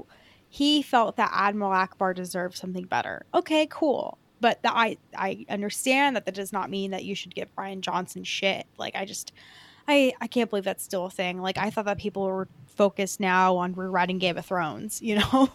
he 0.51 0.83
felt 0.83 1.17
that 1.17 1.31
Admiral 1.33 1.73
Ackbar 1.73 2.15
deserved 2.15 2.59
something 2.59 2.85
better. 2.85 3.25
Okay, 3.33 3.67
cool 3.71 4.19
but 4.45 4.63
the, 4.63 4.71
I 4.71 4.99
I 5.17 5.47
understand 5.49 6.17
that 6.17 6.27
that 6.27 6.35
does 6.35 6.53
not 6.53 6.69
mean 6.69 6.91
that 6.91 7.03
you 7.03 7.15
should 7.15 7.35
give 7.35 7.49
Rian 7.57 7.81
Johnson 7.81 8.25
shit. 8.25 8.67
Like 8.77 8.95
I 8.95 9.07
just 9.07 9.33
I 9.89 10.13
I 10.21 10.27
can't 10.27 10.51
believe 10.51 10.65
that's 10.65 10.85
still 10.85 11.07
a 11.07 11.11
thing. 11.11 11.41
Like 11.41 11.57
I 11.57 11.71
thought 11.71 11.87
that 11.87 11.97
people 11.97 12.25
were 12.25 12.47
focused 12.67 13.21
now 13.21 13.57
on 13.57 13.73
rewriting 13.73 14.19
Game 14.19 14.37
of 14.37 14.45
Thrones, 14.45 15.01
you 15.01 15.17
know. 15.17 15.49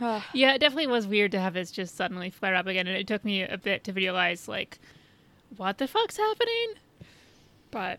yeah, 0.32 0.54
it 0.54 0.60
definitely 0.60 0.86
was 0.86 1.08
weird 1.08 1.32
to 1.32 1.40
have 1.40 1.54
this 1.54 1.72
just 1.72 1.96
suddenly 1.96 2.30
flare 2.30 2.54
up 2.54 2.68
again, 2.68 2.86
and 2.86 2.96
it 2.96 3.08
took 3.08 3.24
me 3.24 3.42
a 3.42 3.58
bit 3.58 3.82
to 3.82 3.92
realize 3.92 4.46
like 4.46 4.78
what 5.56 5.78
the 5.78 5.88
fuck's 5.88 6.18
happening? 6.18 6.74
But 7.72 7.98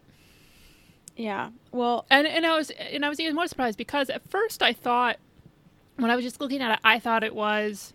Yeah. 1.18 1.50
Well, 1.74 2.06
and 2.10 2.26
and 2.26 2.45
I 2.45 2.56
was 2.56 2.70
and 2.70 3.04
I 3.04 3.10
was 3.10 3.20
even 3.20 3.36
more 3.36 3.47
surprised 3.47 3.78
because 3.78 4.10
at 4.10 4.22
first 4.30 4.64
I 4.64 4.72
thought 4.72 5.18
when 6.00 6.12
I 6.12 6.16
was 6.16 6.24
just 6.26 6.39
looking 6.41 6.62
at 6.62 6.72
it, 6.74 6.80
I 6.84 7.00
thought 7.00 7.24
it 7.24 7.36
was 7.36 7.93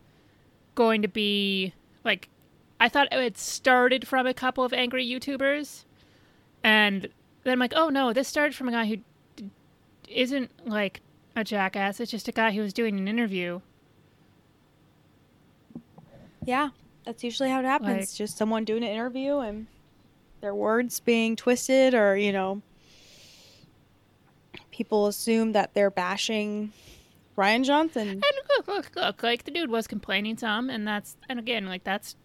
going 0.74 1.02
to 1.02 1.08
be 1.08 1.72
like 2.04 2.28
I 2.80 2.88
thought 2.88 3.08
it 3.12 3.18
had 3.18 3.38
started 3.38 4.06
from 4.06 4.26
a 4.26 4.34
couple 4.34 4.64
of 4.64 4.72
angry 4.72 5.06
YouTubers, 5.06 5.84
and 6.62 7.08
then 7.44 7.52
I'm 7.52 7.58
like, 7.58 7.72
oh 7.76 7.88
no, 7.88 8.12
this 8.12 8.28
started 8.28 8.54
from 8.54 8.68
a 8.68 8.72
guy 8.72 8.86
who 8.86 8.96
isn't 10.08 10.50
like 10.68 11.00
a 11.36 11.44
jackass. 11.44 11.98
It's 12.00 12.10
just 12.10 12.28
a 12.28 12.32
guy 12.32 12.52
who 12.52 12.60
was 12.62 12.72
doing 12.72 12.98
an 12.98 13.08
interview. 13.08 13.60
yeah. 16.44 16.70
That's 17.04 17.22
usually 17.22 17.50
how 17.50 17.60
it 17.60 17.66
happens. 17.66 17.98
Like- 18.10 18.14
Just 18.14 18.38
someone 18.38 18.64
doing 18.64 18.82
an 18.82 18.88
interview 18.90 19.38
and 19.38 19.66
their 20.40 20.54
words 20.54 21.00
being 21.00 21.36
twisted, 21.36 21.94
or 21.94 22.16
you 22.16 22.32
know, 22.32 22.62
people 24.70 25.06
assume 25.06 25.52
that 25.52 25.74
they're 25.74 25.90
bashing 25.90 26.72
Rian 27.36 27.64
Johnson. 27.64 28.08
And 28.08 28.22
look, 28.56 28.68
look, 28.68 28.96
look, 28.96 29.22
like 29.22 29.44
the 29.44 29.50
dude 29.50 29.70
was 29.70 29.86
complaining 29.86 30.36
some, 30.36 30.70
and 30.70 30.86
that's 30.86 31.16
and 31.28 31.38
again, 31.38 31.66
like 31.66 31.84
that's 31.84 32.16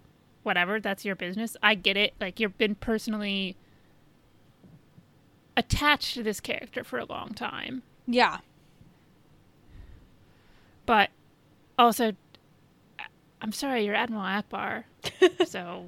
whatever, 0.44 0.80
that's 0.80 1.04
your 1.04 1.16
business. 1.16 1.58
I 1.62 1.76
get 1.76 1.98
it. 1.98 2.14
Like 2.20 2.40
you've 2.40 2.58
been 2.58 2.76
personally 2.76 3.56
attached 5.58 6.14
to 6.14 6.24
this 6.24 6.40
character 6.40 6.84
for 6.84 7.00
a 7.00 7.06
long 7.06 7.34
time. 7.34 7.84
Yeah. 8.08 8.40
But 10.86 11.10
also 11.78 12.14
I'm 13.42 13.52
sorry, 13.52 13.86
you're 13.86 13.96
Admiral 13.96 14.24
Ackbar. 14.24 14.84
so 15.48 15.88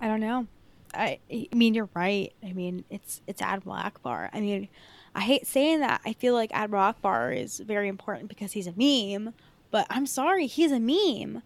I 0.00 0.06
don't 0.08 0.20
know. 0.20 0.46
I 0.94 1.18
I 1.30 1.48
mean 1.54 1.74
you're 1.74 1.88
right. 1.94 2.32
I 2.44 2.52
mean 2.52 2.84
it's 2.90 3.20
it's 3.26 3.42
Admiral 3.42 3.76
Ackbar. 3.76 4.30
I 4.32 4.40
mean 4.40 4.68
I 5.14 5.20
hate 5.20 5.46
saying 5.46 5.80
that. 5.80 6.00
I 6.04 6.12
feel 6.14 6.34
like 6.34 6.50
Admiral 6.52 6.94
Ackbar 6.94 7.36
is 7.36 7.60
very 7.60 7.88
important 7.88 8.28
because 8.28 8.52
he's 8.52 8.66
a 8.66 8.74
meme, 8.76 9.34
but 9.70 9.86
I'm 9.90 10.06
sorry, 10.06 10.46
he's 10.46 10.72
a 10.72 10.80
meme. 10.80 11.42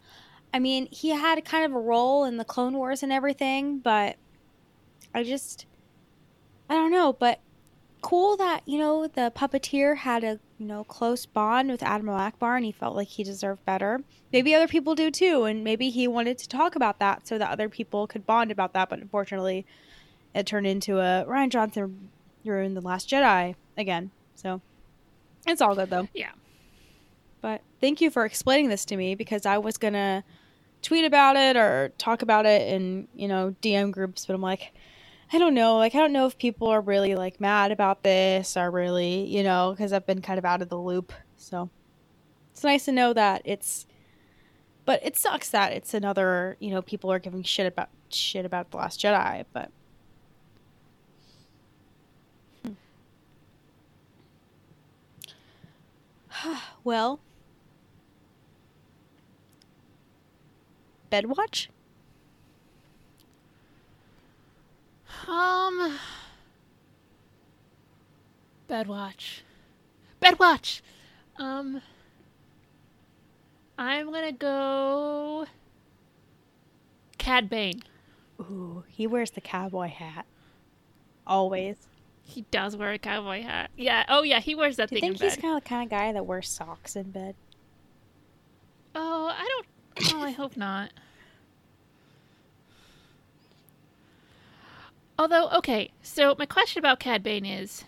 I 0.54 0.58
mean, 0.58 0.86
he 0.90 1.10
had 1.10 1.44
kind 1.44 1.64
of 1.64 1.72
a 1.72 1.78
role 1.78 2.24
in 2.24 2.36
the 2.36 2.44
Clone 2.44 2.76
Wars 2.76 3.02
and 3.02 3.12
everything, 3.12 3.78
but 3.78 4.16
I 5.14 5.24
just 5.24 5.66
I 6.70 6.74
don't 6.74 6.92
know, 6.92 7.12
but 7.12 7.40
cool 8.02 8.36
that, 8.36 8.62
you 8.66 8.78
know, 8.78 9.06
the 9.06 9.32
puppeteer 9.34 9.96
had 9.98 10.24
a, 10.24 10.38
you 10.58 10.66
know, 10.66 10.84
close 10.84 11.26
bond 11.26 11.70
with 11.70 11.82
Admiral 11.82 12.18
Ackbar 12.18 12.56
and 12.56 12.64
he 12.64 12.72
felt 12.72 12.96
like 12.96 13.08
he 13.08 13.22
deserved 13.22 13.64
better. 13.64 14.00
Maybe 14.32 14.54
other 14.54 14.68
people 14.68 14.94
do 14.94 15.10
too, 15.10 15.44
and 15.44 15.62
maybe 15.62 15.90
he 15.90 16.08
wanted 16.08 16.38
to 16.38 16.48
talk 16.48 16.76
about 16.76 16.98
that 16.98 17.26
so 17.26 17.38
that 17.38 17.50
other 17.50 17.68
people 17.68 18.06
could 18.06 18.26
bond 18.26 18.50
about 18.50 18.72
that, 18.72 18.88
but 18.88 18.98
unfortunately 18.98 19.66
it 20.34 20.46
turned 20.46 20.66
into 20.66 20.98
a 20.98 21.24
Rian 21.26 21.50
Johnson 21.50 22.10
ruined 22.44 22.76
the 22.76 22.80
Last 22.80 23.08
Jedi 23.08 23.54
again. 23.76 24.10
So 24.34 24.60
it's 25.46 25.60
all 25.60 25.74
good 25.74 25.90
though. 25.90 26.08
yeah. 26.14 26.32
But 27.40 27.60
thank 27.80 28.00
you 28.00 28.10
for 28.10 28.24
explaining 28.24 28.68
this 28.68 28.84
to 28.86 28.96
me 28.96 29.14
because 29.14 29.46
I 29.46 29.58
was 29.58 29.76
gonna 29.76 30.24
tweet 30.82 31.04
about 31.04 31.36
it 31.36 31.56
or 31.56 31.92
talk 31.98 32.22
about 32.22 32.46
it 32.46 32.68
in, 32.68 33.08
you 33.14 33.28
know, 33.28 33.54
DM 33.62 33.90
groups, 33.90 34.26
but 34.26 34.34
I'm 34.34 34.42
like, 34.42 34.72
I 35.32 35.38
don't 35.38 35.54
know. 35.54 35.76
Like, 35.76 35.94
I 35.94 35.98
don't 35.98 36.12
know 36.12 36.26
if 36.26 36.38
people 36.38 36.68
are 36.68 36.80
really 36.80 37.14
like 37.16 37.40
mad 37.40 37.72
about 37.72 38.02
this 38.02 38.56
or 38.56 38.70
really, 38.70 39.24
you 39.24 39.42
know, 39.42 39.72
because 39.76 39.92
I've 39.92 40.06
been 40.06 40.22
kind 40.22 40.38
of 40.38 40.44
out 40.44 40.62
of 40.62 40.68
the 40.68 40.78
loop. 40.78 41.12
So 41.36 41.68
it's 42.52 42.62
nice 42.62 42.84
to 42.84 42.92
know 42.92 43.12
that 43.12 43.42
it's, 43.44 43.86
but 44.84 45.00
it 45.04 45.16
sucks 45.16 45.50
that 45.50 45.72
it's 45.72 45.94
another, 45.94 46.56
you 46.60 46.70
know, 46.70 46.80
people 46.80 47.10
are 47.10 47.18
giving 47.18 47.42
shit 47.42 47.66
about 47.66 47.88
shit 48.08 48.44
about 48.46 48.70
the 48.70 48.76
Last 48.76 49.00
Jedi. 49.00 49.44
But 49.52 49.70
well, 56.84 57.20
Bedwatch. 61.10 61.68
Um 65.28 65.98
Bedwatch. 68.68 69.42
Bedwatch. 70.20 70.80
Um 71.38 71.82
I'm 73.78 74.12
gonna 74.12 74.32
go 74.32 75.46
Cad 77.18 77.48
Bane. 77.50 77.82
Ooh, 78.40 78.84
he 78.88 79.06
wears 79.06 79.30
the 79.30 79.40
cowboy 79.40 79.88
hat. 79.88 80.26
Always. 81.26 81.76
He 82.22 82.42
does 82.50 82.76
wear 82.76 82.92
a 82.92 82.98
cowboy 82.98 83.42
hat. 83.42 83.70
Yeah. 83.76 84.04
Oh 84.08 84.22
yeah, 84.22 84.40
he 84.40 84.54
wears 84.54 84.76
that 84.76 84.88
Do 84.88 84.96
you 84.96 85.00
thing 85.00 85.12
think 85.12 85.22
in 85.22 85.28
he's 85.30 85.36
kind 85.36 85.56
of 85.56 85.62
the 85.62 85.68
kind 85.68 85.84
of 85.84 85.90
guy 85.90 86.12
that 86.12 86.26
wears 86.26 86.48
socks 86.48 86.96
in 86.96 87.10
bed? 87.10 87.34
Oh, 88.94 89.26
I 89.26 89.44
don't. 89.44 90.14
Oh, 90.14 90.22
I 90.22 90.30
hope 90.30 90.56
not. 90.56 90.90
Although, 95.18 95.48
okay, 95.50 95.90
so 96.02 96.34
my 96.38 96.46
question 96.46 96.78
about 96.78 97.00
Cad 97.00 97.22
Bane 97.22 97.46
is 97.46 97.84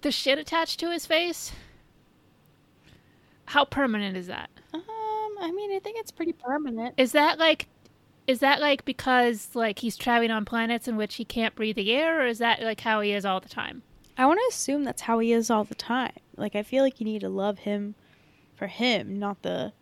the 0.00 0.10
shit 0.10 0.38
attached 0.38 0.80
to 0.80 0.90
his 0.90 1.06
face. 1.06 1.52
How 3.46 3.64
permanent 3.64 4.16
is 4.16 4.26
that? 4.26 4.50
Um, 4.74 4.82
I 5.40 5.52
mean, 5.54 5.74
I 5.74 5.78
think 5.78 5.98
it's 5.98 6.10
pretty 6.10 6.32
permanent. 6.32 6.94
Is 6.98 7.12
that 7.12 7.38
like, 7.38 7.68
is 8.26 8.40
that 8.40 8.60
like 8.60 8.84
because 8.84 9.50
like 9.54 9.78
he's 9.78 9.96
traveling 9.96 10.30
on 10.30 10.44
planets 10.44 10.88
in 10.88 10.96
which 10.96 11.14
he 11.14 11.24
can't 11.24 11.54
breathe 11.54 11.76
the 11.76 11.92
air, 11.92 12.22
or 12.22 12.26
is 12.26 12.38
that 12.38 12.60
like 12.62 12.80
how 12.80 13.00
he 13.00 13.12
is 13.12 13.24
all 13.24 13.40
the 13.40 13.48
time? 13.48 13.82
I 14.18 14.26
want 14.26 14.40
to 14.40 14.54
assume 14.54 14.82
that's 14.82 15.02
how 15.02 15.20
he 15.20 15.32
is 15.32 15.48
all 15.48 15.62
the 15.62 15.76
time. 15.76 16.12
Like, 16.36 16.56
I 16.56 16.64
feel 16.64 16.82
like 16.82 17.00
you 17.00 17.06
need 17.06 17.20
to 17.20 17.28
love 17.28 17.60
him 17.60 17.94
for 18.56 18.66
him, 18.66 19.18
not 19.18 19.42
the, 19.42 19.72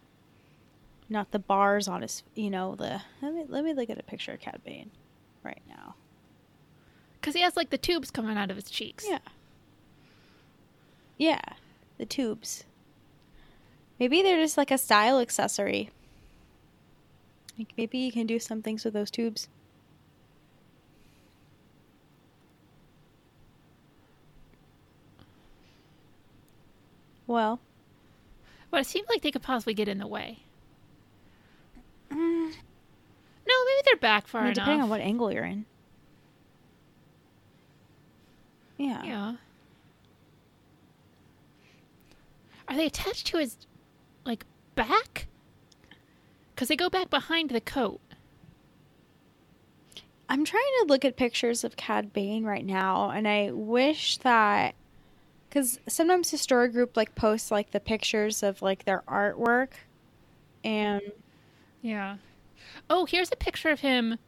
not 1.08 1.30
the 1.30 1.38
bars 1.38 1.88
on 1.88 2.02
his. 2.02 2.22
You 2.34 2.50
know, 2.50 2.74
the. 2.76 3.00
Let 3.22 3.34
me 3.34 3.44
let 3.48 3.64
me 3.64 3.72
look 3.72 3.88
at 3.88 3.98
a 3.98 4.02
picture 4.02 4.32
of 4.32 4.40
Cad 4.40 4.60
Bane, 4.62 4.90
right 5.46 5.62
now. 5.68 5.94
Because 7.20 7.34
he 7.34 7.40
has 7.40 7.56
like 7.56 7.70
the 7.70 7.78
tubes 7.78 8.10
coming 8.10 8.36
out 8.36 8.50
of 8.50 8.56
his 8.56 8.70
cheeks. 8.70 9.06
Yeah. 9.08 9.18
Yeah, 11.16 11.40
the 11.96 12.04
tubes. 12.06 12.64
Maybe 13.98 14.20
they're 14.22 14.42
just 14.42 14.58
like 14.58 14.70
a 14.70 14.76
style 14.78 15.18
accessory. 15.18 15.90
Like 17.58 17.72
maybe 17.78 17.96
you 17.98 18.12
can 18.12 18.26
do 18.26 18.38
some 18.38 18.60
things 18.60 18.84
with 18.84 18.92
those 18.92 19.10
tubes. 19.10 19.48
Well, 27.26 27.60
But 28.70 28.80
it 28.82 28.86
seems 28.86 29.08
like 29.08 29.22
they 29.22 29.30
could 29.30 29.42
possibly 29.42 29.74
get 29.74 29.88
in 29.88 29.98
the 29.98 30.06
way. 30.06 30.40
mm, 32.10 32.52
No, 33.46 33.54
maybe 33.64 33.82
they're 33.84 33.96
back 33.96 34.26
far 34.26 34.40
I 34.42 34.44
mean, 34.44 34.52
enough. 34.52 34.64
depending 34.64 34.82
on 34.82 34.88
what 34.88 35.00
angle 35.00 35.32
you're 35.32 35.44
in. 35.44 35.64
Yeah. 38.78 39.02
Yeah. 39.04 39.36
Are 42.68 42.76
they 42.76 42.86
attached 42.86 43.26
to 43.28 43.38
his, 43.38 43.56
like, 44.24 44.44
back? 44.74 45.28
Because 46.54 46.68
they 46.68 46.76
go 46.76 46.90
back 46.90 47.08
behind 47.10 47.50
the 47.50 47.60
coat. 47.60 48.00
I'm 50.28 50.44
trying 50.44 50.62
to 50.80 50.86
look 50.88 51.04
at 51.04 51.16
pictures 51.16 51.62
of 51.62 51.76
Cad 51.76 52.12
Bane 52.12 52.44
right 52.44 52.64
now, 52.64 53.10
and 53.10 53.28
I 53.28 53.52
wish 53.52 54.16
that 54.18 54.74
because 55.48 55.78
sometimes 55.88 56.32
the 56.32 56.38
story 56.38 56.68
group 56.68 56.96
like 56.96 57.14
posts 57.14 57.52
like 57.52 57.70
the 57.70 57.78
pictures 57.78 58.42
of 58.42 58.60
like 58.60 58.84
their 58.84 59.04
artwork, 59.06 59.68
and 60.64 61.00
Yeah. 61.80 62.16
Oh, 62.90 63.04
here's 63.06 63.30
a 63.32 63.36
picture 63.36 63.70
of 63.70 63.80
him 63.80 64.18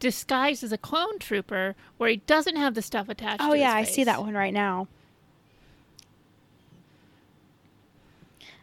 disguised 0.00 0.64
as 0.64 0.72
a 0.72 0.78
clone 0.78 1.18
trooper 1.18 1.76
where 1.98 2.10
he 2.10 2.16
doesn't 2.18 2.56
have 2.56 2.74
the 2.74 2.82
stuff 2.82 3.08
attached 3.08 3.48
oh 3.48 3.52
yeah, 3.54 3.72
I 3.72 3.84
see 3.84 4.04
that 4.04 4.20
one 4.22 4.34
right 4.34 4.52
now. 4.54 4.88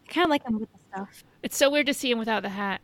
I 0.09 0.13
kind 0.13 0.25
of 0.25 0.29
like 0.29 0.43
him 0.45 0.59
with 0.59 0.69
the 0.71 0.79
stuff. 0.91 1.23
It's 1.43 1.57
so 1.57 1.69
weird 1.69 1.87
to 1.87 1.93
see 1.93 2.11
him 2.11 2.19
without 2.19 2.43
the 2.43 2.49
hat. 2.49 2.81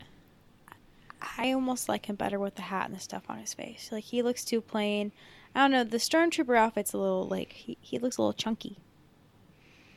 I 1.38 1.52
almost 1.54 1.90
like 1.90 2.08
him 2.08 2.16
better 2.16 2.38
with 2.40 2.54
the 2.56 2.62
hat 2.64 2.86
and 2.86 2.96
the 2.96 3.00
stuff 3.00 3.24
on 3.30 3.40
his 3.40 3.54
face. 3.54 3.90
Like 3.92 4.04
he 4.04 4.22
looks 4.22 4.46
too 4.46 4.62
plain. 4.62 5.12
I 5.56 5.62
don't 5.62 5.72
know. 5.72 5.84
The 5.84 5.98
stormtrooper 5.98 6.56
outfit's 6.58 6.94
a 6.94 6.98
little 7.00 7.28
like 7.28 7.54
he, 7.54 7.78
he 7.82 7.98
looks 8.00 8.18
a 8.18 8.22
little 8.22 8.34
chunky, 8.34 8.78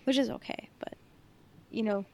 which 0.04 0.18
is 0.18 0.30
okay. 0.30 0.70
But 0.78 0.94
you 1.70 1.82
know, 1.82 2.06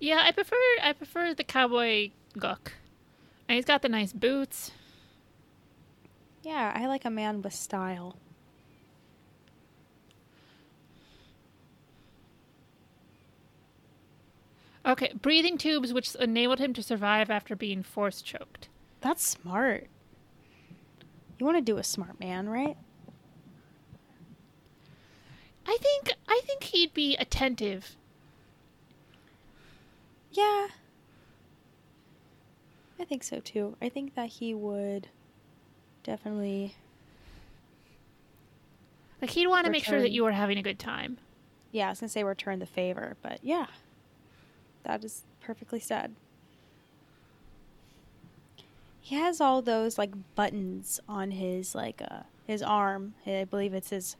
Yeah, 0.00 0.20
I 0.24 0.32
prefer 0.32 0.56
I 0.82 0.92
prefer 0.92 1.34
the 1.34 1.44
cowboy 1.44 2.10
look. 2.34 2.74
And 3.48 3.56
he's 3.56 3.64
got 3.64 3.82
the 3.82 3.88
nice 3.88 4.12
boots. 4.12 4.72
yeah, 6.42 6.72
I 6.74 6.86
like 6.86 7.04
a 7.04 7.10
man 7.10 7.40
with 7.42 7.54
style. 7.54 8.16
Okay, 14.84 15.12
breathing 15.20 15.58
tubes 15.58 15.92
which 15.92 16.14
enabled 16.14 16.58
him 16.60 16.72
to 16.74 16.82
survive 16.82 17.30
after 17.30 17.54
being 17.54 17.82
force 17.82 18.22
choked. 18.22 18.68
That's 19.00 19.26
smart. 19.26 19.88
You 21.38 21.46
want 21.46 21.58
to 21.58 21.62
do 21.62 21.78
a 21.78 21.84
smart 21.84 22.18
man, 22.18 22.48
right? 22.48 22.76
I 25.66 25.76
think 25.80 26.12
I 26.26 26.40
think 26.44 26.64
he'd 26.64 26.94
be 26.94 27.16
attentive. 27.16 27.96
Yeah. 30.32 30.68
I 33.00 33.04
think 33.04 33.22
so 33.22 33.40
too. 33.40 33.76
I 33.80 33.88
think 33.88 34.14
that 34.14 34.28
he 34.28 34.54
would 34.54 35.08
definitely. 36.02 36.74
Like 39.20 39.30
he'd 39.30 39.46
want 39.46 39.66
to 39.66 39.72
make 39.72 39.84
sure 39.84 40.00
that 40.00 40.10
you 40.10 40.24
were 40.24 40.32
having 40.32 40.58
a 40.58 40.62
good 40.62 40.78
time. 40.78 41.18
Yeah, 41.72 41.86
I 41.86 41.90
was 41.90 42.00
gonna 42.00 42.08
say 42.08 42.24
return 42.24 42.58
the 42.58 42.66
favor, 42.66 43.16
but 43.22 43.40
yeah, 43.42 43.66
that 44.84 45.04
is 45.04 45.24
perfectly 45.40 45.80
said. 45.80 46.14
He 49.00 49.16
has 49.16 49.40
all 49.40 49.62
those 49.62 49.98
like 49.98 50.12
buttons 50.34 51.00
on 51.08 51.32
his 51.32 51.74
like 51.74 52.02
uh 52.08 52.22
his 52.46 52.62
arm. 52.62 53.14
I 53.26 53.44
believe 53.44 53.74
it's 53.74 53.90
his 53.90 54.16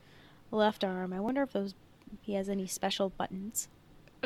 left 0.50 0.84
arm. 0.84 1.12
I 1.12 1.20
wonder 1.20 1.42
if 1.42 1.52
those 1.52 1.74
he 2.22 2.34
has 2.34 2.48
any 2.48 2.66
special 2.66 3.10
buttons. 3.10 3.68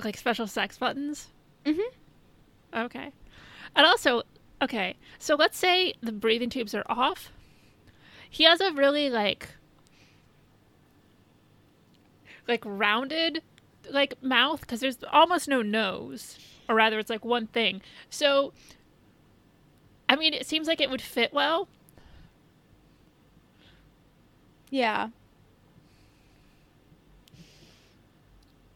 Like 0.02 0.16
special 0.16 0.46
sex 0.46 0.78
buttons. 0.78 1.28
Mm-hmm. 1.64 2.78
Okay. 2.78 3.12
And 3.74 3.86
also, 3.86 4.22
okay, 4.62 4.96
so 5.18 5.34
let's 5.34 5.58
say 5.58 5.94
the 6.00 6.12
breathing 6.12 6.48
tubes 6.48 6.74
are 6.74 6.86
off. 6.88 7.30
He 8.30 8.44
has 8.44 8.60
a 8.60 8.72
really 8.72 9.10
like 9.10 9.50
like 12.48 12.62
rounded 12.64 13.42
like 13.90 14.22
mouth 14.22 14.60
because 14.60 14.80
there's 14.80 14.98
almost 15.12 15.48
no 15.48 15.62
nose, 15.62 16.38
or 16.68 16.74
rather, 16.74 16.98
it's 16.98 17.10
like 17.10 17.24
one 17.24 17.46
thing. 17.48 17.82
So, 18.08 18.52
I 20.08 20.16
mean, 20.16 20.34
it 20.34 20.46
seems 20.46 20.68
like 20.68 20.80
it 20.80 20.90
would 20.90 21.02
fit 21.02 21.32
well. 21.32 21.68
Yeah. 24.70 25.08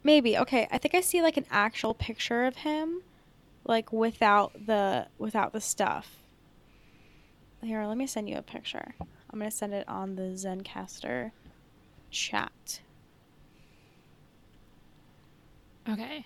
Maybe. 0.04 0.36
Okay, 0.38 0.68
I 0.70 0.78
think 0.78 0.94
I 0.94 1.00
see 1.00 1.22
like 1.22 1.36
an 1.36 1.46
actual 1.50 1.94
picture 1.94 2.44
of 2.44 2.56
him 2.56 3.02
like 3.66 3.92
without 3.92 4.66
the 4.66 5.06
without 5.18 5.52
the 5.52 5.60
stuff. 5.60 6.16
Here, 7.62 7.84
let 7.84 7.96
me 7.96 8.06
send 8.06 8.28
you 8.28 8.36
a 8.36 8.42
picture. 8.42 8.94
I'm 9.00 9.38
going 9.38 9.50
to 9.50 9.56
send 9.56 9.74
it 9.74 9.88
on 9.88 10.14
the 10.14 10.22
Zencastr 10.22 11.32
chat. 12.10 12.80
Okay. 15.88 16.24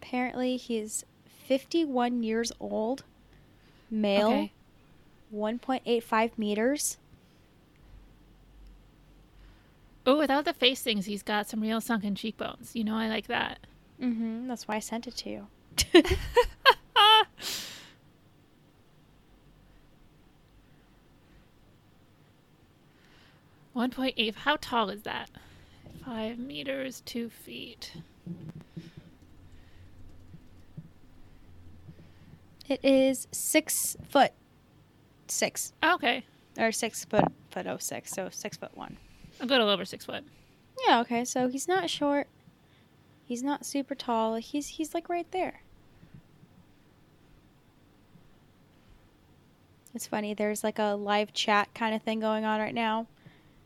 Apparently, 0.00 0.56
he's 0.56 1.04
51 1.46 2.22
years 2.22 2.52
old, 2.58 3.04
male, 3.90 4.28
Okay. 4.28 4.52
1.85 5.34 6.38
meters. 6.38 6.96
Oh, 10.06 10.18
without 10.18 10.44
the 10.44 10.54
face 10.54 10.82
things, 10.82 11.06
he's 11.06 11.22
got 11.22 11.48
some 11.48 11.60
real 11.60 11.80
sunken 11.80 12.14
cheekbones. 12.14 12.74
You 12.74 12.84
know, 12.84 12.96
I 12.96 13.08
like 13.08 13.26
that. 13.26 13.58
Mm-hmm. 14.00 14.48
That's 14.48 14.66
why 14.66 14.76
I 14.76 14.80
sent 14.80 15.06
it 15.06 15.16
to 15.18 15.30
you. 15.30 15.46
One 23.72 23.90
point 23.90 24.14
eight. 24.16 24.34
How 24.34 24.56
tall 24.60 24.90
is 24.90 25.02
that? 25.02 25.30
Five 26.04 26.38
meters, 26.38 27.02
two 27.04 27.28
feet. 27.30 27.92
It 32.68 32.80
is 32.84 33.26
six 33.32 33.96
foot 34.08 34.32
six 35.28 35.72
Okay, 35.82 36.24
or 36.58 36.72
six 36.72 37.04
foot 37.04 37.24
foot 37.50 37.66
oh 37.66 37.78
six, 37.78 38.10
so 38.10 38.28
six 38.30 38.56
foot 38.56 38.76
one. 38.76 38.96
a 39.40 39.46
little 39.46 39.68
over 39.68 39.84
six 39.84 40.04
foot. 40.04 40.24
Yeah, 40.86 41.00
okay, 41.00 41.24
so 41.24 41.48
he's 41.48 41.68
not 41.68 41.90
short. 41.90 42.28
He's 43.30 43.44
not 43.44 43.64
super 43.64 43.94
tall. 43.94 44.34
He's 44.34 44.66
he's 44.66 44.92
like 44.92 45.08
right 45.08 45.30
there. 45.30 45.62
It's 49.94 50.08
funny. 50.08 50.34
There's 50.34 50.64
like 50.64 50.80
a 50.80 50.96
live 50.96 51.32
chat 51.32 51.72
kind 51.72 51.94
of 51.94 52.02
thing 52.02 52.18
going 52.18 52.44
on 52.44 52.58
right 52.58 52.74
now, 52.74 53.06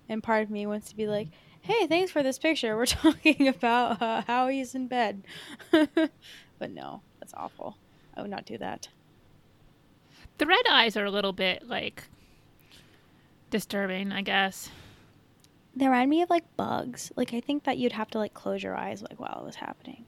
and 0.06 0.22
part 0.22 0.42
of 0.42 0.50
me 0.50 0.66
wants 0.66 0.90
to 0.90 0.96
be 0.96 1.06
like, 1.06 1.28
"Hey, 1.62 1.86
thanks 1.86 2.10
for 2.10 2.22
this 2.22 2.38
picture. 2.38 2.76
We're 2.76 2.84
talking 2.84 3.48
about 3.48 4.02
uh, 4.02 4.20
how 4.26 4.48
he's 4.48 4.74
in 4.74 4.86
bed," 4.86 5.22
but 5.70 6.70
no, 6.70 7.00
that's 7.18 7.32
awful. 7.32 7.78
I 8.14 8.20
would 8.20 8.30
not 8.30 8.44
do 8.44 8.58
that. 8.58 8.88
The 10.36 10.44
red 10.44 10.66
eyes 10.68 10.94
are 10.94 11.06
a 11.06 11.10
little 11.10 11.32
bit 11.32 11.66
like 11.66 12.04
disturbing, 13.48 14.12
I 14.12 14.20
guess. 14.20 14.68
They 15.76 15.86
remind 15.86 16.10
me 16.10 16.22
of 16.22 16.30
like 16.30 16.44
bugs. 16.56 17.12
Like 17.16 17.34
I 17.34 17.40
think 17.40 17.64
that 17.64 17.78
you'd 17.78 17.92
have 17.92 18.10
to 18.10 18.18
like 18.18 18.34
close 18.34 18.62
your 18.62 18.76
eyes 18.76 19.02
like 19.02 19.18
while 19.18 19.40
it 19.40 19.46
was 19.46 19.56
happening. 19.56 20.04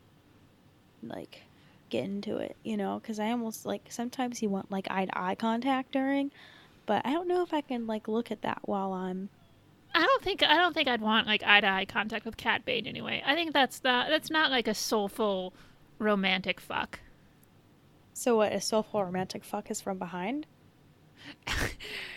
Like 1.03 1.43
get 1.89 2.05
into 2.05 2.37
it, 2.39 2.57
you 2.63 2.77
know, 2.77 3.01
cuz 3.01 3.19
I 3.19 3.31
almost 3.31 3.67
like 3.67 3.91
sometimes 3.91 4.43
you 4.43 4.49
want 4.49 4.71
like 4.71 4.91
eye 4.91 5.07
to 5.07 5.19
eye 5.19 5.35
contact 5.35 5.93
during, 5.93 6.31
but 6.85 7.05
I 7.05 7.13
don't 7.13 7.29
know 7.29 7.43
if 7.43 7.53
I 7.53 7.61
can 7.61 7.87
like 7.87 8.09
look 8.09 8.31
at 8.31 8.43
that 8.43 8.61
while 8.65 8.93
I'm 8.93 9.29
I 9.95 10.05
don't 10.05 10.23
think 10.23 10.43
I 10.43 10.57
don't 10.57 10.75
think 10.75 10.89
I'd 10.89 11.01
want 11.01 11.27
like 11.27 11.43
eye 11.43 11.61
to 11.61 11.67
eye 11.69 11.85
contact 11.87 12.25
with 12.25 12.37
Cad 12.37 12.65
Bane 12.65 12.87
anyway. 12.87 13.23
I 13.25 13.35
think 13.35 13.53
that's 13.53 13.83
not 13.83 14.09
that's 14.09 14.31
not 14.31 14.51
like 14.51 14.69
a 14.69 14.75
soulful 14.75 15.53
romantic 15.99 16.61
fuck. 16.61 17.01
So 18.13 18.37
what 18.37 18.53
a 18.53 18.61
soulful 18.61 19.05
romantic 19.05 19.43
fuck 19.43 19.71
is 19.71 19.81
from 19.81 19.99
behind? 19.99 20.47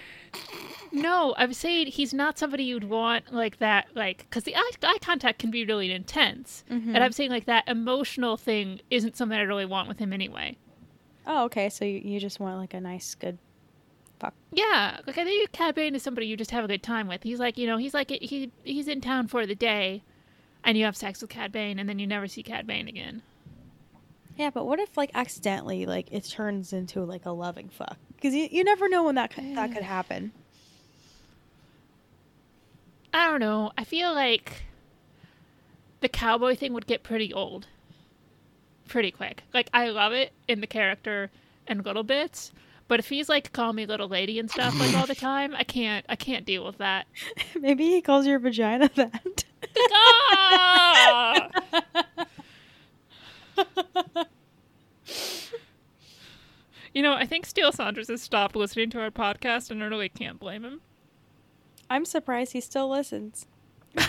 No, 0.91 1.35
I'm 1.37 1.53
saying 1.53 1.87
he's 1.87 2.13
not 2.13 2.37
somebody 2.39 2.63
you'd 2.63 2.83
want 2.85 3.31
like 3.33 3.59
that, 3.59 3.87
like 3.95 4.19
because 4.19 4.43
the 4.43 4.55
eye, 4.55 4.71
eye 4.83 4.97
contact 5.01 5.39
can 5.39 5.51
be 5.51 5.63
really 5.65 5.91
intense, 5.91 6.63
Mhm. 6.69 6.95
and 6.95 7.03
I'm 7.03 7.11
saying 7.11 7.29
like 7.29 7.45
that 7.45 7.67
emotional 7.67 8.37
thing 8.37 8.81
isn't 8.89 9.15
something 9.15 9.37
I 9.37 9.41
really 9.41 9.65
want 9.65 9.87
with 9.87 9.99
him 9.99 10.11
anyway. 10.13 10.57
Oh, 11.27 11.43
okay. 11.45 11.69
So 11.69 11.85
you, 11.85 12.01
you 12.03 12.19
just 12.19 12.39
want 12.39 12.57
like 12.57 12.73
a 12.73 12.81
nice 12.81 13.13
good 13.13 13.37
fuck. 14.19 14.33
Yeah, 14.51 14.99
like 15.05 15.17
I 15.17 15.23
think 15.23 15.51
Cad 15.51 15.75
Bane 15.75 15.93
is 15.93 16.01
somebody 16.01 16.25
you 16.27 16.35
just 16.35 16.51
have 16.51 16.63
a 16.65 16.67
good 16.67 16.81
time 16.83 17.07
with. 17.07 17.21
He's 17.23 17.39
like 17.39 17.57
you 17.57 17.67
know 17.67 17.77
he's 17.77 17.93
like 17.93 18.09
he 18.09 18.51
he's 18.63 18.87
in 18.87 18.99
town 19.01 19.27
for 19.27 19.45
the 19.45 19.55
day, 19.55 20.01
and 20.63 20.77
you 20.77 20.85
have 20.85 20.97
sex 20.97 21.21
with 21.21 21.29
Cad 21.29 21.51
Bane, 21.51 21.77
and 21.77 21.87
then 21.87 21.99
you 21.99 22.07
never 22.07 22.27
see 22.27 22.41
Cad 22.43 22.65
Bane 22.65 22.87
again. 22.87 23.21
Yeah, 24.37 24.49
but 24.49 24.65
what 24.65 24.79
if 24.79 24.95
like 24.97 25.11
accidentally 25.13 25.85
like 25.85 26.11
it 26.11 26.23
turns 26.23 26.71
into 26.73 27.03
like 27.03 27.25
a 27.25 27.31
loving 27.31 27.69
fuck? 27.69 27.97
Because 28.15 28.33
you, 28.33 28.47
you 28.49 28.63
never 28.63 28.89
know 28.89 29.03
when 29.03 29.15
that 29.15 29.31
could, 29.31 29.55
that 29.55 29.71
could 29.73 29.83
happen. 29.83 30.31
I 33.14 33.30
don't 33.30 33.39
know. 33.39 33.72
I 33.78 33.84
feel 33.84 34.14
like 34.14 34.64
the 36.01 36.10
cowboy 36.10 36.55
thing 36.55 36.74
would 36.74 36.88
get 36.88 37.03
pretty 37.03 37.34
old 37.34 37.68
pretty 38.88 39.12
quick. 39.12 39.43
Like 39.53 39.70
I 39.74 39.89
love 39.89 40.14
it 40.14 40.34
in 40.47 40.62
the 40.62 40.68
character 40.68 41.30
and 41.68 41.86
little 41.86 42.03
bits, 42.03 42.51
but 42.88 42.99
if 42.99 43.10
he's 43.10 43.30
like 43.30 43.53
call 43.53 43.72
me 43.72 43.86
little 43.86 44.07
lady 44.10 44.39
and 44.39 44.49
stuff 44.49 44.78
like 44.80 44.95
all 44.95 45.05
the 45.05 45.16
time, 45.16 45.55
I 45.55 45.64
can't 45.64 46.05
I 46.10 46.16
can't 46.16 46.45
deal 46.45 46.66
with 46.66 46.78
that. 46.80 47.05
Maybe 47.60 47.86
he 47.86 48.01
calls 48.01 48.26
your 48.28 48.39
vagina 48.39 48.89
that. 48.95 49.43
Ah! 49.91 51.49
You 56.91 57.03
know, 57.03 57.14
I 57.14 57.28
think 57.28 57.45
Steele 57.45 57.72
Saunders 57.72 58.07
has 58.07 58.20
stopped 58.22 58.55
listening 58.55 58.89
to 58.89 58.99
our 58.99 59.12
podcast 59.12 59.70
and 59.70 59.82
I 59.84 59.86
really 59.86 60.10
can't 60.10 60.39
blame 60.39 60.66
him. 60.66 60.82
I'm 61.89 62.05
surprised 62.05 62.53
he 62.53 62.61
still 62.61 62.89
listens. 62.89 63.47
but 63.95 64.05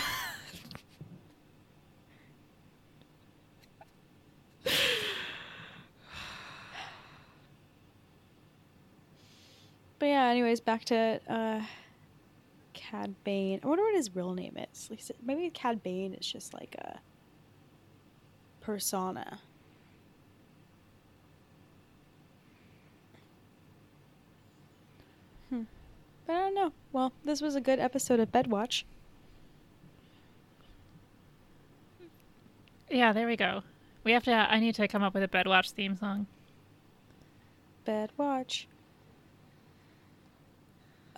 yeah, 10.01 10.25
anyways, 10.27 10.59
back 10.59 10.85
to 10.85 11.19
uh, 11.27 11.61
Cad 12.73 13.15
Bane. 13.23 13.59
I 13.63 13.67
wonder 13.67 13.83
what 13.83 13.95
his 13.95 14.15
real 14.15 14.33
name 14.33 14.57
is. 14.71 14.91
Maybe 15.23 15.49
Cad 15.49 15.81
Bane 15.81 16.13
is 16.13 16.27
just 16.27 16.53
like 16.53 16.75
a 16.75 16.99
persona. 18.61 19.39
Hmm. 25.49 25.63
But 26.27 26.35
I 26.35 26.40
don't 26.53 26.63
know. 26.63 26.73
Well, 26.91 27.13
this 27.23 27.41
was 27.41 27.55
a 27.55 27.61
good 27.61 27.79
episode 27.79 28.19
of 28.19 28.31
Bedwatch. 28.31 28.83
Yeah, 32.89 33.13
there 33.13 33.27
we 33.27 33.37
go. 33.37 33.63
We 34.03 34.11
have 34.11 34.23
to 34.23 34.31
I 34.31 34.59
need 34.59 34.75
to 34.75 34.87
come 34.87 35.03
up 35.03 35.13
with 35.13 35.23
a 35.23 35.27
Bedwatch 35.27 35.71
theme 35.71 35.95
song. 35.95 36.27
Bedwatch. 37.87 38.65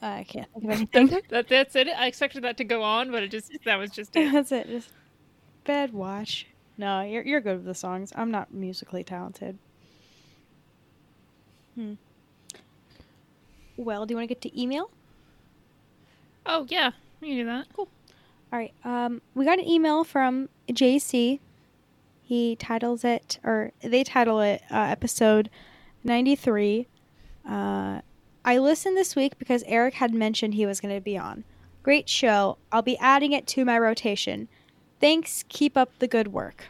I 0.02 0.26
can't 0.28 0.48
think 0.54 0.66
of 0.66 0.70
anything. 0.94 1.22
That, 1.30 1.48
that's 1.48 1.76
it. 1.76 1.88
I 1.88 2.08
expected 2.08 2.44
that 2.44 2.58
to 2.58 2.64
go 2.64 2.84
on, 2.84 3.12
but 3.12 3.24
it 3.24 3.32
just 3.32 3.52
that 3.66 3.78
was 3.78 3.90
just 3.92 4.16
it. 4.16 4.32
That's 4.32 4.52
it. 4.52 4.68
Just 4.68 4.92
Bedwatch. 5.66 6.46
No, 6.78 7.02
you're 7.02 7.24
you're 7.24 7.42
good 7.42 7.58
with 7.58 7.66
the 7.66 7.76
songs. 7.76 8.12
I'm 8.16 8.30
not 8.30 8.54
musically 8.54 9.04
talented. 9.04 9.58
Hmm. 11.76 11.94
Well, 13.78 14.06
do 14.06 14.14
you 14.14 14.18
want 14.18 14.30
to 14.30 14.36
get 14.36 14.42
to 14.42 14.62
email? 14.62 14.92
Oh 16.46 16.66
yeah, 16.70 16.92
we 17.22 17.30
can 17.30 17.38
do 17.38 17.46
that. 17.46 17.68
Cool. 17.76 17.88
All 18.52 18.60
right. 18.60 18.74
Um, 18.84 19.22
we 19.34 19.46
got 19.46 19.60
an 19.60 19.68
email 19.68 20.04
from 20.04 20.50
JC. 20.70 21.40
He 22.22 22.56
titles 22.56 23.04
it, 23.04 23.40
or 23.44 23.72
they 23.82 24.04
title 24.04 24.40
it, 24.42 24.62
uh, 24.72 24.78
episode 24.78 25.50
93. 26.04 26.88
Uh, 27.48 28.02
I 28.46 28.58
listened 28.58 28.96
this 28.98 29.16
week 29.16 29.38
because 29.38 29.64
Eric 29.68 29.96
had 29.96 30.14
mentioned 30.14 30.54
he 30.54 30.66
was 30.66 30.80
going 30.80 30.94
to 30.94 31.02
be 31.02 31.18
on. 31.18 31.44
Great 31.82 32.08
show. 32.08 32.58
I'll 32.72 32.82
be 32.82 32.98
adding 32.98 33.34
it 33.34 33.48
to 33.48 33.66
my 33.66 33.78
rotation. 33.78 34.48
Thanks. 35.00 35.44
Keep 35.50 35.76
up 35.76 35.92
the 36.00 36.08
good 36.08 36.30
work. 36.30 36.66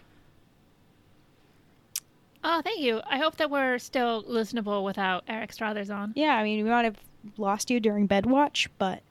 Oh, 2.43 2.61
thank 2.61 2.82
you. 2.82 3.01
I 3.09 3.17
hope 3.17 3.38
that 3.38 3.49
we're 3.49 3.80
still 3.80 4.24
listenable 4.24 4.84
without 4.84 5.24
Eric 5.28 5.53
Struthers 5.53 5.89
on. 5.89 6.13
Yeah, 6.15 6.36
I 6.36 6.43
mean, 6.43 6.63
we 6.63 6.69
might 6.69 6.84
have 6.84 6.97
lost 7.38 7.69
you 7.69 7.80
during 7.80 8.05
bed 8.05 8.26
watch, 8.26 8.69
but 8.78 9.01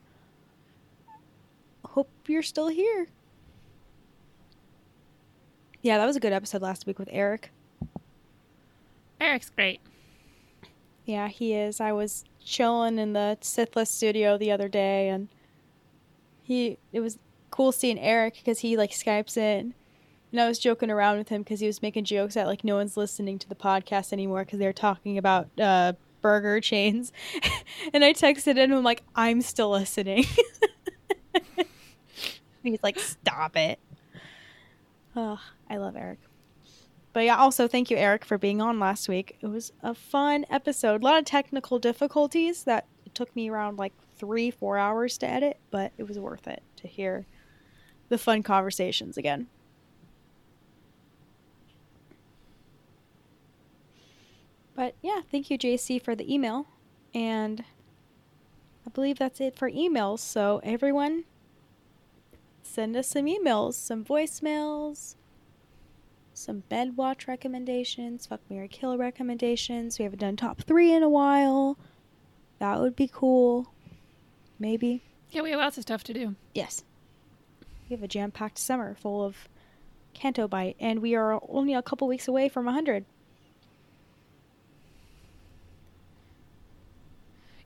hope 1.93 2.09
you're 2.27 2.43
still 2.43 2.69
here. 2.69 3.09
Yeah, 5.83 5.99
that 5.99 6.07
was 6.07 6.17
a 6.17 6.21
good 6.21 6.33
episode 6.33 6.63
last 6.63 6.87
week 6.87 6.99
with 6.99 7.09
Eric. 7.13 7.51
Eric's 9.21 9.51
great. 9.51 9.81
Yeah, 11.05 11.29
he 11.29 11.55
is. 11.55 11.81
I 11.81 11.93
was 11.93 12.25
chilling 12.45 12.99
in 12.99 13.13
the 13.13 13.37
Sithless 13.41 13.91
studio 13.91 14.39
the 14.39 14.51
other 14.51 14.69
day, 14.69 15.09
and 15.09 15.29
he 16.43 16.79
it 16.93 17.01
was 17.01 17.19
cool 17.51 17.73
seeing 17.73 17.99
Eric 17.99 18.35
because 18.35 18.61
he 18.61 18.77
like 18.77 18.93
Skypes 18.93 19.37
in, 19.37 19.75
and 20.31 20.41
I 20.41 20.49
was 20.49 20.59
joking 20.59 20.91
around 20.91 21.19
with 21.19 21.29
him 21.29 21.43
because 21.43 21.61
he 21.61 21.67
was 21.67 21.83
making 21.83 22.05
jokes 22.05 22.35
that 22.35 22.47
like 22.47 22.65
no 22.65 22.77
one's 22.77 22.97
listening 22.97 23.39
to 23.41 23.49
the 23.49 23.55
podcast 23.55 24.13
anymore 24.13 24.45
because 24.45 24.61
they're 24.61 24.73
talking 24.73 25.19
about 25.19 25.49
uh, 25.61 25.93
burger 26.23 26.61
chains, 26.61 27.13
and 27.93 28.05
I 28.05 28.13
texted 28.13 28.57
him 28.57 28.59
and 28.71 28.75
I'm 28.75 28.85
like 28.85 29.03
I'm 29.15 29.43
still 29.43 29.71
listening. 29.71 30.25
He's 32.63 32.83
like, 32.83 32.99
stop 32.99 33.57
it. 33.57 33.79
Oh, 35.17 35.41
I 35.69 35.77
love 35.77 35.97
Eric. 35.97 36.19
But 37.13 37.25
yeah, 37.25 37.37
also 37.37 37.69
thank 37.69 37.91
you, 37.91 37.97
Eric, 37.97 38.25
for 38.25 38.39
being 38.39 38.63
on 38.63 38.79
last 38.79 39.09
week. 39.09 39.37
It 39.41 39.49
was 39.49 39.73
a 39.83 39.95
fun 39.95 40.47
episode. 40.49 41.03
A 41.03 41.05
lot 41.05 41.19
of 41.19 41.25
technical 41.25 41.79
difficulties 41.79 42.65
that 42.65 42.87
took 43.13 43.35
me 43.37 43.51
around 43.51 43.79
like 43.79 43.93
three, 44.17 44.51
four 44.51 44.79
hours 44.79 45.19
to 45.19 45.29
edit, 45.29 45.59
but 45.71 45.93
it 45.99 46.05
was 46.09 46.19
worth 46.19 46.47
it 46.47 46.63
to 46.77 46.89
hear 46.89 47.27
the 48.09 48.17
fun 48.17 48.43
conversations 48.43 49.19
again. 49.19 49.49
But 54.75 54.95
yeah, 55.03 55.21
thank 55.31 55.51
you, 55.51 55.59
JC, 55.59 56.03
for 56.03 56.15
the 56.15 56.33
email. 56.33 56.67
And 57.15 57.63
I 58.87 58.91
believe 58.91 59.19
that's 59.19 59.41
it 59.41 59.55
for 59.55 59.71
emails. 59.71 60.21
So, 60.21 60.61
everyone, 60.65 61.25
send 62.73 62.97
us 62.97 63.09
some 63.09 63.27
emails, 63.27 63.75
some 63.75 64.03
voicemails, 64.03 65.15
some 66.33 66.61
bed 66.71 66.97
watch 66.97 67.29
recommendations, 67.29 68.27
fuck 68.27 68.41
me 68.49 68.57
Mary 68.57 68.69
Kill 68.69 68.97
recommendations. 68.97 69.99
We 69.99 70.05
haven't 70.05 70.21
done 70.21 70.37
top 70.37 70.63
three 70.63 70.93
in 70.93 71.03
a 71.03 71.09
while. 71.09 71.77
That 72.61 72.81
would 72.81 72.97
be 72.97 73.11
cool. 73.13 73.73
Maybe. 74.59 75.03
Yeah, 75.31 75.43
we 75.43 75.51
have 75.51 75.61
lots 75.61 75.77
of 75.77 75.83
stuff 75.83 76.03
to 76.05 76.15
do. 76.15 76.35
Yes. 76.55 76.83
We 77.89 77.97
have 77.97 78.03
a 78.03 78.09
jam 78.09 78.31
packed 78.31 78.59
summer 78.59 78.95
full 78.95 79.23
of 79.23 79.49
Canto 80.15 80.49
Bight, 80.49 80.77
and 80.81 81.03
we 81.03 81.15
are 81.15 81.41
only 81.49 81.75
a 81.75 81.83
couple 81.83 82.09
weeks 82.09 82.27
away 82.27 82.49
from 82.49 82.65
100. 82.65 83.05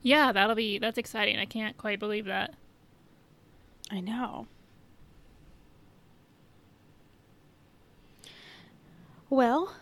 Yeah, 0.01 0.33
that'll 0.33 0.55
be 0.55 0.79
that's 0.79 0.97
exciting. 0.97 1.37
I 1.37 1.45
can't 1.45 1.77
quite 1.77 1.99
believe 1.99 2.25
that. 2.25 2.53
I 3.89 4.01
know. 4.01 4.47
Well, 9.29 9.75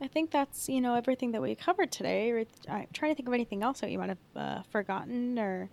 I 0.00 0.08
think 0.08 0.30
that's 0.30 0.68
you 0.68 0.80
know 0.80 0.94
everything 0.94 1.32
that 1.32 1.42
we 1.42 1.54
covered 1.54 1.92
today. 1.92 2.46
I'm 2.68 2.86
trying 2.92 3.12
to 3.12 3.14
think 3.14 3.28
of 3.28 3.34
anything 3.34 3.62
else 3.62 3.80
that 3.80 3.90
you 3.90 3.98
might 3.98 4.08
have 4.08 4.18
uh, 4.34 4.62
forgotten 4.70 5.38
or 5.38 5.68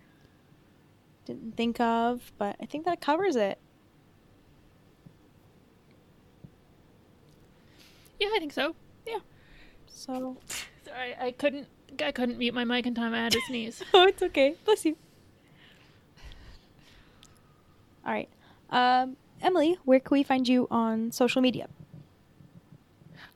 didn't 1.24 1.56
think 1.56 1.80
of, 1.80 2.32
but 2.38 2.56
I 2.60 2.66
think 2.66 2.84
that 2.84 3.00
covers 3.00 3.36
it. 3.36 3.58
Yeah, 8.20 8.28
I 8.34 8.38
think 8.38 8.52
so. 8.52 8.74
Yeah. 9.06 9.18
So, 9.86 10.36
Sorry, 10.84 11.16
I 11.20 11.32
couldn't 11.32 11.66
I 12.02 12.12
couldn't 12.12 12.38
mute 12.38 12.54
my 12.54 12.64
mic 12.64 12.86
in 12.86 12.94
time. 12.94 13.14
I 13.14 13.24
had 13.24 13.32
to 13.32 13.40
sneeze. 13.46 13.82
oh, 13.94 14.06
it's 14.06 14.22
okay. 14.22 14.54
Bless 14.64 14.84
you. 14.84 14.96
All 18.06 18.12
right, 18.12 18.28
um, 18.70 19.16
Emily, 19.40 19.78
where 19.84 20.00
can 20.00 20.14
we 20.14 20.22
find 20.22 20.48
you 20.48 20.66
on 20.70 21.12
social 21.12 21.40
media? 21.40 21.68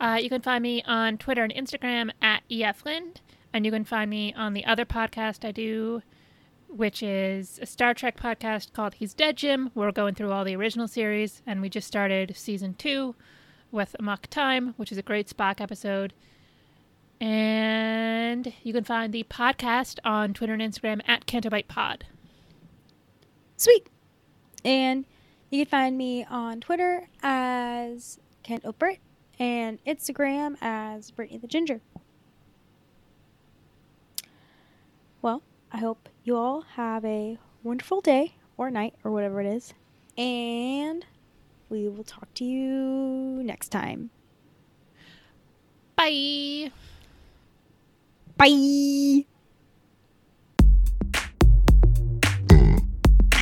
Uh, 0.00 0.18
you 0.20 0.28
can 0.28 0.40
find 0.40 0.62
me 0.62 0.82
on 0.82 1.16
Twitter 1.16 1.44
and 1.44 1.54
Instagram 1.54 2.10
at 2.20 2.42
eflind, 2.50 3.18
and 3.52 3.64
you 3.64 3.70
can 3.70 3.84
find 3.84 4.10
me 4.10 4.34
on 4.34 4.52
the 4.52 4.64
other 4.64 4.84
podcast 4.84 5.46
I 5.46 5.52
do, 5.52 6.02
which 6.68 7.02
is 7.02 7.60
a 7.62 7.66
Star 7.66 7.94
Trek 7.94 8.18
podcast 8.18 8.72
called 8.72 8.94
He's 8.94 9.14
Dead 9.14 9.36
Jim. 9.36 9.70
We're 9.74 9.92
going 9.92 10.14
through 10.14 10.32
all 10.32 10.44
the 10.44 10.56
original 10.56 10.88
series, 10.88 11.42
and 11.46 11.60
we 11.60 11.68
just 11.68 11.86
started 11.86 12.34
season 12.36 12.74
two 12.74 13.14
with 13.70 13.94
Amok 13.98 14.26
Time, 14.26 14.74
which 14.76 14.90
is 14.90 14.98
a 14.98 15.02
great 15.02 15.28
Spock 15.28 15.60
episode. 15.60 16.12
And 17.20 18.52
you 18.64 18.72
can 18.72 18.82
find 18.82 19.12
the 19.12 19.22
podcast 19.24 20.00
on 20.04 20.34
Twitter 20.34 20.52
and 20.52 20.62
Instagram 20.62 21.00
at 21.06 21.26
Cantobight 21.26 21.68
Pod. 21.68 22.04
Sweet. 23.56 23.86
And 24.64 25.04
you 25.52 25.66
can 25.66 25.70
find 25.70 25.98
me 25.98 26.24
on 26.24 26.60
Twitter 26.60 27.08
as 27.22 28.18
Canto 28.42 28.72
Britt 28.72 29.00
and 29.38 29.78
Instagram 29.84 30.56
as 30.62 31.10
Brittany 31.10 31.38
the 31.38 31.46
Ginger. 31.46 31.82
Well, 35.20 35.42
I 35.70 35.76
hope 35.76 36.08
you 36.24 36.36
all 36.36 36.62
have 36.62 37.04
a 37.04 37.38
wonderful 37.62 38.00
day 38.00 38.34
or 38.56 38.70
night 38.70 38.94
or 39.04 39.12
whatever 39.12 39.42
it 39.42 39.46
is. 39.46 39.74
And 40.16 41.04
we 41.68 41.86
will 41.86 42.04
talk 42.04 42.32
to 42.34 42.44
you 42.44 43.42
next 43.44 43.68
time. 43.68 44.08
Bye. 45.96 46.72
Bye. 48.38 49.26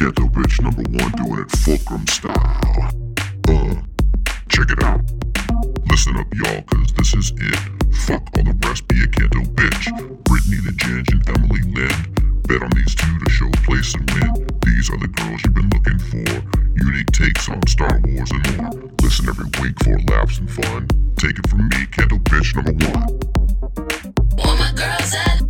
Ghetto 0.01 0.29
bitch 0.29 0.63
number 0.63 0.81
one 0.97 1.13
doing 1.13 1.45
it 1.45 1.51
fulcrum 1.51 2.07
style. 2.07 2.89
Uh, 3.47 3.75
check 4.49 4.71
it 4.71 4.83
out. 4.83 5.03
Listen 5.91 6.17
up, 6.17 6.27
y'all, 6.33 6.63
cause 6.63 6.91
this 6.97 7.13
is 7.13 7.33
it. 7.37 7.61
Fuck 8.09 8.25
all 8.35 8.45
the 8.45 8.57
rest, 8.65 8.89
be 8.89 8.97
a 9.03 9.07
Ghetto 9.07 9.45
bitch. 9.53 9.93
Brittany 10.25 10.57
the 10.65 10.73
Ginge 10.73 11.13
and 11.13 11.29
Emily 11.29 11.61
Lynn. 11.77 11.93
Bet 12.49 12.63
on 12.63 12.71
these 12.71 12.95
two 12.95 13.13
to 13.19 13.29
show 13.29 13.51
place 13.69 13.93
and 13.93 14.11
win. 14.13 14.49
These 14.65 14.89
are 14.89 14.97
the 14.97 15.09
girls 15.09 15.45
you've 15.45 15.53
been 15.53 15.69
looking 15.69 16.01
for. 16.09 16.49
Unique 16.83 17.13
takes 17.13 17.51
on 17.51 17.61
Star 17.67 18.01
Wars 18.09 18.31
and 18.31 18.57
more. 18.57 18.73
Listen 19.03 19.29
every 19.29 19.53
week 19.61 19.77
for 19.85 20.01
laughs 20.09 20.39
and 20.39 20.51
fun. 20.51 20.89
Take 21.19 21.39
it 21.39 21.47
from 21.51 21.69
me, 21.69 21.85
Ghetto 21.93 22.17
bitch 22.25 22.57
number 22.57 22.73
one. 22.89 23.05
All 24.49 24.57
my 24.57 24.73
girls 24.73 25.13
at 25.13 25.50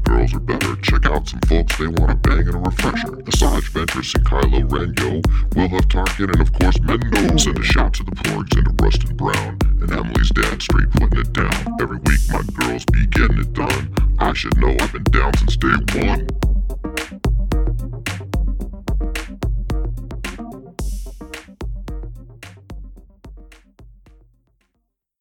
girls 0.21 0.33
are 0.33 0.39
better. 0.39 0.75
Check 0.81 1.05
out 1.05 1.27
some 1.27 1.39
folks, 1.41 1.77
they 1.77 1.87
want 1.87 2.11
a 2.11 2.15
bang 2.15 2.47
and 2.47 2.55
a 2.55 2.59
refresher. 2.59 3.07
Asajj 3.07 3.71
Ventress 3.71 4.15
and 4.15 4.25
Kylo 4.25 4.71
Ren, 4.71 4.93
yo. 4.99 5.21
We'll 5.55 5.69
have 5.69 5.87
Tarkin 5.87 6.31
and 6.31 6.41
of 6.41 6.53
course 6.53 6.77
Mendo. 6.77 7.39
Send 7.39 7.57
a 7.57 7.63
shout 7.63 7.93
to 7.95 8.03
the 8.03 8.11
porgs 8.11 8.55
and 8.57 8.77
to 8.77 8.83
Rustin 8.83 9.15
Brown. 9.17 9.57
And 9.81 9.91
Emily's 9.91 10.29
dad 10.29 10.61
straight 10.61 10.91
putting 10.91 11.19
it 11.19 11.33
down. 11.33 11.81
Every 11.81 11.97
week 11.97 12.21
my 12.29 12.41
girls 12.53 12.85
be 12.85 13.07
getting 13.07 13.39
it 13.39 13.53
done. 13.53 13.93
I 14.19 14.33
should 14.33 14.57
know 14.57 14.75
I've 14.79 14.93
been 14.93 15.03
down 15.05 15.35
since 15.37 15.57
day 15.57 15.75
one. 16.05 16.50